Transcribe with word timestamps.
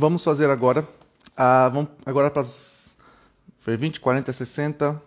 vamos 0.00 0.24
fazer 0.24 0.48
agora. 0.48 0.88
Ah, 1.36 1.68
vamos 1.68 1.90
agora 2.06 2.30
para 2.30 2.40
as. 2.40 2.96
Foi 3.58 3.76
20, 3.76 4.00
40, 4.00 4.32
60. 4.32 5.02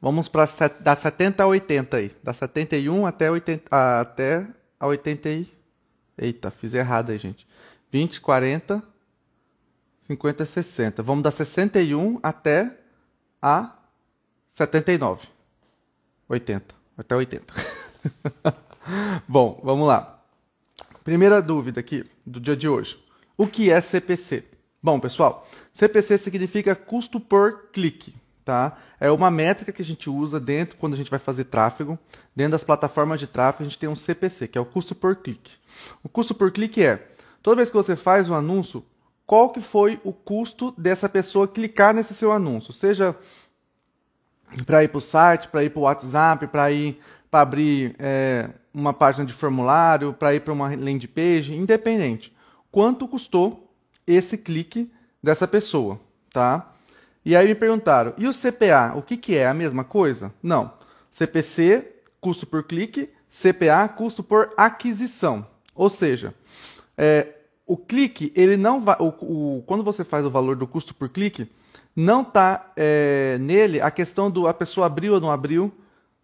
Vamos 0.00 0.28
para 0.28 0.48
da 0.80 0.96
70 0.96 1.42
a 1.42 1.46
80 1.46 1.96
aí. 1.96 2.16
Da 2.22 2.32
71 2.32 3.06
até, 3.06 3.30
80, 3.30 3.68
até 3.70 4.46
a 4.80 4.86
80 4.86 5.28
e. 5.28 5.52
Eita, 6.18 6.50
fiz 6.50 6.72
errado 6.72 7.10
aí, 7.10 7.18
gente. 7.18 7.46
20, 7.92 8.20
40, 8.22 8.82
50, 10.06 10.44
60. 10.46 11.02
Vamos 11.02 11.22
da 11.22 11.30
61 11.30 12.18
até 12.22 12.74
a 13.40 13.76
79. 14.50 15.28
80. 16.26 16.74
Até 16.96 17.14
80. 17.14 17.54
Bom, 19.28 19.60
vamos 19.62 19.86
lá. 19.86 20.22
Primeira 21.04 21.42
dúvida 21.42 21.80
aqui 21.80 22.08
do 22.24 22.40
dia 22.40 22.56
de 22.56 22.66
hoje. 22.66 23.05
O 23.36 23.46
que 23.46 23.70
é 23.70 23.80
CPC? 23.80 24.44
Bom, 24.82 24.98
pessoal, 24.98 25.46
CPC 25.72 26.16
significa 26.18 26.74
custo 26.74 27.20
por 27.20 27.70
clique, 27.72 28.14
tá? 28.44 28.78
É 28.98 29.10
uma 29.10 29.30
métrica 29.30 29.72
que 29.72 29.82
a 29.82 29.84
gente 29.84 30.08
usa 30.08 30.40
dentro 30.40 30.76
quando 30.76 30.94
a 30.94 30.96
gente 30.96 31.10
vai 31.10 31.18
fazer 31.18 31.44
tráfego. 31.44 31.98
Dentro 32.34 32.52
das 32.52 32.64
plataformas 32.64 33.20
de 33.20 33.26
tráfego, 33.26 33.64
a 33.64 33.68
gente 33.68 33.78
tem 33.78 33.88
um 33.88 33.96
CPC, 33.96 34.48
que 34.48 34.56
é 34.56 34.60
o 34.60 34.64
custo 34.64 34.94
por 34.94 35.16
clique. 35.16 35.52
O 36.02 36.08
custo 36.08 36.34
por 36.34 36.50
clique 36.50 36.82
é, 36.82 37.08
toda 37.42 37.56
vez 37.56 37.68
que 37.68 37.76
você 37.76 37.94
faz 37.94 38.28
um 38.30 38.34
anúncio, 38.34 38.84
qual 39.26 39.50
que 39.50 39.60
foi 39.60 40.00
o 40.04 40.12
custo 40.12 40.72
dessa 40.78 41.08
pessoa 41.08 41.48
clicar 41.48 41.92
nesse 41.92 42.14
seu 42.14 42.32
anúncio? 42.32 42.72
Seja 42.72 43.14
para 44.64 44.84
ir 44.84 44.88
para 44.88 44.98
o 44.98 45.00
site, 45.00 45.48
para 45.48 45.64
ir 45.64 45.70
para 45.70 45.80
o 45.80 45.82
WhatsApp, 45.82 46.46
para 46.46 46.70
ir 46.70 46.98
para 47.28 47.40
abrir 47.40 47.96
é, 47.98 48.48
uma 48.72 48.94
página 48.94 49.26
de 49.26 49.32
formulário, 49.32 50.12
para 50.12 50.34
ir 50.34 50.40
para 50.40 50.52
uma 50.52 50.68
landing 50.68 51.08
page, 51.08 51.54
independente. 51.54 52.35
Quanto 52.76 53.08
custou 53.08 53.72
esse 54.06 54.36
clique 54.36 54.92
dessa 55.22 55.48
pessoa, 55.48 55.98
tá? 56.30 56.74
E 57.24 57.34
aí 57.34 57.48
me 57.48 57.54
perguntaram, 57.54 58.12
e 58.18 58.28
o 58.28 58.34
CPA, 58.34 58.92
o 58.94 59.00
que, 59.00 59.16
que 59.16 59.34
é? 59.34 59.46
A 59.46 59.54
mesma 59.54 59.82
coisa? 59.82 60.30
Não. 60.42 60.74
CPC, 61.10 61.90
custo 62.20 62.46
por 62.46 62.64
clique, 62.64 63.08
CPA, 63.30 63.88
custo 63.88 64.22
por 64.22 64.52
aquisição. 64.58 65.46
Ou 65.74 65.88
seja, 65.88 66.34
é, 66.98 67.36
o 67.66 67.78
clique, 67.78 68.30
ele 68.36 68.58
não 68.58 68.84
vai. 68.84 68.96
O, 68.98 69.06
o, 69.06 69.62
quando 69.66 69.82
você 69.82 70.04
faz 70.04 70.26
o 70.26 70.30
valor 70.30 70.54
do 70.54 70.66
custo 70.66 70.94
por 70.94 71.08
clique, 71.08 71.50
não 71.96 72.20
está 72.20 72.72
é, 72.76 73.38
nele 73.40 73.80
a 73.80 73.90
questão 73.90 74.30
do 74.30 74.46
a 74.46 74.52
pessoa 74.52 74.86
abriu 74.86 75.14
ou 75.14 75.20
não 75.20 75.30
abriu, 75.30 75.72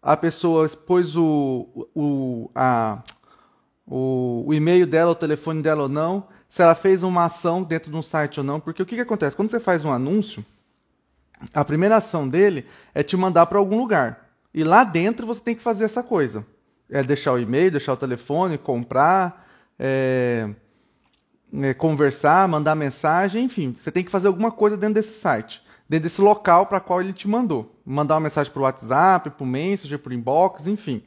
a 0.02 0.18
pessoa 0.18 0.68
pôs 0.68 1.16
o, 1.16 1.88
o, 1.94 2.50
a, 2.54 3.02
o, 3.86 4.44
o 4.48 4.52
e-mail 4.52 4.86
dela, 4.86 5.12
o 5.12 5.14
telefone 5.14 5.62
dela 5.62 5.84
ou 5.84 5.88
não, 5.88 6.28
se 6.52 6.60
ela 6.60 6.74
fez 6.74 7.02
uma 7.02 7.24
ação 7.24 7.62
dentro 7.62 7.90
de 7.90 7.96
um 7.96 8.02
site 8.02 8.38
ou 8.38 8.44
não. 8.44 8.60
Porque 8.60 8.82
o 8.82 8.84
que, 8.84 8.94
que 8.94 9.00
acontece? 9.00 9.34
Quando 9.34 9.50
você 9.50 9.58
faz 9.58 9.86
um 9.86 9.90
anúncio, 9.90 10.44
a 11.54 11.64
primeira 11.64 11.96
ação 11.96 12.28
dele 12.28 12.66
é 12.94 13.02
te 13.02 13.16
mandar 13.16 13.46
para 13.46 13.58
algum 13.58 13.78
lugar. 13.78 14.28
E 14.52 14.62
lá 14.62 14.84
dentro 14.84 15.26
você 15.26 15.40
tem 15.40 15.54
que 15.54 15.62
fazer 15.62 15.84
essa 15.84 16.02
coisa. 16.02 16.44
É 16.90 17.02
deixar 17.02 17.32
o 17.32 17.38
e-mail, 17.38 17.70
deixar 17.70 17.94
o 17.94 17.96
telefone, 17.96 18.58
comprar. 18.58 19.48
É, 19.78 20.50
é, 21.62 21.72
conversar, 21.72 22.46
mandar 22.46 22.74
mensagem, 22.74 23.44
enfim, 23.44 23.74
você 23.78 23.90
tem 23.90 24.04
que 24.04 24.10
fazer 24.10 24.26
alguma 24.26 24.50
coisa 24.50 24.76
dentro 24.76 24.94
desse 24.94 25.18
site, 25.18 25.62
dentro 25.88 26.04
desse 26.04 26.20
local 26.20 26.66
para 26.66 26.80
qual 26.80 27.00
ele 27.00 27.14
te 27.14 27.26
mandou. 27.26 27.74
Mandar 27.84 28.14
uma 28.14 28.20
mensagem 28.20 28.52
para 28.52 28.60
o 28.60 28.64
WhatsApp, 28.64 29.30
para 29.30 29.42
o 29.42 29.46
Messenger, 29.46 29.98
para 29.98 30.10
o 30.10 30.14
inbox, 30.14 30.66
enfim. 30.66 31.02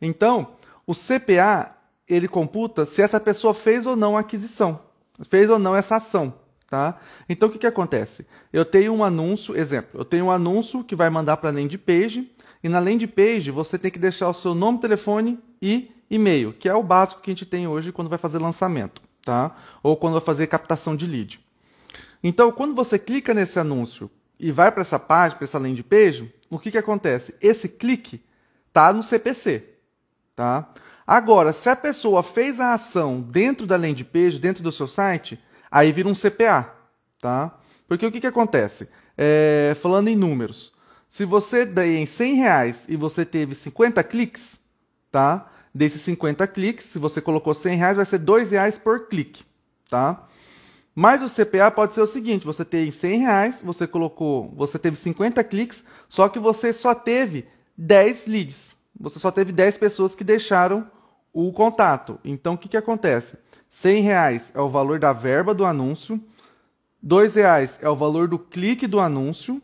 Então, 0.00 0.52
o 0.86 0.94
CPA, 0.94 1.76
ele 2.08 2.28
computa 2.28 2.86
se 2.86 3.02
essa 3.02 3.18
pessoa 3.18 3.52
fez 3.52 3.86
ou 3.86 3.96
não 3.96 4.16
a 4.16 4.20
aquisição, 4.20 4.80
fez 5.22 5.48
ou 5.50 5.58
não 5.58 5.74
essa 5.74 5.96
ação. 5.96 6.34
Tá? 6.68 6.98
Então, 7.28 7.48
o 7.48 7.52
que, 7.52 7.58
que 7.58 7.66
acontece? 7.66 8.26
Eu 8.52 8.64
tenho 8.64 8.92
um 8.92 9.04
anúncio, 9.04 9.56
exemplo, 9.56 10.00
eu 10.00 10.04
tenho 10.04 10.26
um 10.26 10.30
anúncio 10.30 10.82
que 10.82 10.96
vai 10.96 11.08
mandar 11.10 11.36
para 11.36 11.50
a 11.50 11.52
landing 11.52 11.78
page, 11.78 12.30
e 12.62 12.68
na 12.68 12.78
landing 12.78 13.06
page 13.06 13.50
você 13.50 13.78
tem 13.78 13.90
que 13.90 13.98
deixar 13.98 14.28
o 14.28 14.34
seu 14.34 14.54
nome, 14.54 14.80
telefone 14.80 15.38
e 15.60 15.92
e-mail, 16.10 16.52
que 16.52 16.68
é 16.68 16.74
o 16.74 16.82
básico 16.82 17.20
que 17.20 17.30
a 17.30 17.34
gente 17.34 17.46
tem 17.46 17.68
hoje 17.68 17.92
quando 17.92 18.08
vai 18.08 18.18
fazer 18.18 18.38
lançamento 18.38 19.02
tá? 19.24 19.56
Ou 19.82 19.96
quando 19.96 20.14
vai 20.14 20.22
fazer 20.22 20.46
captação 20.46 20.94
de 20.94 21.06
lead. 21.06 21.40
Então, 22.22 22.52
quando 22.52 22.74
você 22.74 22.98
clica 22.98 23.34
nesse 23.34 23.58
anúncio 23.58 24.10
e 24.38 24.52
vai 24.52 24.70
para 24.70 24.82
essa 24.82 24.98
página, 24.98 25.38
para 25.38 25.44
essa 25.44 25.58
landing 25.58 25.82
page, 25.82 26.32
o 26.50 26.58
que, 26.58 26.70
que 26.70 26.78
acontece? 26.78 27.34
Esse 27.40 27.68
clique 27.68 28.22
está 28.68 28.92
no 28.92 29.02
CPC, 29.02 29.64
tá? 30.36 30.68
Agora, 31.06 31.52
se 31.52 31.68
a 31.68 31.76
pessoa 31.76 32.22
fez 32.22 32.58
a 32.58 32.72
ação 32.72 33.20
dentro 33.20 33.66
da 33.66 33.76
landing 33.76 34.04
page, 34.04 34.38
dentro 34.38 34.62
do 34.62 34.72
seu 34.72 34.86
site, 34.86 35.38
aí 35.70 35.92
vira 35.92 36.08
um 36.08 36.14
CPA, 36.14 36.74
tá? 37.20 37.58
Porque 37.86 38.06
o 38.06 38.10
que, 38.10 38.20
que 38.20 38.26
acontece? 38.26 38.88
É, 39.16 39.76
falando 39.80 40.08
em 40.08 40.16
números, 40.16 40.72
se 41.10 41.24
você 41.24 41.66
der 41.66 41.86
em 41.86 42.06
100 42.06 42.34
reais 42.34 42.84
e 42.88 42.96
você 42.96 43.24
teve 43.24 43.54
50 43.54 44.02
cliques, 44.02 44.58
tá? 45.10 45.50
Desses 45.74 46.00
50 46.02 46.46
cliques, 46.46 46.86
se 46.86 46.98
você 46.98 47.20
colocou 47.20 47.52
100 47.52 47.76
reais, 47.76 47.96
vai 47.96 48.06
ser 48.06 48.18
2 48.18 48.50
reais 48.50 48.78
por 48.78 49.08
clique, 49.08 49.44
tá? 49.90 50.26
Mas 50.94 51.20
o 51.22 51.28
CPA 51.28 51.70
pode 51.70 51.94
ser 51.94 52.00
o 52.00 52.06
seguinte: 52.06 52.46
você 52.46 52.64
tem 52.64 52.90
100 52.90 53.18
reais, 53.18 53.60
você 53.62 53.86
colocou, 53.86 54.52
você 54.56 54.78
teve 54.78 54.96
50 54.96 55.42
cliques, 55.44 55.84
só 56.08 56.28
que 56.28 56.38
você 56.38 56.72
só 56.72 56.94
teve 56.94 57.46
10 57.76 58.26
leads. 58.26 58.74
Você 58.98 59.18
só 59.18 59.30
teve 59.30 59.52
10 59.52 59.76
pessoas 59.78 60.14
que 60.14 60.22
deixaram 60.22 60.88
o 61.34 61.52
contato. 61.52 62.18
Então, 62.24 62.54
o 62.54 62.58
que, 62.58 62.68
que 62.68 62.76
acontece? 62.76 63.36
100 63.68 64.02
reais 64.02 64.52
é 64.54 64.60
o 64.60 64.68
valor 64.68 64.98
da 64.98 65.12
verba 65.12 65.52
do 65.52 65.66
anúncio, 65.66 66.18
2 67.02 67.34
reais 67.34 67.78
é 67.82 67.88
o 67.88 67.96
valor 67.96 68.28
do 68.28 68.38
clique 68.38 68.86
do 68.86 68.98
anúncio, 68.98 69.60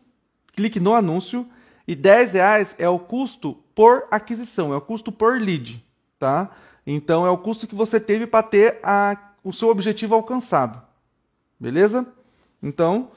clique 0.53 0.79
no 0.79 0.93
anúncio, 0.93 1.47
e 1.87 1.95
10 1.95 2.33
reais 2.33 2.75
é 2.77 2.87
o 2.87 2.99
custo 2.99 3.57
por 3.73 4.05
aquisição, 4.11 4.71
é 4.71 4.77
o 4.77 4.81
custo 4.81 5.11
por 5.11 5.41
lead 5.41 5.83
tá? 6.21 6.51
Então 6.85 7.25
é 7.25 7.31
o 7.31 7.37
custo 7.37 7.65
que 7.65 7.73
você 7.73 7.99
teve 7.99 8.27
para 8.27 8.43
ter 8.43 8.79
a, 8.83 9.17
o 9.43 9.51
seu 9.51 9.69
objetivo 9.69 10.13
alcançado. 10.13 10.79
Beleza? 11.59 12.05
Então, 12.61 13.09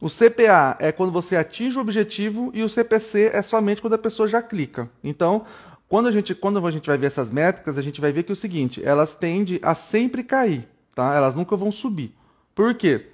o 0.00 0.08
CPA 0.08 0.76
é 0.80 0.90
quando 0.90 1.12
você 1.12 1.36
atinge 1.36 1.78
o 1.78 1.80
objetivo 1.80 2.50
e 2.52 2.64
o 2.64 2.68
CPC 2.68 3.30
é 3.32 3.42
somente 3.42 3.80
quando 3.80 3.94
a 3.94 3.98
pessoa 3.98 4.28
já 4.28 4.42
clica. 4.42 4.90
Então, 5.04 5.46
quando 5.88 6.06
a 6.06 6.12
gente, 6.12 6.34
quando 6.34 6.64
a 6.64 6.70
gente 6.70 6.86
vai 6.86 6.98
ver 6.98 7.06
essas 7.06 7.30
métricas, 7.30 7.78
a 7.78 7.82
gente 7.82 8.00
vai 8.00 8.12
ver 8.12 8.22
que 8.22 8.32
é 8.32 8.34
o 8.34 8.36
seguinte, 8.36 8.82
elas 8.84 9.14
tendem 9.14 9.58
a 9.62 9.74
sempre 9.74 10.22
cair, 10.22 10.68
tá? 10.94 11.14
Elas 11.14 11.34
nunca 11.34 11.56
vão 11.56 11.72
subir. 11.72 12.14
Por 12.54 12.74
quê? 12.74 13.06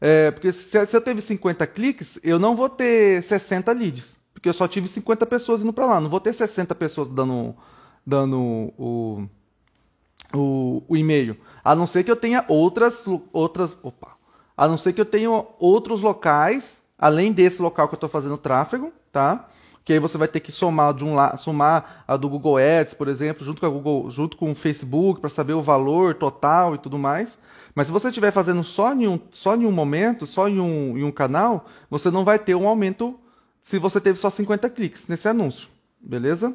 É, 0.00 0.30
porque 0.30 0.52
se, 0.52 0.86
se 0.86 0.96
eu 0.96 1.00
teve 1.00 1.20
50 1.20 1.66
cliques, 1.66 2.18
eu 2.22 2.38
não 2.38 2.54
vou 2.54 2.68
ter 2.68 3.22
60 3.22 3.72
leads, 3.72 4.14
porque 4.34 4.48
eu 4.48 4.52
só 4.52 4.68
tive 4.68 4.86
50 4.86 5.24
pessoas 5.26 5.62
indo 5.62 5.72
para 5.72 5.86
lá, 5.86 6.00
não 6.00 6.10
vou 6.10 6.20
ter 6.20 6.32
60 6.32 6.74
pessoas 6.74 7.08
dando 7.08 7.56
dando 8.08 8.38
o, 8.78 9.28
o, 10.34 10.82
o 10.88 10.96
e-mail. 10.96 11.36
A 11.62 11.74
não 11.74 11.86
ser 11.86 12.02
que 12.04 12.10
eu 12.10 12.16
tenha 12.16 12.42
outras, 12.48 13.04
outras. 13.32 13.76
Opa! 13.82 14.12
A 14.56 14.66
não 14.66 14.78
ser 14.78 14.94
que 14.94 15.00
eu 15.00 15.04
tenha 15.04 15.30
outros 15.58 16.00
locais, 16.00 16.78
além 16.98 17.32
desse 17.32 17.60
local 17.60 17.86
que 17.86 17.94
eu 17.94 17.98
estou 17.98 18.08
fazendo 18.08 18.38
tráfego, 18.38 18.92
tá? 19.12 19.48
Que 19.88 19.94
aí 19.94 19.98
você 19.98 20.18
vai 20.18 20.28
ter 20.28 20.40
que 20.40 20.52
somar 20.52 20.92
de 20.92 21.02
um 21.02 21.14
somar 21.38 22.04
a 22.06 22.14
do 22.14 22.28
Google 22.28 22.58
Ads, 22.58 22.92
por 22.92 23.08
exemplo, 23.08 23.42
junto 23.42 23.58
com 23.58 23.64
a 23.66 23.70
Google, 23.70 24.10
junto 24.10 24.36
com 24.36 24.52
o 24.52 24.54
Facebook, 24.54 25.18
para 25.18 25.30
saber 25.30 25.54
o 25.54 25.62
valor 25.62 26.14
total 26.14 26.74
e 26.74 26.78
tudo 26.78 26.98
mais. 26.98 27.38
Mas 27.74 27.86
se 27.86 27.92
você 27.94 28.08
estiver 28.08 28.30
fazendo 28.30 28.62
só 28.62 28.92
em 28.92 29.08
um, 29.08 29.18
só 29.30 29.56
em 29.56 29.64
um 29.64 29.72
momento, 29.72 30.26
só 30.26 30.46
em 30.46 30.60
um, 30.60 30.98
em 30.98 31.04
um 31.04 31.10
canal, 31.10 31.64
você 31.88 32.10
não 32.10 32.22
vai 32.22 32.38
ter 32.38 32.54
um 32.54 32.68
aumento 32.68 33.18
se 33.62 33.78
você 33.78 33.98
teve 33.98 34.18
só 34.18 34.28
50 34.28 34.68
cliques 34.68 35.08
nesse 35.08 35.26
anúncio. 35.26 35.70
Beleza? 35.98 36.54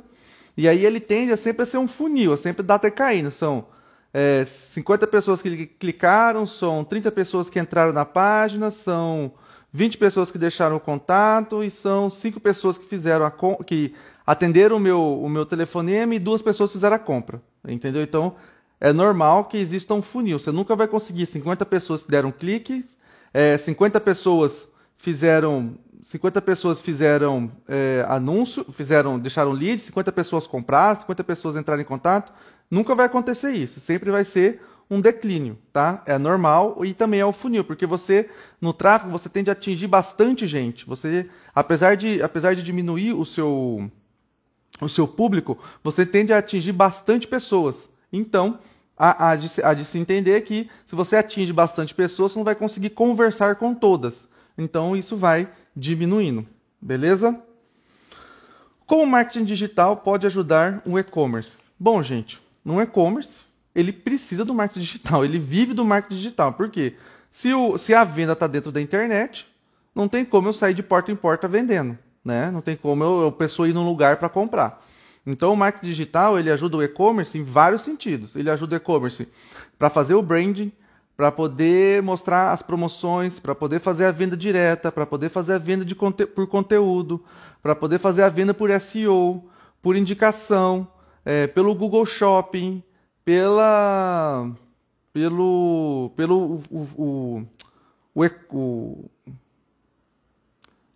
E 0.56 0.70
aí 0.70 0.86
ele 0.86 1.00
tende 1.00 1.32
a 1.32 1.38
sempre 1.38 1.64
a 1.64 1.66
ser 1.66 1.80
um 1.80 1.88
funil, 1.88 2.34
a 2.34 2.38
sempre 2.38 2.62
dar 2.62 2.76
até 2.76 2.92
caindo. 2.92 3.32
São 3.32 3.66
é, 4.14 4.46
50 4.46 5.08
pessoas 5.08 5.42
que 5.42 5.66
clicaram, 5.66 6.46
são 6.46 6.84
30 6.84 7.12
pessoas 7.12 7.50
que 7.50 7.60
entraram 7.60 7.94
na 7.94 8.06
página, 8.06 8.70
são 8.70 9.34
20 9.74 9.98
pessoas 9.98 10.30
que 10.30 10.38
deixaram 10.38 10.76
o 10.76 10.80
contato 10.80 11.64
e 11.64 11.72
são 11.72 12.10
5 12.10 12.40
pessoas 12.40 12.78
que 12.78 12.86
fizeram 12.86 13.26
a 13.26 13.34
que 13.64 13.94
atenderam 14.26 14.78
o 14.78 14.80
meu, 14.80 15.02
o 15.02 15.28
meu 15.28 15.46
telefonema 15.46 16.14
e 16.14 16.20
duas 16.20 16.42
pessoas 16.42 16.72
fizeram 16.72 16.96
a 16.96 17.00
compra. 17.00 17.42
Entendeu? 17.68 18.04
Então 18.04 18.36
é 18.80 18.94
normal 18.94 19.46
que 19.46 19.58
exista 19.58 19.94
um 19.94 20.02
funil. 20.02 20.38
Você 20.38 20.52
nunca 20.52 20.76
vai 20.76 20.88
conseguir 20.88 21.26
50 21.26 21.66
pessoas 21.66 22.04
que 22.04 22.12
deram 22.12 22.32
clique, 22.32 22.86
é, 23.34 23.58
50 23.58 24.00
pessoas 24.00 24.68
fizeram 24.98 25.76
50 26.04 26.42
pessoas 26.42 26.82
fizeram 26.82 27.50
é, 27.68 28.06
anúncio, 28.10 28.66
fizeram, 28.74 29.18
deixaram 29.18 29.52
lead, 29.52 29.82
50 29.82 30.12
pessoas 30.12 30.46
compraram, 30.46 31.00
50 31.00 31.24
pessoas 31.24 31.56
entraram 31.56 31.82
em 31.82 31.86
contato. 31.86 32.32
Nunca 32.70 32.94
vai 32.94 33.06
acontecer 33.06 33.52
isso. 33.52 33.80
Sempre 33.80 34.12
vai 34.12 34.26
ser 34.26 34.62
um 34.90 35.02
declínio, 35.02 35.58
tá? 35.72 36.04
É 36.06 36.18
normal 36.18 36.84
e 36.86 36.94
também 36.94 37.20
é 37.20 37.26
o 37.26 37.32
funil, 37.32 37.64
porque 37.64 37.86
você 37.86 38.30
no 38.62 38.74
tráfego 38.74 39.12
você 39.12 39.30
tende 39.30 39.50
a 39.50 39.54
atingir 39.54 39.88
bastante 39.88 40.48
gente. 40.48 40.86
Você, 40.86 41.30
apesar 41.54 41.96
de, 41.96 42.22
apesar 42.22 42.56
de 42.56 42.64
diminuir 42.64 43.14
o 43.14 43.26
seu 43.26 43.90
o 44.82 44.90
seu 44.90 45.08
público, 45.08 45.58
você 45.84 46.06
tende 46.06 46.34
a 46.34 46.40
atingir 46.40 46.72
bastante 46.72 47.28
pessoas. 47.28 47.88
Então, 48.12 48.60
há, 48.98 49.30
há, 49.30 49.36
de, 49.36 49.48
há 49.64 49.74
de 49.74 49.86
se 49.86 49.98
entender 49.98 50.42
que 50.42 50.70
se 50.88 50.96
você 50.96 51.16
atinge 51.16 51.54
bastante 51.54 51.94
pessoas, 51.94 52.32
você 52.32 52.40
não 52.40 52.46
vai 52.46 52.56
conseguir 52.56 52.90
conversar 52.90 53.56
com 53.56 53.74
todas. 53.74 54.28
Então 54.58 54.96
isso 54.96 55.18
vai 55.18 55.50
diminuindo. 55.76 56.46
Beleza? 56.82 57.40
Como 58.86 59.04
o 59.04 59.08
marketing 59.08 59.46
digital 59.46 59.98
pode 59.98 60.28
ajudar 60.28 60.82
um 60.86 60.98
e-commerce? 60.98 61.54
Bom, 61.80 62.04
gente, 62.04 62.42
no 62.64 62.82
e-commerce, 62.82 63.43
ele 63.76 63.92
precisa 63.92 64.46
do 64.46 64.54
marketing 64.54 64.80
digital, 64.80 65.26
ele 65.26 65.40
vive 65.40 65.74
do 65.74 65.84
marketing 65.84 66.16
digital. 66.16 66.54
Por 66.54 66.70
quê? 66.70 66.96
Se, 67.32 67.54
o, 67.54 67.78
se 67.78 67.94
a 67.94 68.04
venda 68.04 68.34
está 68.34 68.46
dentro 68.46 68.72
da 68.72 68.80
internet, 68.80 69.48
não 69.96 70.08
tem 70.08 70.24
como 70.24 70.48
eu 70.48 70.54
sair 70.54 70.74
de 70.74 70.84
porta 70.84 71.12
em 71.12 71.16
porta 71.16 71.48
vendendo. 71.48 71.98
Né? 72.24 72.52
Não 72.52 72.62
tem 72.62 72.76
como 72.76 73.04
eu, 73.04 73.22
eu 73.24 73.32
pessoa 73.32 73.68
ir 73.68 73.74
num 73.74 73.86
lugar 73.86 74.18
para 74.18 74.30
comprar. 74.30 74.84
Então 75.26 75.54
o 75.54 75.58
marketing 75.58 75.88
digital 75.88 76.38
ele 76.38 76.52
ajuda 76.52 76.78
o 76.78 76.84
e-commerce 76.84 77.38
em 77.38 77.44
vários 77.44 77.82
sentidos. 77.82 78.36
Ele 78.36 78.50
ajuda 78.50 78.76
o 78.76 78.78
e-commerce 78.78 79.28
para 79.78 79.90
fazer 79.90 80.14
o 80.14 80.22
branding, 80.22 80.72
para 81.16 81.32
poder 81.32 82.02
mostrar 82.02 82.52
as 82.52 82.62
promoções, 82.62 83.40
para 83.40 83.56
poder 83.56 83.80
fazer 83.80 84.06
a 84.06 84.12
venda 84.12 84.36
direta, 84.36 84.92
para 84.92 85.06
poder 85.06 85.30
fazer 85.30 85.54
a 85.54 85.58
venda 85.58 85.86
de 85.86 85.96
conte 85.96 86.26
por 86.26 86.48
conteúdo, 86.48 87.24
para 87.62 87.76
poder 87.76 88.00
fazer 88.00 88.24
a 88.24 88.30
venda 88.30 88.54
por 88.54 88.70
SEO, 88.80 89.44
por 89.82 89.96
indicação, 89.96 90.88
é, 91.24 91.48
pelo 91.48 91.74
Google 91.76 92.06
Shopping, 92.06 92.84
pela 93.24 94.52
pelo 95.12 96.12
pelo 96.16 96.64
o, 96.70 97.46
o, 98.16 98.28
o, 98.52 99.10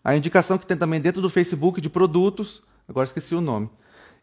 a 0.04 0.16
indicação 0.16 0.58
que 0.58 0.66
tem 0.66 0.78
também 0.78 1.02
dentro 1.02 1.22
do 1.22 1.30
Facebook 1.30 1.82
de 1.82 1.90
produtos, 1.90 2.64
agora 2.88 3.06
esqueci 3.06 3.36
o 3.36 3.42
nome. 3.42 3.70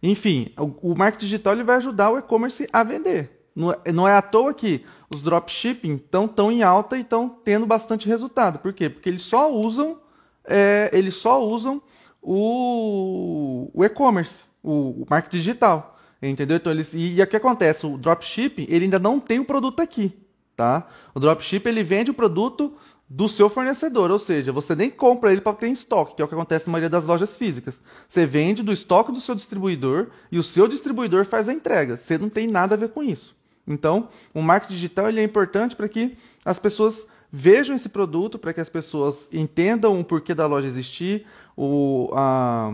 Enfim, 0.02 0.52
o, 0.58 0.92
o 0.92 0.96
marketing 0.96 1.26
digital 1.26 1.52
ele 1.54 1.64
vai 1.64 1.76
ajudar 1.76 2.10
o 2.10 2.18
e-commerce 2.18 2.68
a 2.72 2.82
vender. 2.82 3.48
Não, 3.54 3.72
é, 3.72 3.92
não 3.92 4.08
é 4.08 4.16
à 4.16 4.22
toa 4.22 4.52
que 4.52 4.84
os 5.08 5.22
dropshipping 5.22 5.94
estão 5.94 6.26
tão 6.26 6.50
em 6.50 6.62
alta 6.62 6.96
e 6.96 7.02
estão 7.02 7.28
tendo 7.28 7.66
bastante 7.66 8.08
resultado. 8.08 8.58
Por 8.58 8.72
quê? 8.72 8.90
Porque 8.90 9.08
eles 9.08 9.22
só 9.22 9.52
usam, 9.52 10.00
é, 10.44 10.90
eles 10.92 11.14
só 11.14 11.42
usam 11.42 11.80
o, 12.20 13.70
o 13.72 13.84
e-commerce, 13.84 14.36
o, 14.62 15.02
o 15.02 15.06
marketing 15.08 15.36
digital. 15.36 15.93
Entendeu? 16.28 16.56
Então, 16.56 16.72
eles, 16.72 16.94
e, 16.94 17.14
e 17.14 17.22
o 17.22 17.26
que 17.26 17.36
acontece? 17.36 17.86
O 17.86 17.98
dropshipping 17.98 18.66
ele 18.68 18.84
ainda 18.84 18.98
não 18.98 19.20
tem 19.20 19.38
o 19.38 19.44
produto 19.44 19.80
aqui. 19.80 20.12
Tá? 20.56 20.88
O 21.14 21.20
dropshipping 21.20 21.68
ele 21.68 21.82
vende 21.82 22.10
o 22.10 22.14
produto 22.14 22.74
do 23.08 23.28
seu 23.28 23.50
fornecedor, 23.50 24.10
ou 24.10 24.18
seja, 24.18 24.50
você 24.50 24.74
nem 24.74 24.90
compra 24.90 25.30
ele 25.30 25.40
para 25.40 25.56
ter 25.56 25.68
em 25.68 25.72
estoque, 25.72 26.16
que 26.16 26.22
é 26.22 26.24
o 26.24 26.28
que 26.28 26.34
acontece 26.34 26.66
na 26.66 26.72
maioria 26.72 26.88
das 26.88 27.04
lojas 27.04 27.36
físicas. 27.36 27.74
Você 28.08 28.24
vende 28.24 28.62
do 28.62 28.72
estoque 28.72 29.12
do 29.12 29.20
seu 29.20 29.34
distribuidor 29.34 30.08
e 30.32 30.38
o 30.38 30.42
seu 30.42 30.66
distribuidor 30.66 31.24
faz 31.24 31.48
a 31.48 31.52
entrega. 31.52 31.96
Você 31.96 32.16
não 32.16 32.28
tem 32.28 32.46
nada 32.46 32.74
a 32.74 32.78
ver 32.78 32.88
com 32.88 33.02
isso. 33.02 33.36
Então, 33.66 34.08
o 34.32 34.42
marketing 34.42 34.74
digital 34.74 35.08
ele 35.08 35.20
é 35.20 35.24
importante 35.24 35.76
para 35.76 35.88
que 35.88 36.16
as 36.44 36.58
pessoas 36.58 37.06
vejam 37.30 37.74
esse 37.74 37.88
produto, 37.88 38.38
para 38.38 38.52
que 38.52 38.60
as 38.60 38.68
pessoas 38.68 39.28
entendam 39.32 39.98
o 40.00 40.04
porquê 40.04 40.34
da 40.34 40.46
loja 40.46 40.68
existir, 40.68 41.26
o, 41.56 42.10
a, 42.14 42.72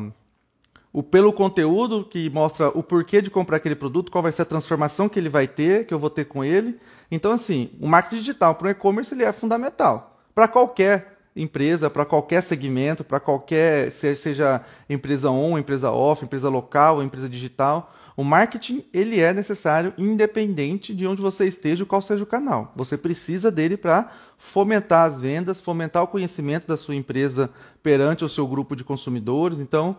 o 0.92 1.02
pelo 1.02 1.32
conteúdo 1.32 2.04
que 2.04 2.28
mostra 2.30 2.68
o 2.68 2.82
porquê 2.82 3.22
de 3.22 3.30
comprar 3.30 3.58
aquele 3.58 3.76
produto, 3.76 4.10
qual 4.10 4.22
vai 4.22 4.32
ser 4.32 4.42
a 4.42 4.46
transformação 4.46 5.08
que 5.08 5.18
ele 5.18 5.28
vai 5.28 5.46
ter, 5.46 5.86
que 5.86 5.94
eu 5.94 5.98
vou 5.98 6.10
ter 6.10 6.24
com 6.24 6.44
ele. 6.44 6.78
Então, 7.10 7.32
assim, 7.32 7.70
o 7.80 7.86
marketing 7.86 8.16
digital 8.16 8.54
para 8.56 8.68
o 8.68 8.70
e-commerce 8.70 9.14
ele 9.14 9.24
é 9.24 9.32
fundamental 9.32 10.20
para 10.34 10.48
qualquer 10.48 11.18
empresa, 11.34 11.88
para 11.88 12.04
qualquer 12.04 12.42
segmento, 12.42 13.04
para 13.04 13.20
qualquer, 13.20 13.92
seja 13.92 14.64
empresa 14.88 15.30
on, 15.30 15.58
empresa 15.58 15.90
off, 15.90 16.24
empresa 16.24 16.48
local, 16.48 17.02
empresa 17.02 17.28
digital. 17.28 17.94
O 18.16 18.24
marketing 18.24 18.84
ele 18.92 19.20
é 19.20 19.32
necessário 19.32 19.94
independente 19.96 20.94
de 20.94 21.06
onde 21.06 21.22
você 21.22 21.46
esteja, 21.46 21.86
qual 21.86 22.02
seja 22.02 22.24
o 22.24 22.26
canal. 22.26 22.72
Você 22.76 22.96
precisa 22.96 23.50
dele 23.50 23.76
para 23.76 24.10
fomentar 24.36 25.08
as 25.08 25.20
vendas, 25.20 25.60
fomentar 25.60 26.02
o 26.02 26.08
conhecimento 26.08 26.66
da 26.66 26.76
sua 26.76 26.96
empresa 26.96 27.48
perante 27.82 28.24
o 28.24 28.28
seu 28.28 28.46
grupo 28.46 28.74
de 28.74 28.84
consumidores. 28.84 29.58
Então, 29.58 29.96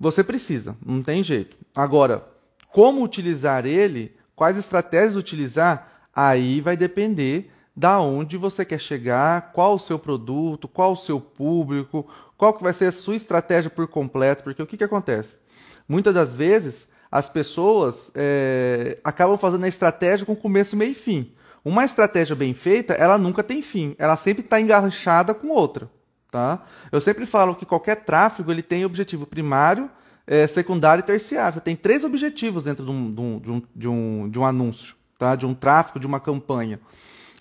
você 0.00 0.24
precisa, 0.24 0.74
não 0.84 1.02
tem 1.02 1.22
jeito. 1.22 1.54
Agora, 1.76 2.26
como 2.72 3.04
utilizar 3.04 3.66
ele, 3.66 4.16
quais 4.34 4.56
estratégias 4.56 5.14
utilizar, 5.14 6.08
aí 6.16 6.62
vai 6.62 6.74
depender 6.74 7.50
da 7.76 8.00
onde 8.00 8.38
você 8.38 8.64
quer 8.64 8.80
chegar, 8.80 9.52
qual 9.52 9.74
o 9.74 9.78
seu 9.78 9.98
produto, 9.98 10.66
qual 10.66 10.92
o 10.92 10.96
seu 10.96 11.20
público, 11.20 12.08
qual 12.36 12.54
que 12.54 12.62
vai 12.62 12.72
ser 12.72 12.86
a 12.86 12.92
sua 12.92 13.14
estratégia 13.14 13.70
por 13.70 13.86
completo, 13.86 14.42
porque 14.42 14.62
o 14.62 14.66
que, 14.66 14.78
que 14.78 14.84
acontece? 14.84 15.36
Muitas 15.86 16.14
das 16.14 16.34
vezes 16.34 16.88
as 17.12 17.28
pessoas 17.28 18.10
é, 18.14 18.98
acabam 19.04 19.36
fazendo 19.36 19.64
a 19.64 19.68
estratégia 19.68 20.24
com 20.24 20.34
começo, 20.34 20.76
meio 20.76 20.92
e 20.92 20.94
fim. 20.94 21.32
Uma 21.62 21.84
estratégia 21.84 22.34
bem 22.34 22.54
feita, 22.54 22.94
ela 22.94 23.18
nunca 23.18 23.42
tem 23.42 23.60
fim, 23.60 23.94
ela 23.98 24.16
sempre 24.16 24.42
está 24.42 24.58
enganchada 24.58 25.34
com 25.34 25.48
outra. 25.48 25.90
Tá? 26.30 26.62
Eu 26.92 27.00
sempre 27.00 27.26
falo 27.26 27.56
que 27.56 27.66
qualquer 27.66 28.04
tráfego 28.04 28.52
ele 28.52 28.62
tem 28.62 28.84
objetivo 28.84 29.26
primário, 29.26 29.90
é, 30.26 30.46
secundário 30.46 31.00
e 31.00 31.04
terciário. 31.04 31.54
Você 31.54 31.60
tem 31.60 31.74
três 31.74 32.04
objetivos 32.04 32.62
dentro 32.62 32.84
de 32.84 32.90
um, 32.90 33.12
de 33.12 33.20
um, 33.20 33.40
de 33.40 33.50
um, 33.50 33.62
de 33.74 33.88
um, 33.88 34.28
de 34.30 34.38
um 34.38 34.44
anúncio, 34.44 34.94
tá? 35.18 35.34
de 35.34 35.44
um 35.44 35.54
tráfego, 35.54 35.98
de 35.98 36.06
uma 36.06 36.20
campanha. 36.20 36.78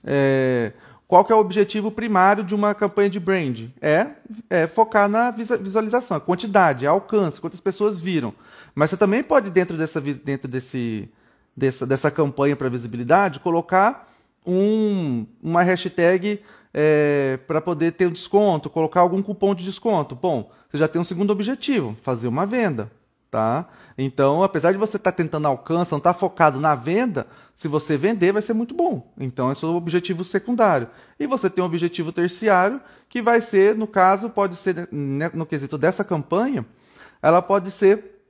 É, 0.03 0.73
qual 1.07 1.25
que 1.25 1.31
é 1.31 1.35
o 1.35 1.39
objetivo 1.39 1.91
primário 1.91 2.43
de 2.43 2.53
uma 2.53 2.73
campanha 2.73 3.09
de 3.09 3.19
brand? 3.19 3.61
É, 3.81 4.07
é 4.49 4.67
focar 4.67 5.09
na 5.09 5.31
visualização, 5.31 6.17
a 6.17 6.19
quantidade, 6.19 6.85
a 6.85 6.91
alcance, 6.91 7.41
quantas 7.41 7.59
pessoas 7.59 7.99
viram. 7.99 8.33
Mas 8.75 8.91
você 8.91 8.97
também 8.97 9.23
pode, 9.23 9.49
dentro 9.49 9.75
dessa, 9.75 9.99
dentro 9.99 10.47
desse, 10.47 11.09
dessa, 11.55 11.85
dessa 11.85 12.11
campanha 12.11 12.55
para 12.55 12.69
visibilidade, 12.69 13.39
colocar 13.39 14.07
um, 14.45 15.25
uma 15.41 15.63
hashtag 15.63 16.41
é, 16.73 17.39
para 17.47 17.61
poder 17.61 17.93
ter 17.93 18.07
um 18.07 18.11
desconto, 18.11 18.69
colocar 18.69 19.01
algum 19.01 19.21
cupom 19.21 19.55
de 19.55 19.63
desconto. 19.63 20.15
Bom, 20.15 20.51
você 20.69 20.77
já 20.77 20.87
tem 20.87 21.01
um 21.01 21.05
segundo 21.05 21.31
objetivo, 21.31 21.95
fazer 22.01 22.27
uma 22.27 22.45
venda. 22.45 22.91
Tá? 23.31 23.67
Então, 23.95 24.41
apesar 24.41 24.71
de 24.71 24.77
você 24.77 24.97
estar 24.97 25.11
tá 25.11 25.17
tentando 25.17 25.47
alcance, 25.47 25.91
não 25.91 25.99
estar 25.99 26.13
tá 26.13 26.19
focado 26.19 26.59
na 26.59 26.73
venda, 26.73 27.27
se 27.55 27.67
você 27.67 27.95
vender 27.95 28.31
vai 28.31 28.41
ser 28.41 28.53
muito 28.53 28.73
bom. 28.73 29.11
Então, 29.19 29.51
esse 29.51 29.63
é 29.63 29.67
o 29.67 29.75
objetivo 29.75 30.23
secundário. 30.23 30.87
E 31.19 31.27
você 31.27 31.49
tem 31.49 31.63
um 31.63 31.67
objetivo 31.67 32.11
terciário, 32.11 32.81
que 33.07 33.21
vai 33.21 33.41
ser, 33.41 33.75
no 33.75 33.85
caso, 33.85 34.29
pode 34.29 34.55
ser, 34.55 34.87
né, 34.91 35.29
no 35.33 35.45
quesito 35.45 35.77
dessa 35.77 36.03
campanha, 36.03 36.65
ela 37.21 37.41
pode 37.41 37.69
ser 37.71 38.23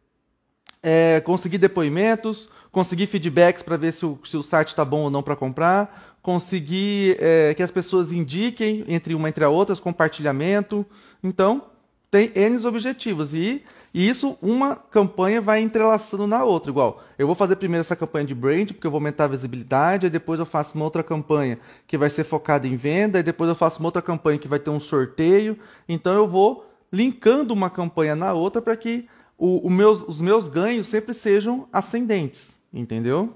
é, 0.81 1.21
conseguir 1.21 1.57
depoimentos, 1.57 2.49
conseguir 2.71 3.07
feedbacks 3.07 3.61
para 3.61 3.77
ver 3.77 3.93
se 3.93 4.05
o, 4.05 4.19
se 4.25 4.37
o 4.37 4.43
site 4.43 4.69
está 4.69 4.83
bom 4.83 5.01
ou 5.01 5.09
não 5.09 5.21
para 5.21 5.35
comprar, 5.35 6.08
conseguir 6.21 7.17
é, 7.19 7.53
que 7.53 7.63
as 7.63 7.71
pessoas 7.71 8.11
indiquem 8.11 8.83
entre 8.87 9.13
uma 9.13 9.29
entre 9.29 9.43
a 9.43 9.49
outras, 9.49 9.79
compartilhamento. 9.79 10.85
Então, 11.23 11.63
tem 12.11 12.31
N 12.35 12.65
objetivos. 12.65 13.33
E 13.33 13.63
e 13.93 14.07
isso, 14.07 14.37
uma 14.41 14.75
campanha 14.75 15.41
vai 15.41 15.61
entrelaçando 15.61 16.27
na 16.27 16.43
outra. 16.43 16.69
Igual, 16.69 17.03
eu 17.17 17.25
vou 17.25 17.35
fazer 17.35 17.55
primeiro 17.55 17.81
essa 17.81 17.95
campanha 17.95 18.25
de 18.25 18.35
brand, 18.35 18.67
porque 18.71 18.85
eu 18.85 18.91
vou 18.91 18.99
aumentar 18.99 19.25
a 19.25 19.29
visibilidade, 19.29 20.05
aí 20.05 20.09
depois 20.09 20.39
eu 20.39 20.45
faço 20.45 20.75
uma 20.75 20.85
outra 20.85 21.01
campanha 21.01 21.57
que 21.87 21.97
vai 21.97 22.09
ser 22.09 22.23
focada 22.23 22.67
em 22.67 22.75
venda, 22.75 23.19
e 23.19 23.23
depois 23.23 23.49
eu 23.49 23.55
faço 23.55 23.79
uma 23.79 23.87
outra 23.87 24.01
campanha 24.01 24.37
que 24.37 24.47
vai 24.47 24.59
ter 24.59 24.69
um 24.69 24.79
sorteio. 24.79 25.57
Então 25.87 26.13
eu 26.13 26.27
vou 26.27 26.69
linkando 26.91 27.53
uma 27.53 27.69
campanha 27.69 28.15
na 28.15 28.33
outra 28.33 28.61
para 28.61 28.75
que 28.75 29.07
o, 29.37 29.67
o 29.67 29.69
meus, 29.69 30.03
os 30.03 30.21
meus 30.21 30.47
ganhos 30.47 30.87
sempre 30.87 31.13
sejam 31.13 31.67
ascendentes. 31.73 32.51
Entendeu? 32.71 33.33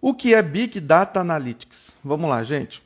O 0.00 0.14
que 0.14 0.34
é 0.34 0.42
Big 0.42 0.80
Data 0.80 1.20
Analytics? 1.20 1.90
Vamos 2.04 2.28
lá, 2.30 2.42
gente. 2.44 2.82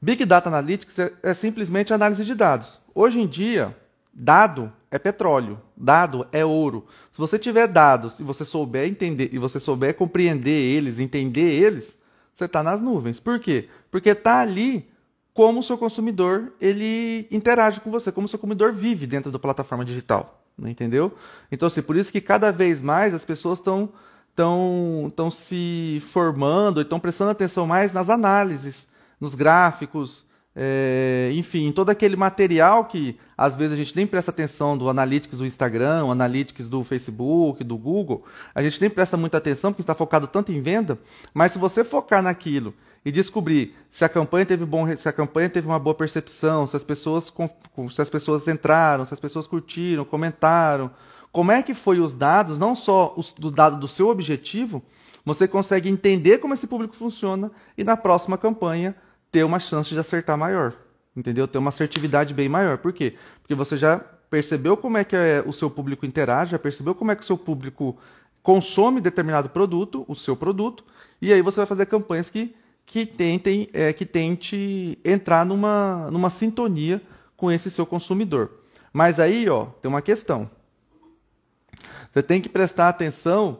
Big 0.00 0.24
Data 0.24 0.48
Analytics 0.48 0.98
é, 0.98 1.12
é 1.22 1.34
simplesmente 1.34 1.92
análise 1.92 2.24
de 2.24 2.34
dados. 2.34 2.80
Hoje 2.94 3.20
em 3.20 3.26
dia, 3.26 3.74
Dado 4.14 4.72
é 4.92 4.98
petróleo, 4.98 5.60
dado 5.76 6.24
é 6.30 6.44
ouro. 6.44 6.86
Se 7.10 7.18
você 7.18 7.36
tiver 7.36 7.66
dados 7.66 8.20
e 8.20 8.22
você 8.22 8.44
souber 8.44 8.88
entender 8.88 9.28
e 9.32 9.38
você 9.38 9.58
souber 9.58 9.94
compreender 9.94 10.52
eles, 10.52 11.00
entender 11.00 11.50
eles, 11.50 11.98
você 12.32 12.44
está 12.44 12.62
nas 12.62 12.80
nuvens. 12.80 13.18
Por 13.18 13.40
quê? 13.40 13.68
Porque 13.90 14.10
está 14.10 14.40
ali 14.40 14.88
como 15.32 15.58
o 15.58 15.62
seu 15.64 15.76
consumidor 15.76 16.52
ele 16.60 17.26
interage 17.28 17.80
com 17.80 17.90
você, 17.90 18.12
como 18.12 18.26
o 18.26 18.28
seu 18.28 18.38
consumidor 18.38 18.72
vive 18.72 19.04
dentro 19.04 19.32
da 19.32 19.38
plataforma 19.38 19.84
digital, 19.84 20.44
entendeu? 20.64 21.12
Então, 21.50 21.66
assim, 21.66 21.82
por 21.82 21.96
isso 21.96 22.12
que 22.12 22.20
cada 22.20 22.52
vez 22.52 22.80
mais 22.80 23.12
as 23.12 23.24
pessoas 23.24 23.58
estão 23.58 23.88
estão 24.34 25.30
se 25.30 26.02
formando, 26.12 26.80
estão 26.80 26.98
prestando 26.98 27.30
atenção 27.30 27.66
mais 27.66 27.92
nas 27.92 28.10
análises, 28.10 28.88
nos 29.20 29.34
gráficos, 29.34 30.26
é, 30.56 31.30
enfim, 31.34 31.72
todo 31.72 31.90
aquele 31.90 32.14
material 32.14 32.84
que 32.84 33.18
às 33.36 33.56
vezes 33.56 33.72
a 33.72 33.76
gente 33.76 33.96
nem 33.96 34.06
presta 34.06 34.30
atenção 34.30 34.78
do 34.78 34.88
Analytics 34.88 35.38
do 35.38 35.46
Instagram, 35.46 36.10
Analytics 36.10 36.68
do 36.68 36.84
Facebook, 36.84 37.64
do 37.64 37.76
Google, 37.76 38.24
a 38.54 38.62
gente 38.62 38.80
nem 38.80 38.88
presta 38.88 39.16
muita 39.16 39.38
atenção 39.38 39.72
porque 39.72 39.82
está 39.82 39.94
focado 39.94 40.28
tanto 40.28 40.52
em 40.52 40.62
venda, 40.62 40.98
mas 41.32 41.52
se 41.52 41.58
você 41.58 41.82
focar 41.82 42.22
naquilo 42.22 42.72
e 43.04 43.10
descobrir 43.10 43.74
se 43.90 44.04
a 44.04 44.08
campanha 44.08 44.46
teve 44.46 44.64
bom, 44.64 44.96
se 44.96 45.08
a 45.08 45.12
campanha 45.12 45.50
teve 45.50 45.66
uma 45.66 45.78
boa 45.78 45.94
percepção, 45.94 46.66
se 46.68 46.76
as 46.76 46.84
pessoas 46.84 47.32
se 47.92 48.02
as 48.02 48.08
pessoas 48.08 48.46
entraram, 48.46 49.04
se 49.04 49.12
as 49.12 49.20
pessoas 49.20 49.48
curtiram, 49.48 50.04
comentaram, 50.04 50.90
como 51.34 51.50
é 51.50 51.64
que 51.64 51.74
foi 51.74 51.98
os 51.98 52.14
dados, 52.14 52.60
não 52.60 52.76
só 52.76 53.12
os, 53.16 53.32
do 53.32 53.50
dado 53.50 53.76
do 53.76 53.88
seu 53.88 54.08
objetivo, 54.08 54.80
você 55.24 55.48
consegue 55.48 55.88
entender 55.88 56.38
como 56.38 56.54
esse 56.54 56.64
público 56.64 56.94
funciona 56.94 57.50
e 57.76 57.82
na 57.82 57.96
próxima 57.96 58.38
campanha 58.38 58.94
ter 59.32 59.42
uma 59.42 59.58
chance 59.58 59.90
de 59.90 59.98
acertar 59.98 60.38
maior. 60.38 60.72
Entendeu? 61.16 61.48
Ter 61.48 61.58
uma 61.58 61.70
assertividade 61.70 62.32
bem 62.32 62.48
maior. 62.48 62.78
Por 62.78 62.92
quê? 62.92 63.16
Porque 63.42 63.52
você 63.52 63.76
já 63.76 63.98
percebeu 64.30 64.76
como 64.76 64.96
é 64.96 65.02
que 65.02 65.16
é, 65.16 65.42
o 65.44 65.52
seu 65.52 65.68
público 65.68 66.06
interage, 66.06 66.52
já 66.52 66.58
percebeu 66.58 66.94
como 66.94 67.10
é 67.10 67.16
que 67.16 67.22
o 67.22 67.26
seu 67.26 67.36
público 67.36 67.98
consome 68.40 69.00
determinado 69.00 69.48
produto, 69.48 70.04
o 70.06 70.14
seu 70.14 70.36
produto, 70.36 70.84
e 71.20 71.32
aí 71.32 71.42
você 71.42 71.56
vai 71.56 71.66
fazer 71.66 71.86
campanhas 71.86 72.30
que, 72.30 72.54
que, 72.86 73.04
tentem, 73.04 73.68
é, 73.72 73.92
que 73.92 74.06
tente 74.06 74.96
entrar 75.04 75.44
numa, 75.44 76.08
numa 76.12 76.30
sintonia 76.30 77.02
com 77.36 77.50
esse 77.50 77.72
seu 77.72 77.84
consumidor. 77.84 78.52
Mas 78.92 79.18
aí, 79.18 79.48
ó, 79.48 79.64
tem 79.82 79.88
uma 79.88 80.00
questão. 80.00 80.48
Você 82.14 82.22
tem 82.22 82.40
que 82.40 82.48
prestar 82.48 82.88
atenção 82.88 83.58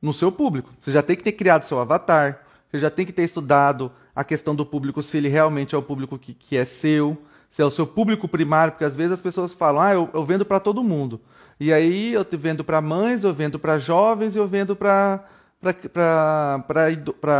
no 0.00 0.12
seu 0.12 0.32
público. 0.32 0.70
Você 0.80 0.90
já 0.90 1.04
tem 1.04 1.14
que 1.14 1.22
ter 1.22 1.30
criado 1.30 1.62
seu 1.62 1.78
avatar, 1.78 2.42
você 2.68 2.80
já 2.80 2.90
tem 2.90 3.06
que 3.06 3.12
ter 3.12 3.22
estudado 3.22 3.92
a 4.12 4.24
questão 4.24 4.56
do 4.56 4.66
público, 4.66 5.00
se 5.04 5.16
ele 5.16 5.28
realmente 5.28 5.72
é 5.72 5.78
o 5.78 5.82
público 5.82 6.18
que, 6.18 6.34
que 6.34 6.56
é 6.56 6.64
seu, 6.64 7.16
se 7.48 7.62
é 7.62 7.64
o 7.64 7.70
seu 7.70 7.86
público 7.86 8.26
primário, 8.26 8.72
porque 8.72 8.84
às 8.84 8.96
vezes 8.96 9.12
as 9.12 9.22
pessoas 9.22 9.54
falam, 9.54 9.80
ah, 9.80 9.94
eu, 9.94 10.10
eu 10.12 10.24
vendo 10.24 10.44
para 10.44 10.58
todo 10.58 10.82
mundo. 10.82 11.20
E 11.60 11.72
aí 11.72 12.12
eu 12.12 12.26
vendo 12.32 12.64
para 12.64 12.80
mães, 12.80 13.22
eu 13.22 13.32
vendo 13.32 13.56
para 13.56 13.78
jovens 13.78 14.34
e 14.34 14.38
eu 14.38 14.48
vendo 14.48 14.74
para 14.74 15.24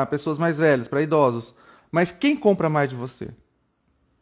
pessoas 0.09 0.39
mais 0.39 0.59
velhas, 0.59 0.87
para 0.87 1.03
idosos. 1.03 1.57
Mas 1.91 2.13
quem 2.13 2.37
compra 2.37 2.69
mais 2.69 2.89
de 2.89 2.95
você? 2.95 3.31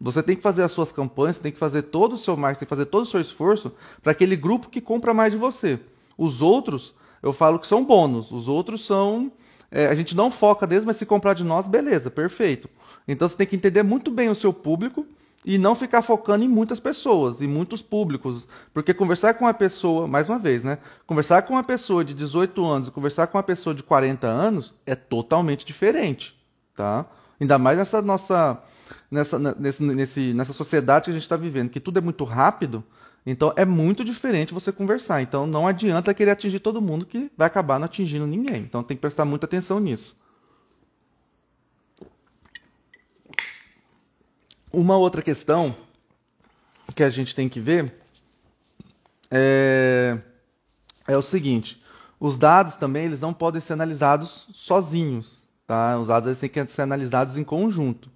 Você 0.00 0.22
tem 0.22 0.34
que 0.34 0.42
fazer 0.42 0.62
as 0.62 0.72
suas 0.72 0.90
campanhas, 0.90 1.38
tem 1.38 1.52
que 1.52 1.58
fazer 1.58 1.82
todo 1.82 2.14
o 2.14 2.18
seu 2.18 2.34
marketing, 2.34 2.60
tem 2.60 2.66
que 2.66 2.74
fazer 2.74 2.86
todo 2.86 3.02
o 3.02 3.06
seu 3.06 3.20
esforço 3.20 3.70
para 4.02 4.12
aquele 4.12 4.36
grupo 4.36 4.70
que 4.70 4.80
compra 4.80 5.12
mais 5.12 5.32
de 5.32 5.38
você. 5.38 5.78
Os 6.20 6.42
outros, 6.42 6.94
eu 7.22 7.32
falo 7.32 7.58
que 7.58 7.66
são 7.66 7.82
bônus. 7.82 8.30
Os 8.30 8.46
outros 8.46 8.84
são 8.84 9.32
é, 9.70 9.86
a 9.86 9.94
gente 9.94 10.16
não 10.16 10.30
foca 10.30 10.66
neles, 10.66 10.84
mas 10.84 10.96
se 10.96 11.06
comprar 11.06 11.32
de 11.32 11.44
nós, 11.44 11.66
beleza, 11.68 12.10
perfeito. 12.10 12.68
Então 13.08 13.28
você 13.28 13.36
tem 13.36 13.46
que 13.46 13.56
entender 13.56 13.82
muito 13.82 14.10
bem 14.10 14.28
o 14.28 14.34
seu 14.34 14.52
público 14.52 15.06
e 15.46 15.56
não 15.56 15.74
ficar 15.74 16.02
focando 16.02 16.44
em 16.44 16.48
muitas 16.48 16.78
pessoas, 16.78 17.40
em 17.40 17.46
muitos 17.46 17.80
públicos. 17.80 18.46
Porque 18.74 18.92
conversar 18.92 19.34
com 19.34 19.44
uma 19.46 19.54
pessoa, 19.54 20.06
mais 20.06 20.28
uma 20.28 20.38
vez, 20.38 20.62
né? 20.62 20.78
Conversar 21.06 21.42
com 21.42 21.54
uma 21.54 21.62
pessoa 21.62 22.04
de 22.04 22.12
18 22.12 22.62
anos 22.64 22.88
e 22.88 22.90
conversar 22.90 23.28
com 23.28 23.38
uma 23.38 23.44
pessoa 23.44 23.74
de 23.74 23.82
40 23.82 24.26
anos 24.26 24.74
é 24.84 24.94
totalmente 24.94 25.64
diferente. 25.64 26.36
Tá? 26.76 27.06
Ainda 27.40 27.58
mais 27.58 27.78
nessa 27.78 28.02
nossa. 28.02 28.62
Nessa, 29.10 29.38
nesse, 29.38 29.82
nesse, 29.82 30.34
nessa 30.34 30.52
sociedade 30.52 31.04
que 31.04 31.10
a 31.10 31.14
gente 31.14 31.22
está 31.22 31.36
vivendo, 31.36 31.70
que 31.70 31.80
tudo 31.80 31.98
é 31.98 32.02
muito 32.02 32.24
rápido. 32.24 32.84
Então 33.24 33.52
é 33.56 33.64
muito 33.64 34.04
diferente 34.04 34.54
você 34.54 34.72
conversar. 34.72 35.22
Então 35.22 35.46
não 35.46 35.66
adianta 35.66 36.14
querer 36.14 36.30
atingir 36.30 36.60
todo 36.60 36.80
mundo 36.80 37.04
que 37.04 37.30
vai 37.36 37.46
acabar 37.46 37.78
não 37.78 37.86
atingindo 37.86 38.26
ninguém. 38.26 38.62
Então 38.62 38.82
tem 38.82 38.96
que 38.96 39.00
prestar 39.00 39.24
muita 39.24 39.46
atenção 39.46 39.78
nisso. 39.78 40.16
Uma 44.72 44.96
outra 44.96 45.20
questão 45.20 45.74
que 46.94 47.02
a 47.02 47.10
gente 47.10 47.34
tem 47.34 47.48
que 47.48 47.60
ver 47.60 47.92
é, 49.30 50.18
é 51.06 51.16
o 51.16 51.22
seguinte: 51.22 51.82
os 52.18 52.38
dados 52.38 52.76
também 52.76 53.06
eles 53.06 53.20
não 53.20 53.32
podem 53.32 53.60
ser 53.60 53.74
analisados 53.74 54.46
sozinhos, 54.54 55.42
tá? 55.66 55.98
Os 55.98 56.08
dados 56.08 56.28
eles 56.28 56.38
têm 56.38 56.48
que 56.48 56.72
ser 56.72 56.82
analisados 56.82 57.36
em 57.36 57.44
conjunto. 57.44 58.10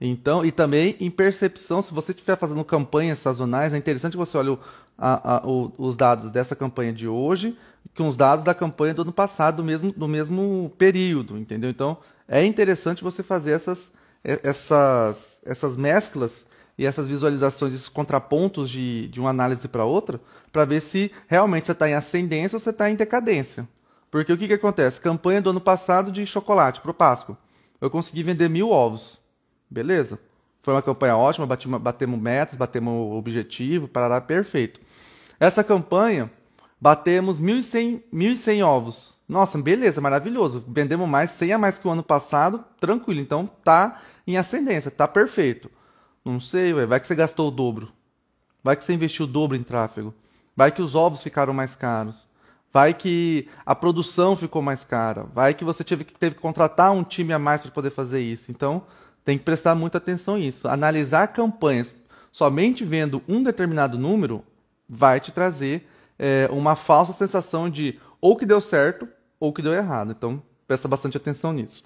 Então, 0.00 0.44
e 0.44 0.50
também 0.50 0.96
em 0.98 1.10
percepção, 1.10 1.82
se 1.82 1.92
você 1.92 2.12
estiver 2.12 2.36
fazendo 2.36 2.64
campanhas 2.64 3.18
sazonais, 3.18 3.72
é 3.74 3.76
interessante 3.76 4.12
que 4.12 4.18
você 4.18 4.38
olhe 4.38 4.50
o, 4.50 4.58
a, 4.96 5.36
a, 5.36 5.46
o, 5.46 5.72
os 5.76 5.96
dados 5.96 6.30
dessa 6.30 6.56
campanha 6.56 6.92
de 6.92 7.06
hoje 7.06 7.56
com 7.96 8.08
os 8.08 8.16
dados 8.16 8.44
da 8.44 8.54
campanha 8.54 8.94
do 8.94 9.02
ano 9.02 9.12
passado, 9.12 9.56
do 9.56 9.64
mesmo, 9.64 9.92
do 9.92 10.08
mesmo 10.08 10.72
período, 10.78 11.36
entendeu? 11.36 11.70
Então, 11.70 11.98
é 12.28 12.44
interessante 12.44 13.02
você 13.02 13.22
fazer 13.22 13.52
essas, 13.52 13.90
essas, 14.22 15.40
essas 15.44 15.76
mesclas 15.76 16.46
e 16.78 16.86
essas 16.86 17.08
visualizações, 17.08 17.74
esses 17.74 17.88
contrapontos 17.88 18.70
de, 18.70 19.08
de 19.08 19.20
uma 19.20 19.30
análise 19.30 19.68
para 19.68 19.84
outra, 19.84 20.20
para 20.52 20.64
ver 20.64 20.80
se 20.80 21.10
realmente 21.26 21.66
você 21.66 21.72
está 21.72 21.88
em 21.88 21.94
ascendência 21.94 22.56
ou 22.56 22.60
você 22.60 22.70
está 22.70 22.90
em 22.90 22.94
decadência. 22.94 23.68
Porque 24.10 24.32
o 24.32 24.38
que, 24.38 24.46
que 24.46 24.54
acontece? 24.54 25.00
Campanha 25.00 25.42
do 25.42 25.50
ano 25.50 25.60
passado 25.60 26.10
de 26.10 26.24
chocolate 26.26 26.80
para 26.80 26.90
o 26.90 26.94
Páscoa. 26.94 27.38
Eu 27.80 27.90
consegui 27.90 28.22
vender 28.22 28.48
mil 28.48 28.70
ovos. 28.70 29.19
Beleza. 29.70 30.18
Foi 30.62 30.74
uma 30.74 30.82
campanha 30.82 31.16
ótima, 31.16 31.46
batemos, 31.46 31.80
batemos 31.80 32.20
metas, 32.20 32.56
batemos 32.56 33.16
objetivo, 33.16 33.88
parará 33.88 34.20
perfeito. 34.20 34.80
Essa 35.38 35.64
campanha, 35.64 36.30
batemos 36.80 37.40
1.100, 37.40 38.02
1.100 38.12 38.64
ovos. 38.64 39.14
Nossa, 39.28 39.56
beleza, 39.56 40.00
maravilhoso. 40.00 40.62
Vendemos 40.66 41.08
mais, 41.08 41.30
100 41.30 41.52
a 41.52 41.58
mais 41.58 41.78
que 41.78 41.86
o 41.86 41.90
ano 41.90 42.02
passado, 42.02 42.64
tranquilo. 42.78 43.20
Então 43.20 43.46
tá 43.46 44.02
em 44.26 44.36
ascendência, 44.36 44.90
tá 44.90 45.06
perfeito. 45.06 45.70
Não 46.24 46.40
sei, 46.40 46.74
ué, 46.74 46.84
vai 46.84 47.00
que 47.00 47.06
você 47.06 47.14
gastou 47.14 47.48
o 47.48 47.50
dobro. 47.50 47.90
Vai 48.62 48.76
que 48.76 48.84
você 48.84 48.92
investiu 48.92 49.24
o 49.24 49.28
dobro 49.28 49.56
em 49.56 49.62
tráfego. 49.62 50.12
Vai 50.54 50.70
que 50.70 50.82
os 50.82 50.94
ovos 50.94 51.22
ficaram 51.22 51.54
mais 51.54 51.74
caros. 51.74 52.28
Vai 52.72 52.92
que 52.92 53.48
a 53.64 53.74
produção 53.74 54.36
ficou 54.36 54.60
mais 54.60 54.84
cara. 54.84 55.24
Vai 55.32 55.54
que 55.54 55.64
você 55.64 55.82
teve 55.82 56.04
que, 56.04 56.12
teve 56.12 56.34
que 56.34 56.40
contratar 56.40 56.92
um 56.92 57.02
time 57.02 57.32
a 57.32 57.38
mais 57.38 57.62
para 57.62 57.70
poder 57.70 57.90
fazer 57.90 58.20
isso. 58.20 58.50
Então, 58.50 58.82
tem 59.24 59.38
que 59.38 59.44
prestar 59.44 59.74
muita 59.74 59.98
atenção 59.98 60.36
nisso. 60.36 60.68
Analisar 60.68 61.28
campanhas 61.28 61.94
somente 62.32 62.84
vendo 62.84 63.22
um 63.28 63.42
determinado 63.42 63.98
número 63.98 64.44
vai 64.88 65.20
te 65.20 65.32
trazer 65.32 65.88
é, 66.18 66.48
uma 66.52 66.76
falsa 66.76 67.12
sensação 67.12 67.68
de 67.70 67.98
ou 68.20 68.36
que 68.36 68.46
deu 68.46 68.60
certo 68.60 69.08
ou 69.38 69.52
que 69.52 69.62
deu 69.62 69.72
errado. 69.72 70.12
Então, 70.12 70.42
presta 70.66 70.86
bastante 70.86 71.16
atenção 71.16 71.52
nisso. 71.52 71.84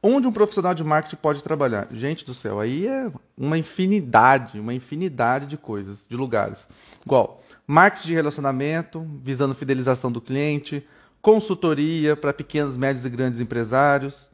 Onde 0.00 0.28
um 0.28 0.32
profissional 0.32 0.74
de 0.74 0.84
marketing 0.84 1.16
pode 1.16 1.42
trabalhar? 1.42 1.88
Gente 1.90 2.24
do 2.24 2.32
céu, 2.32 2.60
aí 2.60 2.86
é 2.86 3.10
uma 3.36 3.58
infinidade, 3.58 4.60
uma 4.60 4.72
infinidade 4.72 5.46
de 5.46 5.56
coisas, 5.56 6.04
de 6.08 6.16
lugares. 6.16 6.68
Igual, 7.04 7.42
marketing 7.66 8.06
de 8.06 8.14
relacionamento, 8.14 9.04
visando 9.24 9.56
fidelização 9.56 10.12
do 10.12 10.20
cliente, 10.20 10.86
consultoria 11.20 12.14
para 12.14 12.32
pequenos, 12.32 12.76
médios 12.76 13.04
e 13.04 13.10
grandes 13.10 13.40
empresários, 13.40 14.27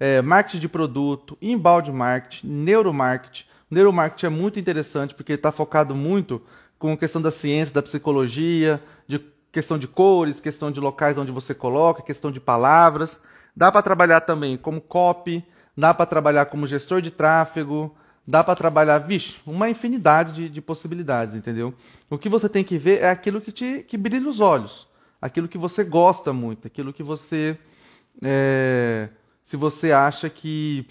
é, 0.00 0.22
marketing 0.22 0.60
de 0.60 0.68
produto, 0.68 1.36
inbound 1.42 1.92
marketing, 1.92 2.46
neuromarketing. 2.48 3.44
Neuromarketing 3.70 4.26
é 4.26 4.30
muito 4.30 4.58
interessante 4.58 5.14
porque 5.14 5.34
está 5.34 5.52
focado 5.52 5.94
muito 5.94 6.42
com 6.78 6.94
a 6.94 6.96
questão 6.96 7.20
da 7.20 7.30
ciência, 7.30 7.74
da 7.74 7.82
psicologia, 7.82 8.82
de 9.06 9.20
questão 9.52 9.78
de 9.78 9.86
cores, 9.86 10.40
questão 10.40 10.72
de 10.72 10.80
locais 10.80 11.18
onde 11.18 11.30
você 11.30 11.54
coloca, 11.54 12.02
questão 12.02 12.32
de 12.32 12.40
palavras. 12.40 13.20
Dá 13.54 13.70
para 13.70 13.82
trabalhar 13.82 14.22
também 14.22 14.56
como 14.56 14.80
copy, 14.80 15.44
dá 15.76 15.92
para 15.92 16.06
trabalhar 16.06 16.46
como 16.46 16.66
gestor 16.66 17.02
de 17.02 17.10
tráfego, 17.10 17.94
dá 18.26 18.42
para 18.42 18.56
trabalhar, 18.56 18.98
vixe, 18.98 19.38
uma 19.46 19.68
infinidade 19.68 20.32
de, 20.32 20.48
de, 20.48 20.62
possibilidades, 20.62 21.34
entendeu? 21.34 21.74
O 22.08 22.16
que 22.16 22.28
você 22.28 22.48
tem 22.48 22.64
que 22.64 22.78
ver 22.78 23.02
é 23.02 23.10
aquilo 23.10 23.40
que 23.40 23.52
te 23.52 23.84
que 23.86 23.98
brilha 23.98 24.28
os 24.28 24.40
olhos, 24.40 24.88
aquilo 25.20 25.48
que 25.48 25.58
você 25.58 25.84
gosta 25.84 26.32
muito, 26.32 26.66
aquilo 26.66 26.92
que 26.92 27.02
você 27.02 27.58
é, 28.22 29.08
se 29.50 29.56
você 29.56 29.90
acha 29.90 30.30
que 30.30 30.86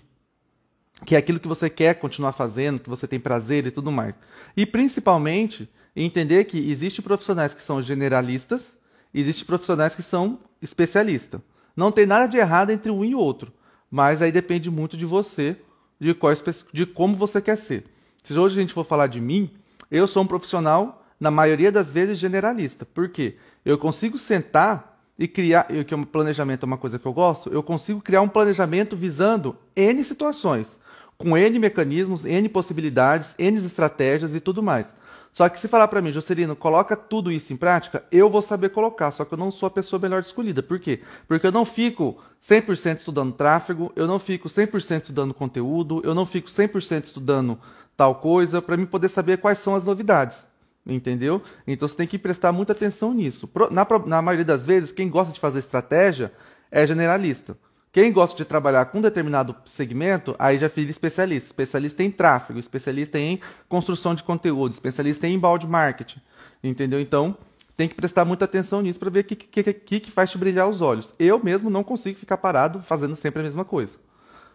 que 1.05 1.15
é 1.15 1.17
aquilo 1.17 1.39
que 1.39 1.47
você 1.47 1.69
quer 1.69 1.95
continuar 1.95 2.33
fazendo, 2.33 2.81
que 2.81 2.89
você 2.89 3.07
tem 3.07 3.17
prazer 3.17 3.65
e 3.65 3.71
tudo 3.71 3.89
mais. 3.89 4.13
E 4.55 4.65
principalmente 4.65 5.69
entender 5.95 6.43
que 6.43 6.69
existem 6.69 7.01
profissionais 7.01 7.53
que 7.53 7.63
são 7.63 7.81
generalistas 7.81 8.77
existem 9.13 9.45
profissionais 9.45 9.95
que 9.95 10.03
são 10.03 10.39
especialistas. 10.61 11.39
Não 11.73 11.89
tem 11.89 12.05
nada 12.05 12.27
de 12.27 12.35
errado 12.35 12.71
entre 12.71 12.91
um 12.91 13.05
e 13.05 13.15
outro, 13.15 13.53
mas 13.89 14.21
aí 14.21 14.29
depende 14.29 14.69
muito 14.69 14.97
de 14.97 15.05
você, 15.05 15.55
de, 15.97 16.13
qual, 16.13 16.33
de 16.73 16.85
como 16.85 17.15
você 17.15 17.41
quer 17.41 17.55
ser. 17.55 17.85
Se 18.25 18.37
hoje 18.37 18.57
a 18.57 18.61
gente 18.61 18.73
for 18.73 18.83
falar 18.83 19.07
de 19.07 19.21
mim, 19.21 19.51
eu 19.89 20.05
sou 20.05 20.23
um 20.23 20.27
profissional, 20.27 21.07
na 21.17 21.31
maioria 21.31 21.71
das 21.71 21.93
vezes, 21.93 22.19
generalista. 22.19 22.85
Por 22.85 23.07
quê? 23.07 23.37
Eu 23.63 23.77
consigo 23.77 24.17
sentar 24.17 24.88
e 25.19 25.27
criar, 25.27 25.67
que 25.85 25.93
o 25.93 26.05
planejamento 26.05 26.63
é 26.63 26.65
uma 26.65 26.77
coisa 26.77 26.97
que 26.97 27.05
eu 27.05 27.11
gosto, 27.11 27.51
eu 27.51 27.61
consigo 27.61 27.99
criar 27.99 28.21
um 28.21 28.29
planejamento 28.29 28.95
visando 28.95 29.53
N 29.75 30.01
situações, 30.05 30.79
com 31.17 31.37
N 31.37 31.59
mecanismos, 31.59 32.23
N 32.23 32.47
possibilidades, 32.47 33.35
N 33.37 33.57
estratégias 33.57 34.33
e 34.33 34.39
tudo 34.39 34.63
mais. 34.63 34.87
Só 35.33 35.47
que 35.49 35.59
se 35.59 35.67
falar 35.67 35.89
para 35.89 36.01
mim, 36.01 36.13
Jocelino, 36.13 36.55
coloca 36.55 36.95
tudo 36.95 37.31
isso 37.31 37.51
em 37.51 37.57
prática, 37.57 38.03
eu 38.09 38.29
vou 38.29 38.41
saber 38.41 38.69
colocar, 38.69 39.11
só 39.11 39.25
que 39.25 39.33
eu 39.33 39.37
não 39.37 39.51
sou 39.51 39.67
a 39.67 39.69
pessoa 39.69 39.99
melhor 39.99 40.21
escolhida. 40.21 40.63
Por 40.63 40.79
quê? 40.79 41.01
Porque 41.27 41.45
eu 41.45 41.51
não 41.51 41.65
fico 41.65 42.17
100% 42.41 42.99
estudando 42.99 43.33
tráfego, 43.33 43.91
eu 43.97 44.07
não 44.07 44.19
fico 44.19 44.47
100% 44.47 45.01
estudando 45.01 45.33
conteúdo, 45.33 46.01
eu 46.05 46.15
não 46.15 46.25
fico 46.25 46.47
100% 46.47 47.03
estudando 47.03 47.59
tal 47.95 48.15
coisa, 48.15 48.61
para 48.61 48.77
mim 48.77 48.85
poder 48.85 49.09
saber 49.09 49.37
quais 49.37 49.59
são 49.59 49.75
as 49.75 49.83
novidades. 49.83 50.47
Entendeu? 50.89 51.41
Então 51.67 51.87
você 51.87 51.95
tem 51.95 52.07
que 52.07 52.17
prestar 52.17 52.51
muita 52.51 52.73
atenção 52.73 53.13
nisso. 53.13 53.49
Na, 53.71 53.87
na 54.05 54.21
maioria 54.21 54.45
das 54.45 54.65
vezes, 54.65 54.91
quem 54.91 55.09
gosta 55.09 55.31
de 55.31 55.39
fazer 55.39 55.59
estratégia 55.59 56.33
é 56.71 56.85
generalista. 56.85 57.55
Quem 57.91 58.11
gosta 58.11 58.37
de 58.37 58.45
trabalhar 58.45 58.85
com 58.85 58.99
um 58.99 59.01
determinado 59.01 59.55
segmento, 59.65 60.35
aí 60.37 60.59
já 60.59 60.67
vira 60.67 60.91
especialista. 60.91 61.47
Especialista 61.49 62.03
em 62.03 62.11
tráfego, 62.11 62.59
especialista 62.59 63.17
em 63.17 63.39
construção 63.67 64.13
de 64.13 64.23
conteúdo, 64.23 64.71
especialista 64.71 65.27
em 65.27 65.35
inbound 65.35 65.65
marketing. 65.67 66.19
Entendeu? 66.63 66.99
Então, 66.99 67.35
tem 67.75 67.87
que 67.87 67.95
prestar 67.95 68.25
muita 68.25 68.45
atenção 68.45 68.81
nisso 68.81 68.99
para 68.99 69.09
ver 69.09 69.21
o 69.21 69.23
que, 69.23 69.35
que, 69.35 69.73
que, 69.73 69.99
que 70.01 70.11
faz 70.11 70.29
te 70.29 70.37
brilhar 70.37 70.67
os 70.67 70.81
olhos. 70.81 71.13
Eu 71.17 71.43
mesmo 71.43 71.69
não 71.69 71.83
consigo 71.83 72.19
ficar 72.19 72.37
parado 72.37 72.81
fazendo 72.83 73.15
sempre 73.15 73.39
a 73.39 73.43
mesma 73.43 73.65
coisa. 73.65 73.93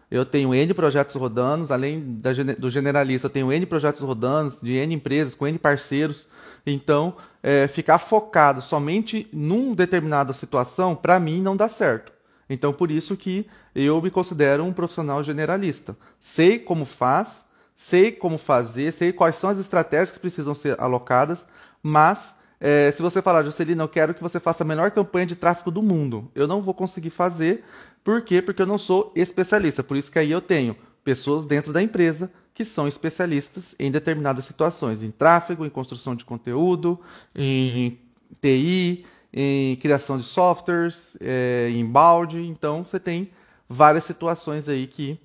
Eu 0.09 0.25
tenho 0.25 0.53
N 0.53 0.73
projetos 0.73 1.15
rodando, 1.15 1.71
além 1.73 2.19
da, 2.19 2.31
do 2.57 2.69
generalista, 2.69 3.27
eu 3.27 3.31
tenho 3.31 3.51
N 3.51 3.65
projetos 3.65 4.01
rodando, 4.01 4.55
de 4.61 4.73
N 4.73 4.93
empresas, 4.93 5.35
com 5.35 5.47
N 5.47 5.57
parceiros. 5.57 6.27
Então, 6.65 7.15
é, 7.41 7.67
ficar 7.67 7.97
focado 7.97 8.61
somente 8.61 9.27
num 9.31 9.73
determinada 9.73 10.33
situação, 10.33 10.95
para 10.95 11.19
mim, 11.19 11.41
não 11.41 11.55
dá 11.55 11.67
certo. 11.67 12.11
Então, 12.49 12.71
por 12.71 12.91
isso 12.91 13.17
que 13.17 13.47
eu 13.73 14.01
me 14.01 14.11
considero 14.11 14.63
um 14.63 14.73
profissional 14.73 15.23
generalista. 15.23 15.95
Sei 16.19 16.59
como 16.59 16.85
faz, 16.85 17.43
sei 17.75 18.11
como 18.11 18.37
fazer, 18.37 18.93
sei 18.93 19.11
quais 19.11 19.35
são 19.35 19.49
as 19.49 19.57
estratégias 19.57 20.11
que 20.11 20.19
precisam 20.19 20.55
ser 20.55 20.79
alocadas, 20.79 21.45
mas 21.81 22.33
é, 22.67 22.89
se 22.89 22.99
você 22.99 23.21
falar, 23.21 23.43
Juscelino, 23.43 23.83
eu 23.83 23.87
quero 23.87 24.15
que 24.15 24.23
você 24.23 24.39
faça 24.39 24.63
a 24.63 24.65
melhor 24.65 24.89
campanha 24.89 25.27
de 25.27 25.35
tráfego 25.35 25.69
do 25.69 25.83
mundo, 25.83 26.31
eu 26.33 26.47
não 26.47 26.63
vou 26.63 26.73
conseguir 26.73 27.11
fazer. 27.11 27.63
Por 28.03 28.23
quê? 28.23 28.41
Porque 28.41 28.59
eu 28.59 28.65
não 28.65 28.79
sou 28.79 29.11
especialista. 29.15 29.83
Por 29.83 29.95
isso 29.95 30.11
que 30.11 30.17
aí 30.17 30.31
eu 30.31 30.41
tenho 30.41 30.75
pessoas 31.03 31.45
dentro 31.45 31.71
da 31.71 31.79
empresa 31.83 32.31
que 32.55 32.65
são 32.65 32.87
especialistas 32.87 33.75
em 33.77 33.91
determinadas 33.91 34.45
situações, 34.45 35.03
em 35.03 35.11
tráfego, 35.11 35.63
em 35.63 35.69
construção 35.69 36.15
de 36.15 36.25
conteúdo, 36.25 36.99
em 37.35 37.99
TI, 38.41 39.05
em 39.31 39.75
criação 39.75 40.17
de 40.17 40.23
softwares, 40.23 41.15
é, 41.21 41.69
em 41.69 41.85
balde. 41.85 42.39
Então, 42.39 42.83
você 42.83 42.99
tem 42.99 43.29
várias 43.69 44.05
situações 44.05 44.67
aí 44.67 44.87
que, 44.87 45.19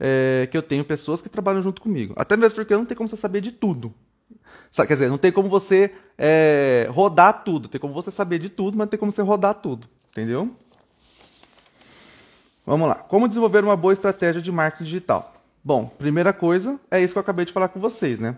é, 0.00 0.48
que 0.50 0.56
eu 0.56 0.62
tenho 0.62 0.82
pessoas 0.82 1.20
que 1.20 1.28
trabalham 1.28 1.62
junto 1.62 1.82
comigo. 1.82 2.14
Até 2.16 2.38
mesmo 2.38 2.56
porque 2.56 2.72
não 2.74 2.86
tem 2.86 2.96
como 2.96 3.06
você 3.06 3.18
saber 3.18 3.42
de 3.42 3.52
tudo. 3.52 3.92
Quer 4.74 4.86
dizer, 4.86 5.08
não 5.08 5.18
tem 5.18 5.32
como 5.32 5.48
você 5.48 5.92
é, 6.18 6.86
rodar 6.90 7.44
tudo. 7.44 7.68
Tem 7.68 7.80
como 7.80 7.94
você 7.94 8.10
saber 8.10 8.38
de 8.38 8.48
tudo, 8.48 8.76
mas 8.76 8.86
não 8.86 8.90
tem 8.90 8.98
como 8.98 9.12
você 9.12 9.22
rodar 9.22 9.54
tudo. 9.54 9.88
Entendeu? 10.10 10.50
Vamos 12.64 12.88
lá. 12.88 12.96
Como 12.96 13.28
desenvolver 13.28 13.62
uma 13.62 13.76
boa 13.76 13.92
estratégia 13.92 14.42
de 14.42 14.50
marketing 14.50 14.84
digital? 14.84 15.34
Bom, 15.62 15.86
primeira 15.86 16.32
coisa 16.32 16.80
é 16.90 17.00
isso 17.00 17.14
que 17.14 17.18
eu 17.18 17.22
acabei 17.22 17.44
de 17.44 17.52
falar 17.52 17.68
com 17.68 17.80
vocês, 17.80 18.20
né? 18.20 18.36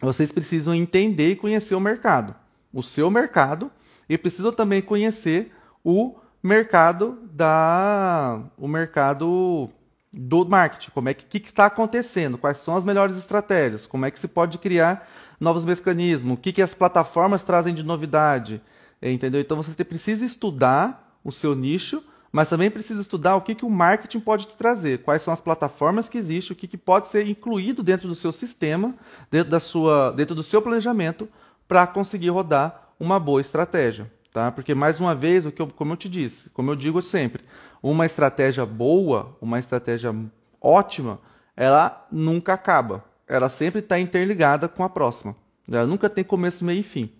Vocês 0.00 0.30
precisam 0.30 0.74
entender 0.74 1.30
e 1.30 1.36
conhecer 1.36 1.74
o 1.74 1.80
mercado, 1.80 2.34
o 2.72 2.82
seu 2.82 3.10
mercado, 3.10 3.70
e 4.08 4.18
precisam 4.18 4.52
também 4.52 4.82
conhecer 4.82 5.52
o 5.82 6.14
mercado 6.42 7.18
da, 7.32 8.40
o 8.58 8.68
mercado 8.68 9.70
do 10.16 10.46
marketing, 10.46 10.90
como 10.92 11.10
é 11.10 11.14
que, 11.14 11.38
que 11.38 11.46
está 11.46 11.66
acontecendo, 11.66 12.38
quais 12.38 12.58
são 12.58 12.74
as 12.74 12.84
melhores 12.84 13.18
estratégias, 13.18 13.86
como 13.86 14.06
é 14.06 14.10
que 14.10 14.18
se 14.18 14.26
pode 14.26 14.56
criar 14.56 15.06
novos 15.38 15.64
mecanismos, 15.64 16.38
o 16.38 16.40
que, 16.40 16.52
que 16.52 16.62
as 16.62 16.72
plataformas 16.72 17.44
trazem 17.44 17.74
de 17.74 17.82
novidade, 17.82 18.62
entendeu? 19.02 19.40
Então 19.40 19.58
você 19.58 19.84
precisa 19.84 20.24
estudar 20.24 21.18
o 21.22 21.30
seu 21.30 21.54
nicho, 21.54 22.02
mas 22.32 22.48
também 22.48 22.70
precisa 22.70 23.02
estudar 23.02 23.36
o 23.36 23.42
que, 23.42 23.54
que 23.54 23.64
o 23.64 23.70
marketing 23.70 24.20
pode 24.20 24.46
te 24.46 24.56
trazer, 24.56 25.02
quais 25.02 25.22
são 25.22 25.34
as 25.34 25.40
plataformas 25.40 26.08
que 26.08 26.16
existem, 26.16 26.54
o 26.54 26.58
que, 26.58 26.66
que 26.66 26.78
pode 26.78 27.08
ser 27.08 27.26
incluído 27.28 27.82
dentro 27.82 28.08
do 28.08 28.14
seu 28.14 28.32
sistema, 28.32 28.94
dentro, 29.30 29.50
da 29.50 29.60
sua, 29.60 30.12
dentro 30.12 30.34
do 30.34 30.42
seu 30.42 30.62
planejamento, 30.62 31.28
para 31.68 31.86
conseguir 31.86 32.30
rodar 32.30 32.92
uma 32.98 33.20
boa 33.20 33.40
estratégia. 33.40 34.10
Tá? 34.36 34.52
Porque, 34.52 34.74
mais 34.74 35.00
uma 35.00 35.14
vez, 35.14 35.46
o 35.46 35.50
que 35.50 35.62
eu, 35.62 35.66
como 35.66 35.94
eu 35.94 35.96
te 35.96 36.10
disse, 36.10 36.50
como 36.50 36.70
eu 36.70 36.76
digo 36.76 37.00
sempre, 37.00 37.42
uma 37.82 38.04
estratégia 38.04 38.66
boa, 38.66 39.34
uma 39.40 39.58
estratégia 39.58 40.14
ótima, 40.60 41.18
ela 41.56 42.06
nunca 42.12 42.52
acaba. 42.52 43.02
Ela 43.26 43.48
sempre 43.48 43.78
está 43.78 43.98
interligada 43.98 44.68
com 44.68 44.84
a 44.84 44.90
próxima. 44.90 45.34
Ela 45.66 45.86
nunca 45.86 46.10
tem 46.10 46.22
começo, 46.22 46.66
meio 46.66 46.80
e 46.80 46.82
fim. 46.82 47.10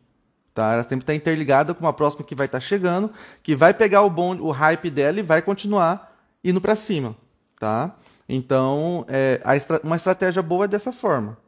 Tá? 0.52 0.75
Ela 0.75 0.82
sempre 0.82 1.04
está 1.04 1.14
interligada 1.14 1.73
com 1.73 1.87
a 1.87 1.92
próxima 1.94 2.23
que 2.23 2.35
vai 2.35 2.44
estar 2.44 2.61
tá 2.61 2.66
chegando, 2.66 3.11
que 3.42 3.56
vai 3.56 3.73
pegar 3.73 4.02
o 4.02 4.11
bom, 4.11 4.37
o 4.37 4.50
hype 4.50 4.90
dela 4.90 5.18
e 5.18 5.23
vai 5.23 5.40
continuar 5.40 6.14
indo 6.44 6.61
para 6.61 6.76
cima. 6.76 7.16
Tá? 7.58 7.96
Então, 8.28 9.06
é, 9.08 9.40
estra 9.56 9.80
uma 9.82 9.96
estratégia 9.96 10.42
boa 10.42 10.66
é 10.66 10.68
dessa 10.68 10.92
forma. 10.92 11.38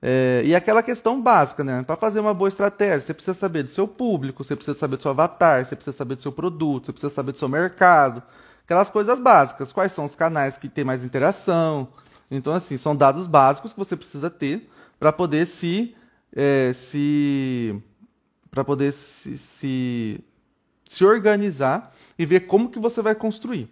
É, 0.00 0.42
e 0.44 0.54
aquela 0.54 0.82
questão 0.82 1.20
básica, 1.20 1.64
né? 1.64 1.82
Para 1.82 1.96
fazer 1.96 2.20
uma 2.20 2.34
boa 2.34 2.48
estratégia, 2.48 3.00
você 3.00 3.14
precisa 3.14 3.34
saber 3.34 3.62
do 3.62 3.70
seu 3.70 3.88
público, 3.88 4.44
você 4.44 4.54
precisa 4.54 4.78
saber 4.78 4.96
do 4.96 5.02
seu 5.02 5.10
avatar, 5.10 5.64
você 5.64 5.74
precisa 5.74 5.96
saber 5.96 6.16
do 6.16 6.22
seu 6.22 6.32
produto, 6.32 6.86
você 6.86 6.92
precisa 6.92 7.12
saber 7.12 7.32
do 7.32 7.38
seu 7.38 7.48
mercado, 7.48 8.22
aquelas 8.64 8.90
coisas 8.90 9.18
básicas. 9.18 9.72
Quais 9.72 9.92
são 9.92 10.04
os 10.04 10.14
canais 10.14 10.58
que 10.58 10.68
tem 10.68 10.84
mais 10.84 11.04
interação? 11.04 11.88
Então, 12.30 12.52
assim, 12.52 12.76
são 12.76 12.94
dados 12.94 13.26
básicos 13.26 13.72
que 13.72 13.78
você 13.78 13.96
precisa 13.96 14.28
ter 14.28 14.68
para 14.98 15.12
poder 15.12 15.46
se, 15.46 15.94
é, 16.34 16.72
se 16.74 17.80
para 18.50 18.64
poder 18.64 18.92
se, 18.92 19.38
se, 19.38 20.24
se 20.84 21.04
organizar 21.04 21.92
e 22.18 22.26
ver 22.26 22.40
como 22.40 22.70
que 22.70 22.78
você 22.78 23.02
vai 23.02 23.14
construir, 23.14 23.68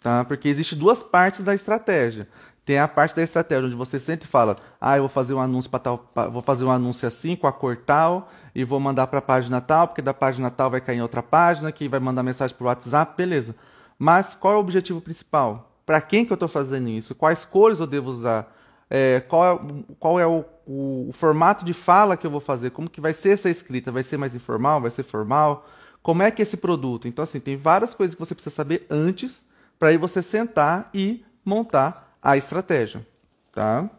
tá? 0.00 0.24
Porque 0.24 0.48
existe 0.48 0.74
duas 0.76 1.02
partes 1.02 1.44
da 1.44 1.54
estratégia. 1.54 2.28
Tem 2.64 2.78
a 2.78 2.86
parte 2.86 3.14
da 3.16 3.22
estratégia 3.22 3.66
onde 3.66 3.74
você 3.74 3.98
sempre 3.98 4.26
fala: 4.26 4.56
"Ah, 4.80 4.96
eu 4.96 5.02
vou 5.02 5.08
fazer 5.08 5.34
um 5.34 5.40
anúncio 5.40 5.70
para 5.70 5.80
tal, 5.80 6.10
vou 6.30 6.42
fazer 6.42 6.64
um 6.64 6.70
anúncio 6.70 7.08
assim 7.08 7.34
com 7.34 7.46
a 7.46 7.52
cor 7.52 7.76
tal 7.76 8.30
e 8.54 8.64
vou 8.64 8.78
mandar 8.78 9.06
para 9.08 9.18
a 9.18 9.22
página 9.22 9.60
tal, 9.60 9.88
porque 9.88 10.02
da 10.02 10.14
página 10.14 10.50
tal 10.50 10.70
vai 10.70 10.80
cair 10.80 10.98
em 10.98 11.02
outra 11.02 11.22
página 11.22 11.72
que 11.72 11.88
vai 11.88 11.98
mandar 11.98 12.22
mensagem 12.22 12.56
para 12.56 12.64
o 12.64 12.68
WhatsApp, 12.68 13.16
beleza? 13.16 13.54
Mas 13.98 14.34
qual 14.34 14.54
é 14.54 14.56
o 14.56 14.60
objetivo 14.60 15.00
principal? 15.00 15.72
Para 15.84 16.00
quem 16.00 16.24
que 16.24 16.32
eu 16.32 16.34
estou 16.34 16.48
fazendo 16.48 16.88
isso? 16.88 17.14
Quais 17.14 17.44
cores 17.44 17.80
eu 17.80 17.86
devo 17.86 18.10
usar? 18.10 18.52
É, 18.88 19.20
qual 19.20 19.44
é, 19.44 19.84
qual 19.98 20.20
é 20.20 20.26
o, 20.26 20.44
o, 20.66 21.08
o, 21.08 21.12
formato 21.12 21.64
de 21.64 21.72
fala 21.72 22.16
que 22.16 22.26
eu 22.26 22.30
vou 22.30 22.40
fazer? 22.40 22.70
Como 22.70 22.90
que 22.90 23.00
vai 23.00 23.14
ser 23.14 23.30
essa 23.30 23.48
escrita? 23.48 23.90
Vai 23.90 24.02
ser 24.02 24.16
mais 24.18 24.34
informal? 24.34 24.80
Vai 24.80 24.90
ser 24.90 25.02
formal? 25.02 25.66
Como 26.02 26.22
é 26.22 26.30
que 26.30 26.42
é 26.42 26.44
esse 26.44 26.56
produto? 26.56 27.08
Então 27.08 27.22
assim 27.22 27.40
tem 27.40 27.56
várias 27.56 27.94
coisas 27.94 28.14
que 28.14 28.20
você 28.20 28.34
precisa 28.34 28.54
saber 28.54 28.86
antes 28.90 29.42
para 29.78 29.88
aí 29.88 29.96
você 29.96 30.22
sentar 30.22 30.90
e 30.92 31.24
montar 31.44 32.11
a 32.22 32.36
estratégia. 32.36 33.04
Tá? 33.52 33.90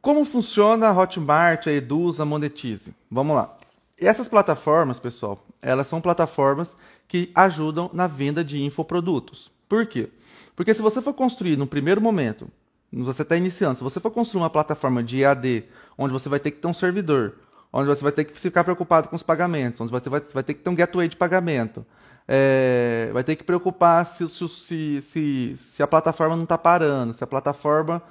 Como 0.00 0.24
funciona 0.24 0.88
a 0.88 0.92
Hotmart, 0.92 1.68
a 1.68 1.72
Eduz, 1.72 2.18
a 2.18 2.24
Monetize? 2.24 2.92
Vamos 3.10 3.36
lá. 3.36 3.56
Essas 3.96 4.28
plataformas, 4.28 4.98
pessoal, 4.98 5.46
elas 5.62 5.86
são 5.86 6.00
plataformas 6.00 6.76
que 7.06 7.30
ajudam 7.34 7.88
na 7.92 8.08
venda 8.08 8.42
de 8.42 8.60
infoprodutos. 8.60 9.50
Por 9.68 9.86
quê? 9.86 10.10
Porque 10.56 10.74
se 10.74 10.82
você 10.82 11.00
for 11.00 11.14
construir 11.14 11.56
no 11.56 11.68
primeiro 11.68 12.00
momento, 12.00 12.48
você 12.92 13.22
está 13.22 13.36
iniciando, 13.36 13.76
se 13.76 13.84
você 13.84 14.00
for 14.00 14.10
construir 14.10 14.42
uma 14.42 14.50
plataforma 14.50 15.02
de 15.02 15.22
EAD, 15.22 15.64
onde 15.96 16.12
você 16.12 16.28
vai 16.28 16.40
ter 16.40 16.50
que 16.50 16.58
ter 16.58 16.66
um 16.66 16.74
servidor, 16.74 17.34
onde 17.72 17.86
você 17.86 18.02
vai 18.02 18.12
ter 18.12 18.24
que 18.24 18.38
ficar 18.38 18.64
preocupado 18.64 19.08
com 19.08 19.16
os 19.16 19.22
pagamentos, 19.22 19.80
onde 19.80 19.92
você 19.92 20.10
vai 20.34 20.42
ter 20.42 20.54
que 20.54 20.60
ter 20.60 20.68
um 20.68 20.74
gateway 20.74 21.08
de 21.08 21.16
pagamento, 21.16 21.86
é, 22.26 23.10
vai 23.12 23.24
ter 23.24 23.36
que 23.36 23.44
preocupar 23.44 24.06
se, 24.06 24.28
se, 24.28 25.02
se, 25.02 25.56
se 25.56 25.82
a 25.82 25.86
plataforma 25.86 26.36
não 26.36 26.44
está 26.44 26.56
parando, 26.56 27.14
se 27.14 27.22
a 27.22 27.26
plataforma. 27.26 28.02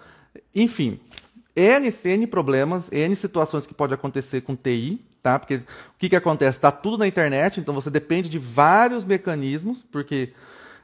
Enfim, 0.53 0.99
N, 1.55 1.89
N 2.05 2.27
problemas, 2.27 2.91
N 2.91 3.15
situações 3.15 3.67
que 3.67 3.73
pode 3.73 3.93
acontecer 3.93 4.41
com 4.41 4.55
TI, 4.55 5.03
tá? 5.21 5.37
Porque 5.39 5.55
o 5.55 5.63
que, 5.97 6.09
que 6.09 6.15
acontece? 6.15 6.57
Está 6.57 6.71
tudo 6.71 6.97
na 6.97 7.07
internet, 7.07 7.59
então 7.59 7.73
você 7.73 7.89
depende 7.89 8.29
de 8.29 8.39
vários 8.39 9.05
mecanismos, 9.05 9.83
porque 9.91 10.33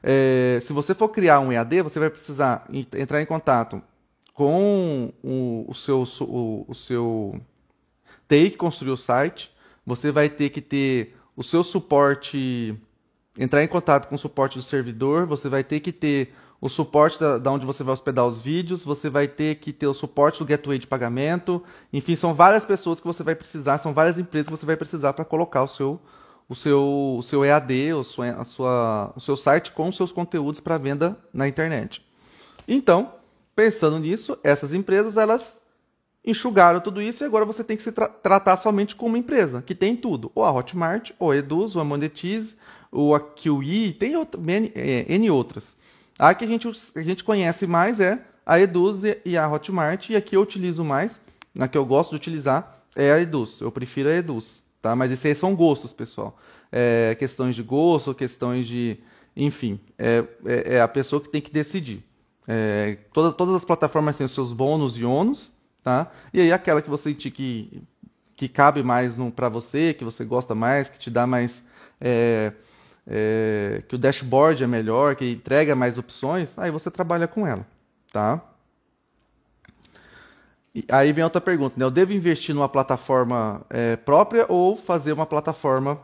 é, 0.03 0.59
se 0.61 0.73
você 0.73 0.93
for 0.93 1.09
criar 1.09 1.39
um 1.39 1.51
EAD, 1.51 1.81
você 1.81 1.99
vai 1.99 2.09
precisar 2.09 2.67
entrar 2.93 3.21
em 3.21 3.25
contato 3.25 3.81
com 4.33 5.11
o, 5.23 5.65
o 5.67 5.73
seu, 5.73 6.03
o, 6.21 6.65
o 6.67 6.75
seu 6.75 7.39
TI 8.27 8.51
que 8.51 8.57
construiu 8.57 8.93
o 8.93 8.97
site, 8.97 9.51
você 9.85 10.11
vai 10.11 10.29
ter 10.29 10.49
que 10.49 10.61
ter 10.61 11.15
o 11.35 11.43
seu 11.43 11.63
suporte 11.63 12.77
entrar 13.37 13.63
em 13.63 13.67
contato 13.67 14.07
com 14.07 14.15
o 14.15 14.19
suporte 14.19 14.57
do 14.57 14.63
servidor, 14.63 15.25
você 15.25 15.47
vai 15.47 15.63
ter 15.63 15.79
que 15.79 15.91
ter 15.91 16.33
o 16.59 16.67
suporte 16.69 17.19
da, 17.19 17.37
da, 17.37 17.51
onde 17.51 17.65
você 17.65 17.83
vai 17.83 17.93
hospedar 17.93 18.25
os 18.25 18.41
vídeos, 18.41 18.83
você 18.83 19.09
vai 19.09 19.27
ter 19.27 19.55
que 19.55 19.71
ter 19.71 19.85
o 19.87 19.93
suporte 19.93 20.39
do 20.39 20.45
gateway 20.45 20.79
de 20.79 20.87
pagamento, 20.87 21.63
enfim, 21.93 22.15
são 22.15 22.33
várias 22.33 22.65
pessoas 22.65 22.99
que 22.99 23.05
você 23.05 23.21
vai 23.21 23.35
precisar, 23.35 23.77
são 23.77 23.93
várias 23.93 24.17
empresas 24.17 24.47
que 24.47 24.57
você 24.57 24.65
vai 24.65 24.75
precisar 24.75 25.13
para 25.13 25.23
colocar 25.23 25.63
o 25.63 25.67
seu, 25.67 26.01
o 26.49 26.55
seu, 26.55 27.15
o 27.19 27.21
seu 27.21 27.45
EAD, 27.45 27.93
o, 27.93 28.03
sua, 28.03 28.29
a 28.31 28.45
sua, 28.45 29.13
o 29.15 29.19
seu 29.19 29.37
site 29.37 29.71
com 29.71 29.87
os 29.87 29.95
seus 29.95 30.11
conteúdos 30.11 30.59
para 30.59 30.79
venda 30.79 31.15
na 31.31 31.47
internet. 31.47 32.03
Então, 32.67 33.13
pensando 33.55 33.99
nisso, 33.99 34.37
essas 34.43 34.73
empresas 34.73 35.15
elas 35.15 35.57
enxugaram 36.25 36.81
tudo 36.81 37.01
isso 37.01 37.23
e 37.23 37.25
agora 37.25 37.45
você 37.45 37.63
tem 37.63 37.77
que 37.77 37.83
se 37.83 37.91
tra 37.91 38.09
tratar 38.09 38.57
somente 38.57 38.95
como 38.95 39.13
uma 39.13 39.17
empresa, 39.17 39.61
que 39.61 39.73
tem 39.73 39.95
tudo, 39.95 40.31
ou 40.35 40.43
a 40.43 40.51
Hotmart, 40.51 41.11
ou 41.17 41.31
a 41.31 41.37
Eduz, 41.37 41.75
ou 41.75 41.81
a 41.81 41.85
Monetize, 41.85 42.55
ou 42.91 43.15
a 43.15 43.19
tem 43.99 44.15
outra, 44.15 44.39
N, 44.41 44.71
é, 44.75 45.05
N 45.13 45.29
outras. 45.29 45.63
A 46.17 46.33
que 46.33 46.45
a 46.45 46.47
gente, 46.47 46.67
a 46.95 47.01
gente 47.01 47.23
conhece 47.23 47.67
mais 47.67 47.99
é 47.99 48.19
a 48.45 48.59
Eduz 48.59 48.99
e 49.25 49.37
a 49.37 49.47
Hotmart, 49.49 50.09
e 50.09 50.15
a 50.15 50.21
que 50.21 50.35
eu 50.35 50.41
utilizo 50.41 50.83
mais, 50.83 51.11
na 51.53 51.67
que 51.67 51.77
eu 51.77 51.85
gosto 51.85 52.11
de 52.11 52.15
utilizar, 52.15 52.81
é 52.95 53.11
a 53.11 53.19
Eduz. 53.19 53.59
Eu 53.61 53.71
prefiro 53.71 54.09
a 54.09 54.13
Eduz, 54.13 54.63
tá? 54.81 54.95
Mas 54.95 55.11
esses 55.11 55.25
aí 55.25 55.35
são 55.35 55.55
gostos, 55.55 55.93
pessoal. 55.93 56.37
É, 56.71 57.15
questões 57.19 57.55
de 57.55 57.63
gosto, 57.63 58.13
questões 58.13 58.67
de... 58.67 58.97
Enfim, 59.35 59.79
é, 59.97 60.23
é, 60.45 60.75
é 60.75 60.81
a 60.81 60.87
pessoa 60.87 61.21
que 61.21 61.29
tem 61.29 61.41
que 61.41 61.51
decidir. 61.51 62.03
É, 62.47 62.97
todas, 63.13 63.35
todas 63.35 63.53
as 63.55 63.65
plataformas 63.65 64.17
têm 64.17 64.25
os 64.25 64.31
seus 64.31 64.51
bônus 64.51 64.97
e 64.97 65.05
ônus, 65.05 65.51
tá? 65.83 66.11
E 66.33 66.41
aí 66.41 66.51
aquela 66.51 66.81
que 66.81 66.89
você 66.89 67.09
sentir 67.09 67.29
que 67.29 67.83
que 68.37 68.47
cabe 68.47 68.83
mais 68.83 69.15
para 69.35 69.49
você, 69.49 69.95
que 69.95 70.05
você 70.05 70.23
gosta 70.23 70.53
mais, 70.53 70.87
que 70.87 70.99
te 70.99 71.09
dá 71.09 71.25
mais. 71.25 71.63
É, 71.99 72.53
é, 73.07 73.81
que 73.87 73.95
o 73.95 73.97
dashboard 73.97 74.63
é 74.63 74.67
melhor, 74.67 75.15
que 75.15 75.31
entrega 75.31 75.75
mais 75.75 75.97
opções, 75.97 76.57
aí 76.57 76.69
você 76.69 76.91
trabalha 76.91 77.27
com 77.27 77.47
ela. 77.47 77.65
Tá? 78.11 78.41
E 80.75 80.85
aí 80.89 81.11
vem 81.13 81.23
outra 81.23 81.41
pergunta: 81.41 81.75
né? 81.77 81.85
eu 81.85 81.91
devo 81.91 82.13
investir 82.13 82.53
numa 82.53 82.69
plataforma 82.69 83.65
é, 83.69 83.95
própria 83.95 84.45
ou 84.49 84.75
fazer 84.75 85.13
uma 85.13 85.25
plataforma 85.25 85.99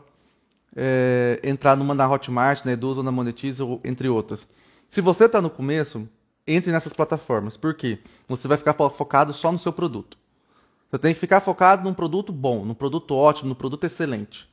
é, 0.74 1.38
entrar 1.44 1.76
numa 1.76 1.94
na 1.94 2.10
Hotmart, 2.10 2.64
na 2.64 2.72
Eduz 2.72 2.98
na 2.98 3.12
Monetize, 3.12 3.62
entre 3.84 4.08
outras? 4.08 4.46
Se 4.88 5.00
você 5.00 5.26
está 5.26 5.42
no 5.42 5.50
começo, 5.50 6.08
entre 6.46 6.70
nessas 6.70 6.92
plataformas. 6.92 7.56
Por 7.56 7.74
quê? 7.74 7.98
Você 8.28 8.46
vai 8.46 8.56
ficar 8.56 8.74
focado 8.74 9.32
só 9.32 9.50
no 9.50 9.58
seu 9.58 9.72
produto. 9.72 10.18
Você 10.90 10.98
tem 10.98 11.14
que 11.14 11.20
ficar 11.20 11.40
focado 11.40 11.82
num 11.82 11.94
produto 11.94 12.32
bom, 12.32 12.64
num 12.64 12.74
produto 12.74 13.14
ótimo, 13.14 13.48
num 13.48 13.54
produto 13.54 13.84
excelente. 13.84 14.48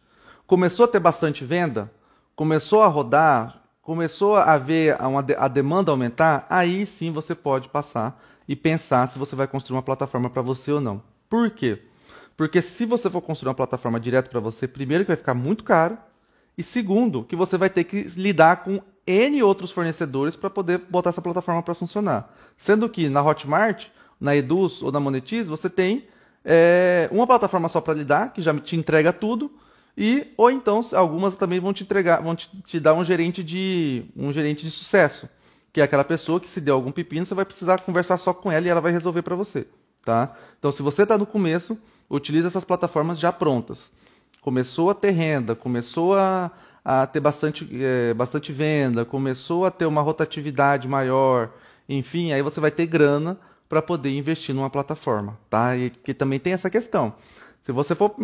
Começou 0.47 0.85
a 0.85 0.87
ter 0.87 0.99
bastante 0.99 1.45
venda, 1.45 1.91
começou 2.35 2.81
a 2.81 2.87
rodar, 2.87 3.61
começou 3.81 4.35
a 4.35 4.57
ver 4.57 4.95
a, 4.99 5.07
a 5.37 5.47
demanda 5.47 5.91
aumentar, 5.91 6.45
aí 6.49 6.85
sim 6.85 7.11
você 7.11 7.35
pode 7.35 7.69
passar 7.69 8.21
e 8.47 8.55
pensar 8.55 9.07
se 9.07 9.17
você 9.17 9.35
vai 9.35 9.47
construir 9.47 9.75
uma 9.75 9.83
plataforma 9.83 10.29
para 10.29 10.41
você 10.41 10.71
ou 10.71 10.81
não. 10.81 11.01
Por 11.29 11.49
quê? 11.51 11.79
Porque 12.35 12.61
se 12.61 12.85
você 12.85 13.09
for 13.09 13.21
construir 13.21 13.49
uma 13.49 13.55
plataforma 13.55 13.99
direto 13.99 14.29
para 14.29 14.39
você, 14.39 14.67
primeiro 14.67 15.03
que 15.03 15.09
vai 15.09 15.17
ficar 15.17 15.33
muito 15.33 15.63
caro, 15.63 15.97
e 16.57 16.63
segundo, 16.63 17.23
que 17.23 17.35
você 17.35 17.57
vai 17.57 17.69
ter 17.69 17.83
que 17.83 18.03
lidar 18.15 18.63
com 18.63 18.81
N 19.05 19.41
outros 19.43 19.71
fornecedores 19.71 20.35
para 20.35 20.49
poder 20.49 20.79
botar 20.89 21.09
essa 21.09 21.21
plataforma 21.21 21.63
para 21.63 21.73
funcionar. 21.73 22.33
Sendo 22.57 22.87
que 22.89 23.09
na 23.09 23.23
Hotmart, 23.23 23.87
na 24.19 24.35
Eduz 24.35 24.81
ou 24.81 24.91
na 24.91 24.99
Monetize, 24.99 25.49
você 25.49 25.69
tem 25.69 26.07
é, 26.43 27.09
uma 27.11 27.25
plataforma 27.25 27.69
só 27.69 27.81
para 27.81 27.93
lidar, 27.93 28.33
que 28.33 28.41
já 28.41 28.53
te 28.59 28.75
entrega 28.75 29.11
tudo, 29.13 29.51
e 29.97 30.27
ou 30.37 30.49
então 30.49 30.81
algumas 30.93 31.35
também 31.35 31.59
vão 31.59 31.73
te 31.73 31.83
entregar, 31.83 32.21
vão 32.21 32.35
te, 32.35 32.49
te, 32.63 32.79
dar 32.79 32.93
um 32.93 33.03
gerente 33.03 33.43
de 33.43 34.05
um 34.15 34.31
gerente 34.31 34.65
de 34.65 34.71
sucesso, 34.71 35.29
que 35.73 35.81
é 35.81 35.83
aquela 35.83 36.03
pessoa 36.03 36.39
que 36.39 36.49
se 36.49 36.61
deu 36.61 36.75
algum 36.75 36.91
pepino, 36.91 37.25
você 37.25 37.33
vai 37.33 37.45
precisar 37.45 37.79
conversar 37.81 38.17
só 38.17 38.33
com 38.33 38.51
ela 38.51 38.65
e 38.65 38.69
ela 38.69 38.81
vai 38.81 38.91
resolver 38.91 39.21
para 39.21 39.35
você, 39.35 39.67
tá? 40.03 40.35
Então, 40.59 40.71
se 40.71 40.81
você 40.81 41.03
está 41.03 41.17
no 41.17 41.25
começo, 41.25 41.77
utilize 42.09 42.47
essas 42.47 42.65
plataformas 42.65 43.19
já 43.19 43.31
prontas. 43.31 43.91
Começou 44.41 44.89
a 44.89 44.95
ter 44.95 45.11
renda, 45.11 45.55
começou 45.55 46.15
a 46.15 46.51
a 46.83 47.05
ter 47.05 47.19
bastante, 47.19 47.67
é, 47.73 48.13
bastante 48.13 48.51
venda, 48.51 49.05
começou 49.05 49.65
a 49.65 49.71
ter 49.71 49.85
uma 49.85 50.01
rotatividade 50.01 50.87
maior, 50.87 51.51
enfim, 51.87 52.31
aí 52.31 52.41
você 52.41 52.59
vai 52.59 52.71
ter 52.71 52.87
grana 52.87 53.37
para 53.69 53.81
poder 53.81 54.09
investir 54.09 54.53
numa 54.53 54.69
plataforma, 54.69 55.37
tá? 55.49 55.77
E 55.77 55.89
que 55.89 56.13
também 56.13 56.39
tem 56.39 56.53
essa 56.53 56.69
questão. 56.69 57.13
Se 57.63 57.71
você 57.71 57.95
for, 57.95 58.15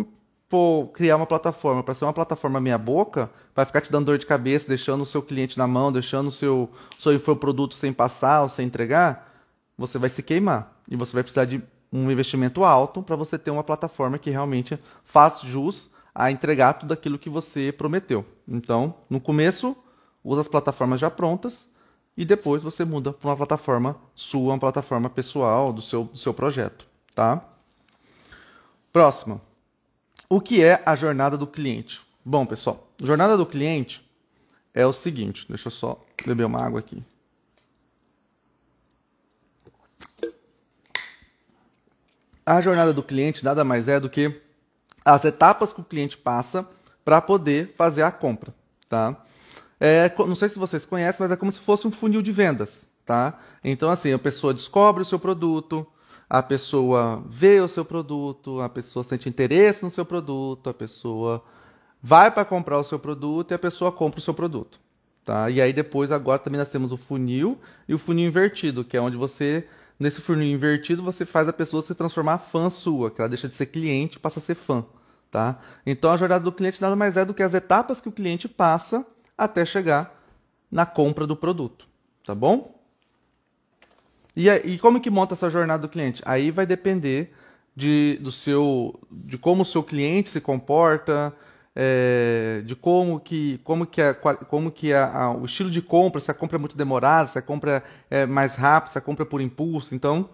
for 0.48 0.88
criar 0.88 1.16
uma 1.16 1.26
plataforma 1.26 1.82
para 1.82 1.94
ser 1.94 2.04
uma 2.04 2.12
plataforma 2.12 2.60
meia 2.60 2.78
boca, 2.78 3.30
vai 3.54 3.64
ficar 3.64 3.80
te 3.80 3.92
dando 3.92 4.06
dor 4.06 4.18
de 4.18 4.26
cabeça, 4.26 4.66
deixando 4.66 5.02
o 5.02 5.06
seu 5.06 5.22
cliente 5.22 5.58
na 5.58 5.66
mão, 5.66 5.92
deixando 5.92 6.28
o 6.28 6.32
seu, 6.32 6.70
seu 6.98 7.36
produto 7.36 7.74
sem 7.74 7.92
passar 7.92 8.42
ou 8.42 8.48
sem 8.48 8.66
entregar, 8.66 9.32
você 9.76 9.98
vai 9.98 10.08
se 10.08 10.22
queimar 10.22 10.74
e 10.88 10.96
você 10.96 11.12
vai 11.12 11.22
precisar 11.22 11.44
de 11.44 11.62
um 11.92 12.10
investimento 12.10 12.64
alto 12.64 13.02
para 13.02 13.16
você 13.16 13.38
ter 13.38 13.50
uma 13.50 13.62
plataforma 13.62 14.18
que 14.18 14.30
realmente 14.30 14.78
faz 15.04 15.40
jus 15.40 15.90
a 16.14 16.30
entregar 16.30 16.74
tudo 16.74 16.92
aquilo 16.92 17.18
que 17.18 17.30
você 17.30 17.70
prometeu. 17.70 18.24
Então, 18.46 18.94
no 19.08 19.20
começo, 19.20 19.76
usa 20.24 20.40
as 20.40 20.48
plataformas 20.48 21.00
já 21.00 21.10
prontas 21.10 21.66
e 22.16 22.24
depois 22.24 22.62
você 22.62 22.84
muda 22.84 23.12
para 23.12 23.30
uma 23.30 23.36
plataforma 23.36 23.96
sua, 24.14 24.52
uma 24.52 24.58
plataforma 24.58 25.08
pessoal 25.08 25.72
do 25.72 25.80
seu, 25.80 26.04
do 26.04 26.18
seu 26.18 26.34
projeto, 26.34 26.86
tá? 27.14 27.44
Próximo. 28.92 29.47
O 30.30 30.42
que 30.42 30.62
é 30.62 30.82
a 30.84 30.94
jornada 30.94 31.38
do 31.38 31.46
cliente? 31.46 32.02
Bom, 32.22 32.44
pessoal, 32.44 32.86
jornada 33.02 33.34
do 33.34 33.46
cliente 33.46 34.06
é 34.74 34.84
o 34.84 34.92
seguinte, 34.92 35.46
deixa 35.48 35.68
eu 35.68 35.72
só 35.72 36.04
beber 36.26 36.44
uma 36.44 36.62
água 36.62 36.80
aqui. 36.80 37.02
A 42.44 42.60
jornada 42.60 42.92
do 42.92 43.02
cliente 43.02 43.42
nada 43.42 43.64
mais 43.64 43.88
é 43.88 43.98
do 43.98 44.10
que 44.10 44.38
as 45.02 45.24
etapas 45.24 45.72
que 45.72 45.80
o 45.80 45.84
cliente 45.84 46.18
passa 46.18 46.68
para 47.02 47.22
poder 47.22 47.74
fazer 47.74 48.02
a 48.02 48.12
compra, 48.12 48.54
tá? 48.86 49.24
É, 49.80 50.12
não 50.18 50.36
sei 50.36 50.50
se 50.50 50.58
vocês 50.58 50.84
conhecem, 50.84 51.24
mas 51.24 51.32
é 51.32 51.36
como 51.36 51.52
se 51.52 51.58
fosse 51.58 51.86
um 51.86 51.90
funil 51.90 52.20
de 52.20 52.32
vendas, 52.32 52.86
tá? 53.06 53.40
Então, 53.64 53.88
assim, 53.88 54.12
a 54.12 54.18
pessoa 54.18 54.52
descobre 54.52 55.02
o 55.02 55.06
seu 55.06 55.18
produto, 55.18 55.86
a 56.28 56.42
pessoa 56.42 57.24
vê 57.28 57.60
o 57.60 57.68
seu 57.68 57.84
produto, 57.84 58.60
a 58.60 58.68
pessoa 58.68 59.02
sente 59.02 59.28
interesse 59.28 59.84
no 59.84 59.90
seu 59.90 60.04
produto, 60.04 60.68
a 60.68 60.74
pessoa 60.74 61.42
vai 62.02 62.30
para 62.30 62.44
comprar 62.44 62.78
o 62.78 62.84
seu 62.84 62.98
produto 62.98 63.50
e 63.50 63.54
a 63.54 63.58
pessoa 63.58 63.90
compra 63.90 64.20
o 64.20 64.22
seu 64.22 64.34
produto, 64.34 64.78
tá? 65.24 65.48
E 65.50 65.60
aí 65.60 65.72
depois, 65.72 66.12
agora 66.12 66.38
também 66.38 66.58
nós 66.58 66.70
temos 66.70 66.92
o 66.92 66.96
funil 66.96 67.58
e 67.88 67.94
o 67.94 67.98
funil 67.98 68.28
invertido, 68.28 68.84
que 68.84 68.96
é 68.96 69.00
onde 69.00 69.16
você 69.16 69.66
Nesse 69.98 70.20
funil 70.20 70.48
invertido, 70.48 71.02
você 71.02 71.26
faz 71.26 71.48
a 71.48 71.52
pessoa 71.52 71.82
se 71.82 71.94
transformar 71.94 72.38
fã 72.38 72.70
sua, 72.70 73.10
que 73.10 73.20
ela 73.20 73.28
deixa 73.28 73.48
de 73.48 73.54
ser 73.54 73.66
cliente 73.66 74.16
e 74.16 74.20
passa 74.20 74.38
a 74.38 74.42
ser 74.42 74.54
fã. 74.54 74.86
Tá? 75.30 75.58
Então 75.84 76.10
a 76.10 76.16
jornada 76.16 76.44
do 76.44 76.52
cliente 76.52 76.80
nada 76.80 76.94
mais 76.94 77.16
é 77.16 77.24
do 77.24 77.34
que 77.34 77.42
as 77.42 77.52
etapas 77.52 78.00
que 78.00 78.08
o 78.08 78.12
cliente 78.12 78.48
passa 78.48 79.04
até 79.36 79.64
chegar 79.64 80.16
na 80.70 80.86
compra 80.86 81.26
do 81.26 81.34
produto. 81.34 81.86
Tá 82.24 82.34
bom? 82.34 82.77
E, 84.38 84.48
e 84.48 84.78
como 84.78 85.00
que 85.00 85.10
monta 85.10 85.34
essa 85.34 85.50
jornada 85.50 85.82
do 85.82 85.88
cliente? 85.88 86.22
Aí 86.24 86.52
vai 86.52 86.64
depender 86.64 87.32
de, 87.74 88.20
do 88.22 88.30
seu, 88.30 88.96
de 89.10 89.36
como 89.36 89.62
o 89.62 89.64
seu 89.64 89.82
cliente 89.82 90.30
se 90.30 90.40
comporta, 90.40 91.34
é, 91.74 92.62
de 92.64 92.76
como 92.76 93.18
que, 93.18 93.58
como 93.64 93.84
que, 93.84 94.00
é, 94.00 94.14
como 94.14 94.70
que 94.70 94.92
é 94.92 94.98
a, 94.98 95.32
o 95.32 95.44
estilo 95.44 95.68
de 95.68 95.82
compra, 95.82 96.20
se 96.20 96.30
a 96.30 96.34
compra 96.34 96.56
é 96.56 96.60
muito 96.60 96.76
demorada, 96.76 97.26
se 97.26 97.36
a 97.36 97.42
compra 97.42 97.82
é 98.08 98.26
mais 98.26 98.54
rápida, 98.54 98.92
se 98.92 98.98
a 98.98 99.00
compra 99.00 99.24
é 99.24 99.28
por 99.28 99.40
impulso. 99.40 99.92
Então, 99.92 100.30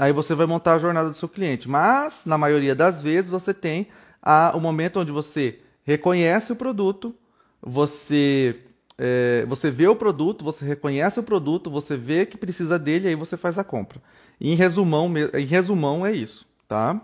aí 0.00 0.12
você 0.12 0.34
vai 0.34 0.46
montar 0.46 0.74
a 0.74 0.78
jornada 0.80 1.08
do 1.08 1.14
seu 1.14 1.28
cliente. 1.28 1.68
Mas, 1.68 2.22
na 2.26 2.36
maioria 2.36 2.74
das 2.74 3.04
vezes, 3.04 3.30
você 3.30 3.54
tem 3.54 3.86
a, 4.20 4.50
o 4.56 4.60
momento 4.60 4.98
onde 4.98 5.12
você 5.12 5.60
reconhece 5.84 6.52
o 6.52 6.56
produto, 6.56 7.14
você, 7.62 8.56
é, 8.98 9.46
você 9.46 9.70
vê 9.70 9.86
o 9.86 9.94
produto, 9.94 10.44
você 10.44 10.64
reconhece 10.64 11.20
o 11.20 11.22
produto, 11.22 11.70
você 11.70 11.96
vê 11.96 12.26
que 12.26 12.36
precisa 12.36 12.76
dele 12.78 13.06
aí 13.06 13.14
você 13.14 13.36
faz 13.36 13.56
a 13.56 13.64
compra. 13.64 14.02
em 14.40 14.56
resumão, 14.56 15.12
em 15.34 15.46
resumão 15.46 16.04
é 16.04 16.12
isso, 16.12 16.44
tá? 16.66 17.00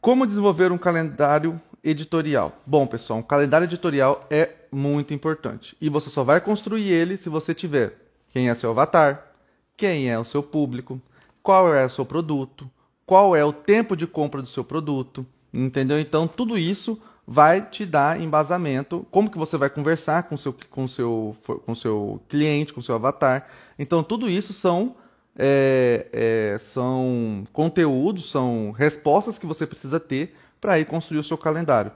Como 0.00 0.26
desenvolver 0.26 0.72
um 0.72 0.78
calendário 0.78 1.60
editorial? 1.84 2.58
Bom, 2.66 2.86
pessoal, 2.86 3.18
um 3.18 3.22
calendário 3.22 3.66
editorial 3.66 4.26
é 4.30 4.48
muito 4.72 5.12
importante. 5.12 5.76
E 5.78 5.90
você 5.90 6.08
só 6.08 6.24
vai 6.24 6.40
construir 6.40 6.90
ele 6.90 7.18
se 7.18 7.28
você 7.28 7.54
tiver 7.54 7.98
quem 8.30 8.48
é 8.48 8.54
seu 8.54 8.70
avatar, 8.70 9.26
quem 9.76 10.10
é 10.10 10.18
o 10.18 10.24
seu 10.24 10.42
público, 10.42 11.00
qual 11.42 11.74
é 11.74 11.84
o 11.84 11.90
seu 11.90 12.06
produto, 12.06 12.70
qual 13.04 13.36
é 13.36 13.44
o 13.44 13.52
tempo 13.52 13.94
de 13.94 14.06
compra 14.06 14.40
do 14.40 14.48
seu 14.48 14.64
produto, 14.64 15.26
entendeu? 15.52 16.00
Então, 16.00 16.26
tudo 16.26 16.56
isso 16.56 16.98
vai 17.32 17.64
te 17.64 17.86
dar 17.86 18.20
embasamento, 18.20 19.06
como 19.08 19.30
que 19.30 19.38
você 19.38 19.56
vai 19.56 19.70
conversar 19.70 20.24
com 20.24 20.36
seu, 20.36 20.52
com 20.68 20.88
seu, 20.88 21.36
com 21.64 21.76
seu 21.76 22.20
cliente, 22.28 22.72
com 22.72 22.82
seu 22.82 22.96
avatar. 22.96 23.46
Então, 23.78 24.02
tudo 24.02 24.28
isso 24.28 24.52
são 24.52 24.96
é, 25.38 26.08
é, 26.12 26.58
são 26.58 27.46
conteúdos, 27.52 28.32
são 28.32 28.72
respostas 28.72 29.38
que 29.38 29.46
você 29.46 29.64
precisa 29.64 30.00
ter 30.00 30.34
para 30.60 30.80
ir 30.80 30.86
construir 30.86 31.20
o 31.20 31.22
seu 31.22 31.38
calendário. 31.38 31.92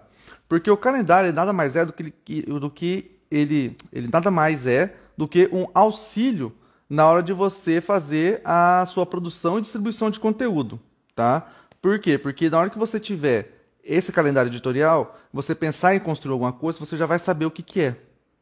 Porque 0.49 0.71
o 0.71 0.77
calendário 0.77 1.33
nada 1.33 1.53
mais 1.53 1.75
é 1.75 1.85
do 1.85 1.93
que, 1.93 2.43
do 2.43 2.71
que 2.71 3.11
ele, 3.29 3.77
ele 3.93 4.07
nada 4.07 4.31
mais 4.31 4.69
é 4.69 4.95
do 5.19 5.27
que 5.27 5.51
um 5.53 5.67
auxílio 5.75 6.53
na 6.89 7.09
hora 7.09 7.25
de 7.25 7.33
você 7.33 7.81
fazer 7.81 8.41
a 8.45 8.87
sua 8.87 9.05
produção 9.05 9.59
e 9.59 9.63
distribuição 9.63 10.13
de 10.13 10.21
conteúdo, 10.21 10.79
tá? 11.13 11.51
Por 11.83 11.99
quê? 11.99 12.17
Porque 12.17 12.49
na 12.49 12.61
hora 12.61 12.71
que 12.71 12.79
você 12.79 13.01
tiver 13.01 13.54
esse 13.85 14.11
calendário 14.11 14.49
editorial, 14.49 15.19
você 15.33 15.55
pensar 15.55 15.95
em 15.95 16.01
construir 16.01 16.33
alguma 16.33 16.53
coisa, 16.53 16.79
você 16.79 16.97
já 16.97 17.07
vai 17.07 17.19
saber 17.19 17.47
o 17.47 17.51
que, 17.51 17.63
que 17.63 17.81
é. 17.81 17.97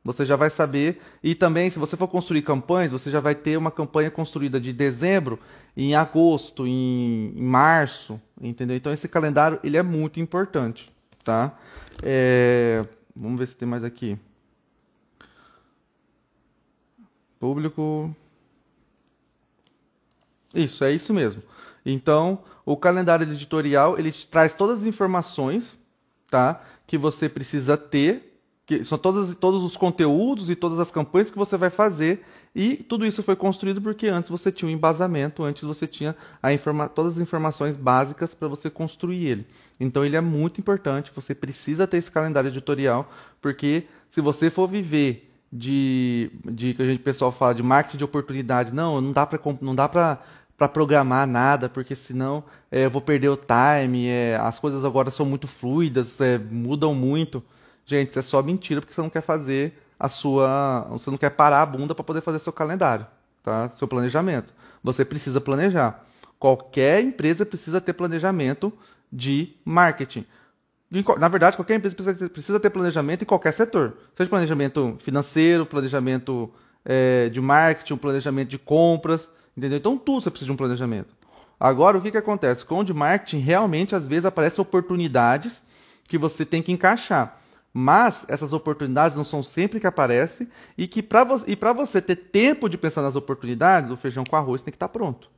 Você 0.05 0.25
já 0.25 0.35
vai 0.37 0.51
saber. 0.51 1.01
E 1.23 1.35
também, 1.35 1.71
se 1.71 1.79
você 1.79 1.97
for 1.97 2.09
construir 2.09 2.43
campanhas, 2.43 2.93
você 2.93 3.11
já 3.11 3.21
vai 3.21 3.35
ter 3.35 3.57
uma 3.57 3.71
campanha 3.71 4.11
construída 4.11 4.61
de 4.61 4.73
dezembro, 4.73 5.39
em 5.77 5.95
agosto, 5.95 6.67
em, 6.67 7.33
em 7.37 7.43
março, 7.43 8.21
entendeu? 8.41 8.77
Então 8.77 8.93
esse 8.93 9.09
calendário 9.09 9.59
ele 9.63 9.77
é 9.77 9.83
muito 9.83 10.21
importante, 10.21 10.91
tá? 11.25 11.57
É, 12.03 12.85
vamos 13.15 13.39
ver 13.39 13.47
se 13.47 13.57
tem 13.57 13.67
mais 13.67 13.85
aqui. 13.85 14.19
Público. 17.39 18.15
Isso, 20.55 20.85
é 20.85 20.93
isso 20.93 21.15
mesmo. 21.15 21.43
Então, 21.85 22.45
o 22.65 22.77
calendário 22.77 23.27
editorial, 23.31 23.99
ele 23.99 24.13
traz 24.13 24.55
todas 24.55 24.83
as 24.83 24.87
informações, 24.87 25.77
tá? 26.31 26.63
Que 26.87 26.97
você 26.97 27.29
precisa 27.29 27.77
ter 27.77 28.33
que 28.79 28.85
são 28.85 28.97
todos, 28.97 29.35
todos 29.37 29.63
os 29.63 29.77
conteúdos 29.77 30.49
e 30.49 30.57
todas 30.57 30.79
as 30.79 30.91
campanhas 30.91 31.31
que 31.31 31.39
você 31.39 31.57
vai 31.57 31.71
fazer. 31.71 32.25
E 32.55 32.77
tudo 32.77 33.07
isso 33.07 33.23
foi 33.23 33.35
construído 33.35 33.81
porque 33.81 34.07
antes 34.09 34.31
você 34.31 34.53
tinha 34.53 34.69
um 34.69 34.73
embasamento, 34.73 35.43
antes 35.43 35.63
você 35.63 35.87
tinha 35.87 36.15
informa 36.53 36.89
todas 36.89 37.15
as 37.15 37.21
informações 37.21 37.77
básicas 37.77 38.35
para 38.35 38.47
você 38.47 38.69
construir 38.69 39.27
ele. 39.27 39.47
Então 39.81 40.05
ele 40.05 40.17
é 40.17 40.21
muito 40.21 40.61
importante, 40.61 41.11
você 41.15 41.35
precisa 41.35 41.87
ter 41.87 41.97
esse 41.97 42.11
calendário 42.11 42.49
editorial, 42.49 43.11
porque 43.41 43.85
se 44.11 44.21
você 44.21 44.51
for 44.51 44.69
viver 44.69 45.31
de, 45.51 46.31
de 46.45 46.75
que 46.75 46.83
a 46.83 46.87
gente 46.87 47.01
pessoal 47.01 47.33
fala 47.33 47.55
de 47.55 47.63
marketing 47.63 47.99
de 47.99 48.05
oportunidade, 48.05 48.73
não, 48.73 49.01
não 49.01 49.13
dá 49.13 49.27
para 49.27 49.41
não 49.61 49.75
dá 49.75 49.89
para 49.89 50.23
para 50.57 50.69
programar 50.69 51.27
nada, 51.27 51.69
porque 51.69 51.95
senão 51.95 52.45
é, 52.71 52.85
eu 52.85 52.91
vou 52.91 53.03
perder 53.03 53.29
o 53.29 53.37
time, 53.37 54.07
é, 54.09 54.37
as 54.37 54.59
coisas 54.59 54.85
agora 54.85 55.11
são 55.11 55.27
muito 55.27 55.47
fluidas, 55.47 56.21
é, 56.21 56.39
mudam 56.39 56.95
muito. 56.95 57.43
Gente, 57.85 58.11
isso 58.11 58.19
é 58.19 58.23
só 58.23 58.43
mentira 58.43 58.81
porque 58.81 58.95
você 58.95 59.01
não 59.01 59.11
quer 59.11 59.23
fazer 59.23 59.79
a 59.99 60.09
sua. 60.09 60.87
Você 60.91 61.11
não 61.11 61.19
quer 61.19 61.31
parar 61.31 61.63
a 61.63 61.67
bunda 61.67 61.95
para 61.95 62.05
poder 62.05 62.21
fazer 62.21 62.39
seu 62.39 62.53
calendário, 62.53 63.07
tá? 63.43 63.71
Seu 63.71 63.89
planejamento. 63.89 64.53
Você 64.83 65.05
precisa 65.05 65.41
planejar. 65.41 66.05
Qualquer 66.39 67.01
empresa 67.03 67.47
precisa 67.47 67.81
ter 67.81 67.93
planejamento 67.93 68.73
de 69.13 69.55
marketing. 69.65 70.27
Na 71.19 71.29
verdade, 71.29 71.57
qualquer 71.57 71.77
empresa 71.77 71.95
precisa 72.29 72.61
ter 72.61 72.69
planejamento 72.71 73.23
em 73.23 73.25
qualquer 73.25 73.53
setor. 73.53 73.97
Seja 74.17 74.29
planejamento 74.29 74.97
financeiro, 75.01 75.65
planejamento 75.65 76.53
é, 76.85 77.29
de 77.29 77.41
marketing, 77.41 77.97
planejamento 77.97 78.49
de 78.49 78.59
compras, 78.59 79.29
entendeu? 79.57 79.79
Então 79.79 79.99
tudo 79.99 80.21
você 80.21 80.31
precisa 80.31 80.47
de 80.47 80.53
um 80.53 80.57
planejamento. 80.57 81.15
Agora, 81.59 81.97
o 81.97 82.03
que, 82.03 82.11
que 82.11 82.19
acontece? 82.19 82.65
Com 82.65 82.81
o 82.81 82.85
de 82.85 82.93
marketing, 82.93 83.39
realmente, 83.39 83.95
às 83.95 84.09
vezes, 84.09 84.25
aparecem 84.25 84.61
oportunidades 84.61 85.63
que 86.09 86.19
você 86.19 86.45
tem 86.45 86.61
que 86.61 86.73
encaixar. 86.73 87.39
Mas 87.73 88.27
essas 88.29 88.53
oportunidades 88.53 89.17
não 89.17 89.25
são 89.25 89.43
sempre 89.43 89.81
que 89.81 89.87
aparecem 89.87 90.49
e 90.77 90.87
que 90.87 91.03
para 91.03 91.25
vo 91.25 91.39
você 91.77 92.03
ter 92.03 92.17
tempo 92.17 92.69
de 92.69 92.77
pensar 92.77 93.01
nas 93.01 93.17
oportunidades, 93.17 93.91
o 93.91 93.97
feijão 93.97 94.25
com 94.25 94.37
arroz 94.37 94.61
tem 94.61 94.73
que 94.73 94.77
estar 94.77 94.89
tá 94.89 94.93
pronto, 94.93 95.31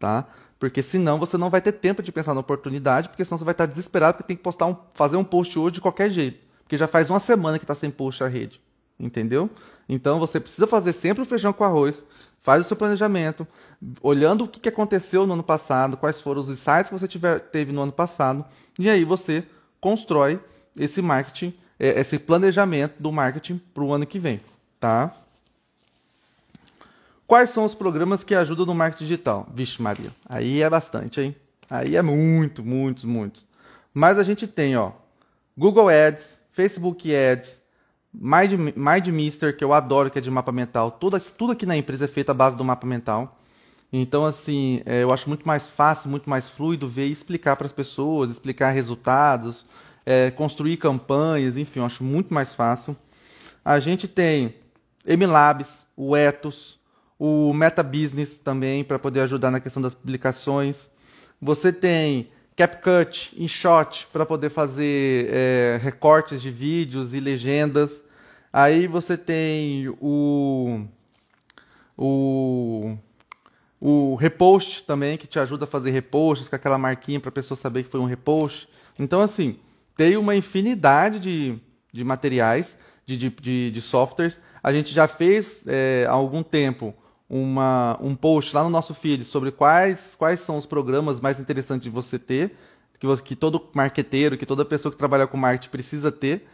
tá? 0.00 0.26
Porque 0.58 0.82
senão 0.82 1.18
você 1.18 1.36
não 1.36 1.50
vai 1.50 1.60
ter 1.60 1.72
tempo 1.72 2.02
de 2.02 2.10
pensar 2.10 2.32
na 2.32 2.40
oportunidade, 2.40 3.08
porque 3.08 3.24
senão 3.24 3.36
você 3.36 3.44
vai 3.44 3.52
estar 3.52 3.66
desesperado 3.66 4.14
porque 4.14 4.28
tem 4.28 4.36
que 4.36 4.42
postar 4.42 4.66
um, 4.66 4.76
fazer 4.94 5.16
um 5.16 5.24
post 5.24 5.58
hoje 5.58 5.74
de 5.74 5.80
qualquer 5.80 6.08
jeito, 6.08 6.38
porque 6.62 6.76
já 6.76 6.86
faz 6.86 7.10
uma 7.10 7.20
semana 7.20 7.58
que 7.58 7.64
está 7.64 7.74
sem 7.74 7.90
post 7.90 8.24
a 8.24 8.28
rede, 8.28 8.60
entendeu? 8.98 9.50
Então 9.86 10.18
você 10.18 10.40
precisa 10.40 10.66
fazer 10.66 10.92
sempre 10.94 11.22
o 11.22 11.26
feijão 11.26 11.52
com 11.52 11.64
arroz, 11.64 12.02
faz 12.44 12.64
o 12.64 12.64
seu 12.64 12.76
planejamento, 12.76 13.44
olhando 14.00 14.44
o 14.44 14.48
que 14.48 14.68
aconteceu 14.68 15.26
no 15.26 15.32
ano 15.32 15.42
passado, 15.42 15.96
quais 15.96 16.20
foram 16.20 16.40
os 16.40 16.48
insights 16.48 16.90
que 16.90 16.98
você 16.98 17.08
tiver, 17.08 17.40
teve 17.40 17.72
no 17.72 17.80
ano 17.80 17.90
passado, 17.90 18.44
e 18.78 18.88
aí 18.88 19.04
você 19.04 19.44
constrói 19.80 20.38
esse 20.76 21.02
marketing 21.02 21.52
é, 21.78 22.00
esse 22.00 22.18
planejamento 22.18 22.94
do 23.00 23.10
marketing 23.10 23.60
para 23.72 23.82
o 23.82 23.92
ano 23.92 24.06
que 24.06 24.18
vem, 24.18 24.40
tá? 24.78 25.14
Quais 27.26 27.50
são 27.50 27.64
os 27.64 27.74
programas 27.74 28.22
que 28.22 28.34
ajudam 28.34 28.66
no 28.66 28.74
marketing 28.74 29.04
digital? 29.04 29.48
Vixe 29.52 29.80
Maria, 29.82 30.10
aí 30.28 30.62
é 30.62 30.70
bastante, 30.70 31.20
hein? 31.20 31.36
Aí 31.68 31.96
é 31.96 32.02
muito, 32.02 32.62
muitos, 32.62 33.04
muitos. 33.04 33.44
Mas 33.92 34.18
a 34.18 34.22
gente 34.22 34.46
tem, 34.46 34.76
ó, 34.76 34.92
Google 35.56 35.88
Ads, 35.88 36.38
Facebook 36.52 37.14
Ads, 37.14 37.56
Mind, 38.14 38.76
MindMister, 38.76 39.56
que 39.56 39.64
eu 39.64 39.72
adoro, 39.72 40.10
que 40.10 40.18
é 40.18 40.22
de 40.22 40.30
mapa 40.30 40.52
mental. 40.52 40.90
Tudo, 40.92 41.18
tudo 41.20 41.52
aqui 41.52 41.66
na 41.66 41.76
empresa 41.76 42.04
é 42.04 42.08
feito 42.08 42.30
à 42.30 42.34
base 42.34 42.56
do 42.56 42.64
mapa 42.64 42.86
mental. 42.86 43.38
Então, 43.92 44.24
assim, 44.24 44.82
é, 44.86 45.02
eu 45.02 45.12
acho 45.12 45.28
muito 45.28 45.46
mais 45.46 45.68
fácil, 45.68 46.10
muito 46.10 46.28
mais 46.28 46.48
fluido 46.48 46.88
ver 46.88 47.06
e 47.06 47.12
explicar 47.12 47.56
para 47.56 47.66
as 47.66 47.72
pessoas, 47.72 48.30
explicar 48.30 48.70
resultados, 48.70 49.66
é, 50.04 50.30
construir 50.30 50.76
campanhas, 50.76 51.56
enfim, 51.56 51.80
eu 51.80 51.84
acho 51.86 52.02
muito 52.02 52.32
mais 52.32 52.52
fácil. 52.52 52.96
A 53.64 53.78
gente 53.78 54.08
tem 54.08 54.54
MLabs, 55.06 55.82
o 55.96 56.16
Ethos, 56.16 56.78
o 57.18 57.52
Meta 57.52 57.82
Business 57.82 58.38
também, 58.38 58.82
para 58.82 58.98
poder 58.98 59.20
ajudar 59.20 59.50
na 59.50 59.60
questão 59.60 59.80
das 59.80 59.94
publicações. 59.94 60.88
Você 61.40 61.72
tem 61.72 62.28
CapCut, 62.56 63.34
InShot, 63.36 64.08
para 64.12 64.26
poder 64.26 64.50
fazer 64.50 65.28
é, 65.30 65.80
recortes 65.82 66.42
de 66.42 66.50
vídeos 66.50 67.14
e 67.14 67.20
legendas. 67.20 68.03
Aí 68.56 68.86
você 68.86 69.16
tem 69.16 69.88
o, 70.00 70.84
o, 71.98 72.96
o 73.80 74.14
Repost 74.14 74.84
também, 74.84 75.18
que 75.18 75.26
te 75.26 75.40
ajuda 75.40 75.64
a 75.64 75.66
fazer 75.66 75.90
reposts 75.90 76.48
com 76.48 76.54
aquela 76.54 76.78
marquinha 76.78 77.18
para 77.18 77.30
a 77.30 77.32
pessoa 77.32 77.58
saber 77.58 77.82
que 77.82 77.90
foi 77.90 77.98
um 77.98 78.04
repost. 78.04 78.68
Então, 78.96 79.20
assim, 79.20 79.58
tem 79.96 80.16
uma 80.16 80.36
infinidade 80.36 81.18
de, 81.18 81.58
de 81.92 82.04
materiais, 82.04 82.76
de, 83.04 83.16
de, 83.16 83.72
de, 83.72 83.80
softwares. 83.80 84.38
A 84.62 84.72
gente 84.72 84.94
já 84.94 85.08
fez 85.08 85.64
é, 85.66 86.06
há 86.08 86.12
algum 86.12 86.44
tempo 86.44 86.94
uma, 87.28 87.98
um 88.00 88.14
post 88.14 88.54
lá 88.54 88.62
no 88.62 88.70
nosso 88.70 88.94
feed 88.94 89.24
sobre 89.24 89.50
quais, 89.50 90.14
quais 90.16 90.38
são 90.38 90.56
os 90.56 90.64
programas 90.64 91.18
mais 91.18 91.40
interessantes 91.40 91.82
de 91.82 91.90
você 91.90 92.20
ter, 92.20 92.56
que, 93.00 93.06
você, 93.06 93.20
que 93.20 93.34
todo 93.34 93.68
marqueteiro, 93.74 94.38
que 94.38 94.46
toda 94.46 94.64
pessoa 94.64 94.92
que 94.92 94.98
trabalha 94.98 95.26
com 95.26 95.36
marketing 95.36 95.70
precisa 95.70 96.12
ter. 96.12 96.46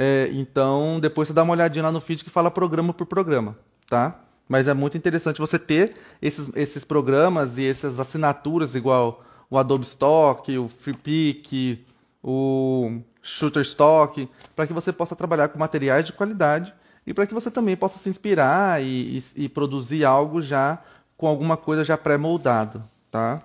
É, 0.00 0.30
então, 0.32 1.00
depois 1.00 1.26
você 1.26 1.34
dá 1.34 1.42
uma 1.42 1.54
olhadinha 1.54 1.82
lá 1.82 1.90
no 1.90 2.00
feed 2.00 2.22
que 2.22 2.30
fala 2.30 2.52
programa 2.52 2.94
por 2.94 3.04
programa, 3.04 3.58
tá? 3.88 4.20
Mas 4.48 4.68
é 4.68 4.72
muito 4.72 4.96
interessante 4.96 5.40
você 5.40 5.58
ter 5.58 5.92
esses, 6.22 6.48
esses 6.54 6.84
programas 6.84 7.58
e 7.58 7.66
essas 7.66 7.98
assinaturas, 7.98 8.76
igual 8.76 9.24
o 9.50 9.58
Adobe 9.58 9.84
Stock, 9.84 10.56
o 10.56 10.68
FreePic, 10.68 11.84
o 12.22 13.00
Shutterstock, 13.20 14.28
para 14.54 14.68
que 14.68 14.72
você 14.72 14.92
possa 14.92 15.16
trabalhar 15.16 15.48
com 15.48 15.58
materiais 15.58 16.06
de 16.06 16.12
qualidade 16.12 16.72
e 17.04 17.12
para 17.12 17.26
que 17.26 17.34
você 17.34 17.50
também 17.50 17.76
possa 17.76 17.98
se 17.98 18.08
inspirar 18.08 18.80
e, 18.80 19.18
e, 19.18 19.44
e 19.44 19.48
produzir 19.48 20.04
algo 20.04 20.40
já 20.40 20.78
com 21.16 21.26
alguma 21.26 21.56
coisa 21.56 21.82
já 21.82 21.98
pré-moldado, 21.98 22.84
tá? 23.10 23.42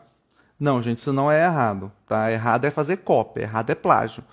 Não, 0.59 0.83
gente, 0.83 0.99
isso 0.99 1.11
não 1.11 1.31
é 1.31 1.43
errado, 1.43 1.91
tá? 2.05 2.31
Errado 2.31 2.65
é 2.65 2.69
fazer 2.69 2.97
cópia, 2.97 3.41
errado 3.41 3.71
é 3.71 3.75
plágio. 3.75 4.23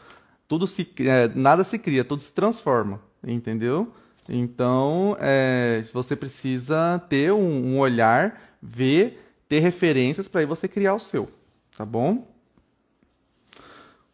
Tudo 0.50 0.66
se, 0.66 0.92
é, 0.98 1.28
nada 1.32 1.62
se 1.62 1.78
cria, 1.78 2.04
tudo 2.04 2.20
se 2.24 2.32
transforma, 2.32 3.00
entendeu? 3.24 3.94
Então, 4.28 5.16
é, 5.20 5.84
você 5.92 6.16
precisa 6.16 7.00
ter 7.08 7.32
um, 7.32 7.74
um 7.74 7.78
olhar, 7.78 8.56
ver, 8.60 9.24
ter 9.48 9.60
referências 9.60 10.26
para 10.26 10.40
aí 10.40 10.46
você 10.46 10.66
criar 10.66 10.94
o 10.94 10.98
seu, 10.98 11.28
tá 11.76 11.86
bom? 11.86 12.26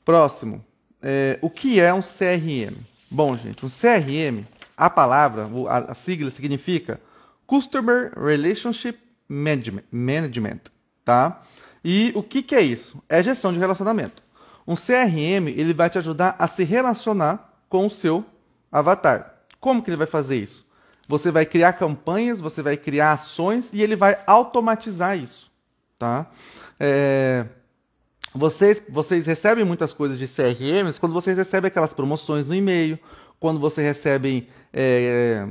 Próximo. 0.05 0.63
É, 1.01 1.39
o 1.41 1.49
que 1.49 1.81
é 1.81 1.95
um 1.95 2.03
CRM? 2.03 2.77
Bom, 3.11 3.35
gente, 3.35 3.65
um 3.65 3.71
CRM, 3.71 4.45
a 4.77 4.91
palavra, 4.91 5.49
a, 5.71 5.93
a 5.93 5.95
sigla 5.95 6.31
significa 6.31 7.01
Customer 7.47 8.13
Relationship 8.15 8.99
Management, 9.27 9.85
Management, 9.91 10.61
tá? 11.03 11.41
E 11.83 12.13
o 12.15 12.23
que, 12.23 12.43
que 12.43 12.55
é 12.55 12.61
isso? 12.61 13.03
É 13.09 13.23
gestão 13.23 13.55
de 13.55 13.59
relacionamento. 13.59 14.26
Um 14.67 14.75
CRM 14.75 15.49
ele 15.49 15.73
vai 15.73 15.89
te 15.89 15.99
ajudar 15.99 16.35
a 16.39 16.49
se 16.49 16.65
relacionar 16.65 17.53
com 17.69 17.87
o 17.87 17.91
seu 17.91 18.25
avatar. 18.71 19.35
Como 19.61 19.83
que 19.83 19.91
ele 19.91 19.97
vai 19.97 20.07
fazer 20.07 20.37
isso? 20.37 20.67
Você 21.09 21.31
vai 21.31 21.47
criar 21.47 21.75
campanhas, 21.75 22.41
você 22.41 22.63
vai 22.63 22.77
criar 22.77 23.13
ações 23.13 23.69
e 23.73 23.83
ele 23.83 23.95
vai 23.95 24.19
automatizar 24.27 25.17
isso, 25.17 25.51
tá? 25.99 26.27
É, 26.81 27.47
vocês, 28.35 28.83
vocês 28.89 29.27
recebem 29.27 29.65
muitas 29.65 29.93
coisas 29.93 30.19
de 30.19 30.27
CRMs 30.27 30.99
quando 30.99 31.13
vocês 31.13 31.37
recebem 31.39 31.69
aquelas 31.69 31.95
promoções 31.95 32.49
no 32.49 32.55
e-mail, 32.55 32.99
quando 33.39 33.61
vocês 33.61 33.87
recebem 33.87 34.49
é, 34.73 35.47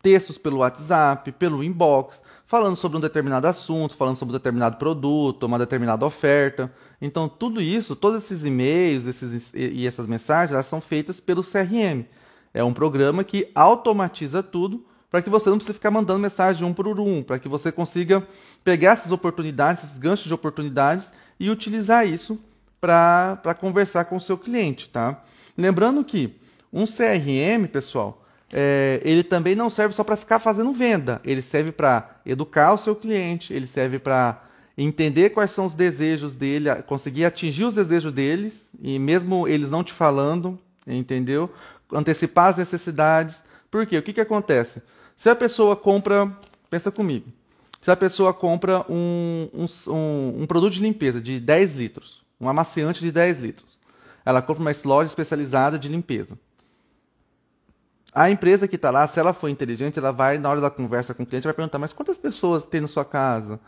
textos 0.00 0.38
pelo 0.38 0.58
WhatsApp, 0.58 1.32
pelo 1.32 1.64
inbox, 1.64 2.20
falando 2.54 2.76
sobre 2.76 2.96
um 2.96 3.00
determinado 3.00 3.48
assunto, 3.48 3.96
falando 3.96 4.16
sobre 4.16 4.32
um 4.32 4.38
determinado 4.38 4.76
produto, 4.76 5.42
uma 5.42 5.58
determinada 5.58 6.06
oferta. 6.06 6.72
Então, 7.02 7.28
tudo 7.28 7.60
isso, 7.60 7.96
todos 7.96 8.22
esses 8.22 8.44
e-mails 8.44 9.06
esses, 9.06 9.52
e 9.52 9.84
essas 9.84 10.06
mensagens, 10.06 10.52
elas 10.52 10.66
são 10.66 10.80
feitas 10.80 11.18
pelo 11.18 11.42
CRM. 11.42 12.04
É 12.52 12.62
um 12.62 12.72
programa 12.72 13.24
que 13.24 13.50
automatiza 13.56 14.40
tudo 14.40 14.86
para 15.10 15.20
que 15.20 15.28
você 15.28 15.50
não 15.50 15.56
precise 15.56 15.74
ficar 15.74 15.90
mandando 15.90 16.20
mensagem 16.20 16.64
um 16.64 16.72
por 16.72 16.86
um, 16.86 17.24
para 17.24 17.40
que 17.40 17.48
você 17.48 17.72
consiga 17.72 18.24
pegar 18.62 18.92
essas 18.92 19.10
oportunidades, 19.10 19.82
esses 19.82 19.98
ganchos 19.98 20.26
de 20.26 20.34
oportunidades 20.34 21.10
e 21.40 21.50
utilizar 21.50 22.06
isso 22.06 22.38
para 22.80 23.56
conversar 23.58 24.04
com 24.04 24.14
o 24.14 24.20
seu 24.20 24.38
cliente, 24.38 24.88
tá? 24.90 25.24
Lembrando 25.58 26.04
que 26.04 26.38
um 26.72 26.84
CRM, 26.84 27.66
pessoal, 27.66 28.23
é, 28.52 29.00
ele 29.04 29.22
também 29.22 29.54
não 29.54 29.70
serve 29.70 29.94
só 29.94 30.04
para 30.04 30.16
ficar 30.16 30.38
fazendo 30.38 30.72
venda. 30.72 31.20
Ele 31.24 31.42
serve 31.42 31.72
para 31.72 32.20
educar 32.24 32.72
o 32.72 32.78
seu 32.78 32.94
cliente, 32.94 33.52
ele 33.52 33.66
serve 33.66 33.98
para 33.98 34.42
entender 34.76 35.30
quais 35.30 35.50
são 35.50 35.66
os 35.66 35.74
desejos 35.74 36.34
dele, 36.34 36.74
conseguir 36.82 37.24
atingir 37.24 37.64
os 37.64 37.74
desejos 37.74 38.12
deles, 38.12 38.68
e 38.80 38.98
mesmo 38.98 39.46
eles 39.46 39.70
não 39.70 39.84
te 39.84 39.92
falando, 39.92 40.58
entendeu? 40.86 41.50
Antecipar 41.92 42.50
as 42.50 42.56
necessidades. 42.56 43.36
Por 43.70 43.86
quê? 43.86 43.98
O 43.98 44.02
que, 44.02 44.12
que 44.12 44.20
acontece? 44.20 44.82
Se 45.16 45.30
a 45.30 45.36
pessoa 45.36 45.76
compra, 45.76 46.30
pensa 46.68 46.90
comigo, 46.90 47.26
se 47.80 47.90
a 47.90 47.96
pessoa 47.96 48.32
compra 48.32 48.84
um, 48.88 49.48
um, 49.52 50.42
um, 50.42 50.46
produto 50.46 50.72
de 50.72 50.80
limpeza 50.80 51.20
de 51.20 51.38
10 51.38 51.76
litros, 51.76 52.24
um 52.40 52.48
amaciante 52.48 53.00
de 53.00 53.12
10 53.12 53.40
litros, 53.40 53.78
ela 54.24 54.40
compra 54.40 54.62
uma 54.62 54.72
loja 54.84 55.08
especializada 55.08 55.78
de 55.78 55.88
limpeza. 55.88 56.38
A 58.14 58.30
empresa 58.30 58.68
que 58.68 58.76
está 58.76 58.90
lá, 58.90 59.06
se 59.08 59.18
ela 59.18 59.32
for 59.32 59.48
inteligente, 59.48 59.98
ela 59.98 60.12
vai, 60.12 60.38
na 60.38 60.48
hora 60.48 60.60
da 60.60 60.70
conversa 60.70 61.12
com 61.12 61.24
o 61.24 61.26
cliente, 61.26 61.44
vai 61.44 61.54
perguntar, 61.54 61.78
mas 61.78 61.92
quantas 61.92 62.16
pessoas 62.16 62.64
tem 62.64 62.80
na 62.80 62.86
sua 62.86 63.04
casa? 63.04 63.58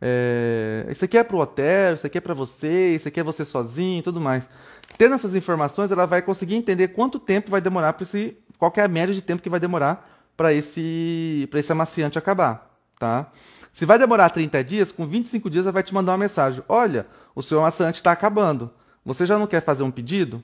É, 0.00 0.86
isso 0.90 1.04
aqui 1.04 1.18
é 1.18 1.24
para 1.24 1.36
o 1.36 1.40
hotel, 1.40 1.94
isso 1.94 2.06
aqui 2.06 2.18
é 2.18 2.20
para 2.20 2.34
você, 2.34 2.94
isso 2.94 3.08
aqui 3.08 3.18
é 3.18 3.22
você 3.22 3.44
sozinho 3.44 3.98
e 3.98 4.02
tudo 4.02 4.20
mais. 4.20 4.48
Tendo 4.96 5.14
essas 5.14 5.34
informações, 5.34 5.90
ela 5.90 6.06
vai 6.06 6.22
conseguir 6.22 6.54
entender 6.54 6.88
quanto 6.88 7.18
tempo 7.18 7.50
vai 7.50 7.60
demorar 7.60 7.94
para 7.94 8.04
esse. 8.04 8.36
qual 8.58 8.72
é 8.76 8.82
a 8.82 8.88
média 8.88 9.14
de 9.14 9.22
tempo 9.22 9.42
que 9.42 9.50
vai 9.50 9.58
demorar 9.58 10.08
para 10.36 10.52
esse, 10.52 11.48
esse 11.52 11.72
amaciante 11.72 12.18
acabar. 12.18 12.78
Tá? 12.98 13.30
Se 13.72 13.84
vai 13.84 13.98
demorar 13.98 14.30
30 14.30 14.62
dias, 14.62 14.92
com 14.92 15.06
25 15.06 15.50
dias 15.50 15.66
ela 15.66 15.72
vai 15.72 15.82
te 15.82 15.92
mandar 15.92 16.12
uma 16.12 16.18
mensagem. 16.18 16.62
Olha, 16.68 17.06
o 17.34 17.42
seu 17.42 17.58
amaciante 17.58 17.98
está 17.98 18.12
acabando. 18.12 18.70
Você 19.04 19.26
já 19.26 19.38
não 19.38 19.46
quer 19.46 19.62
fazer 19.62 19.82
um 19.82 19.90
pedido? 19.90 20.42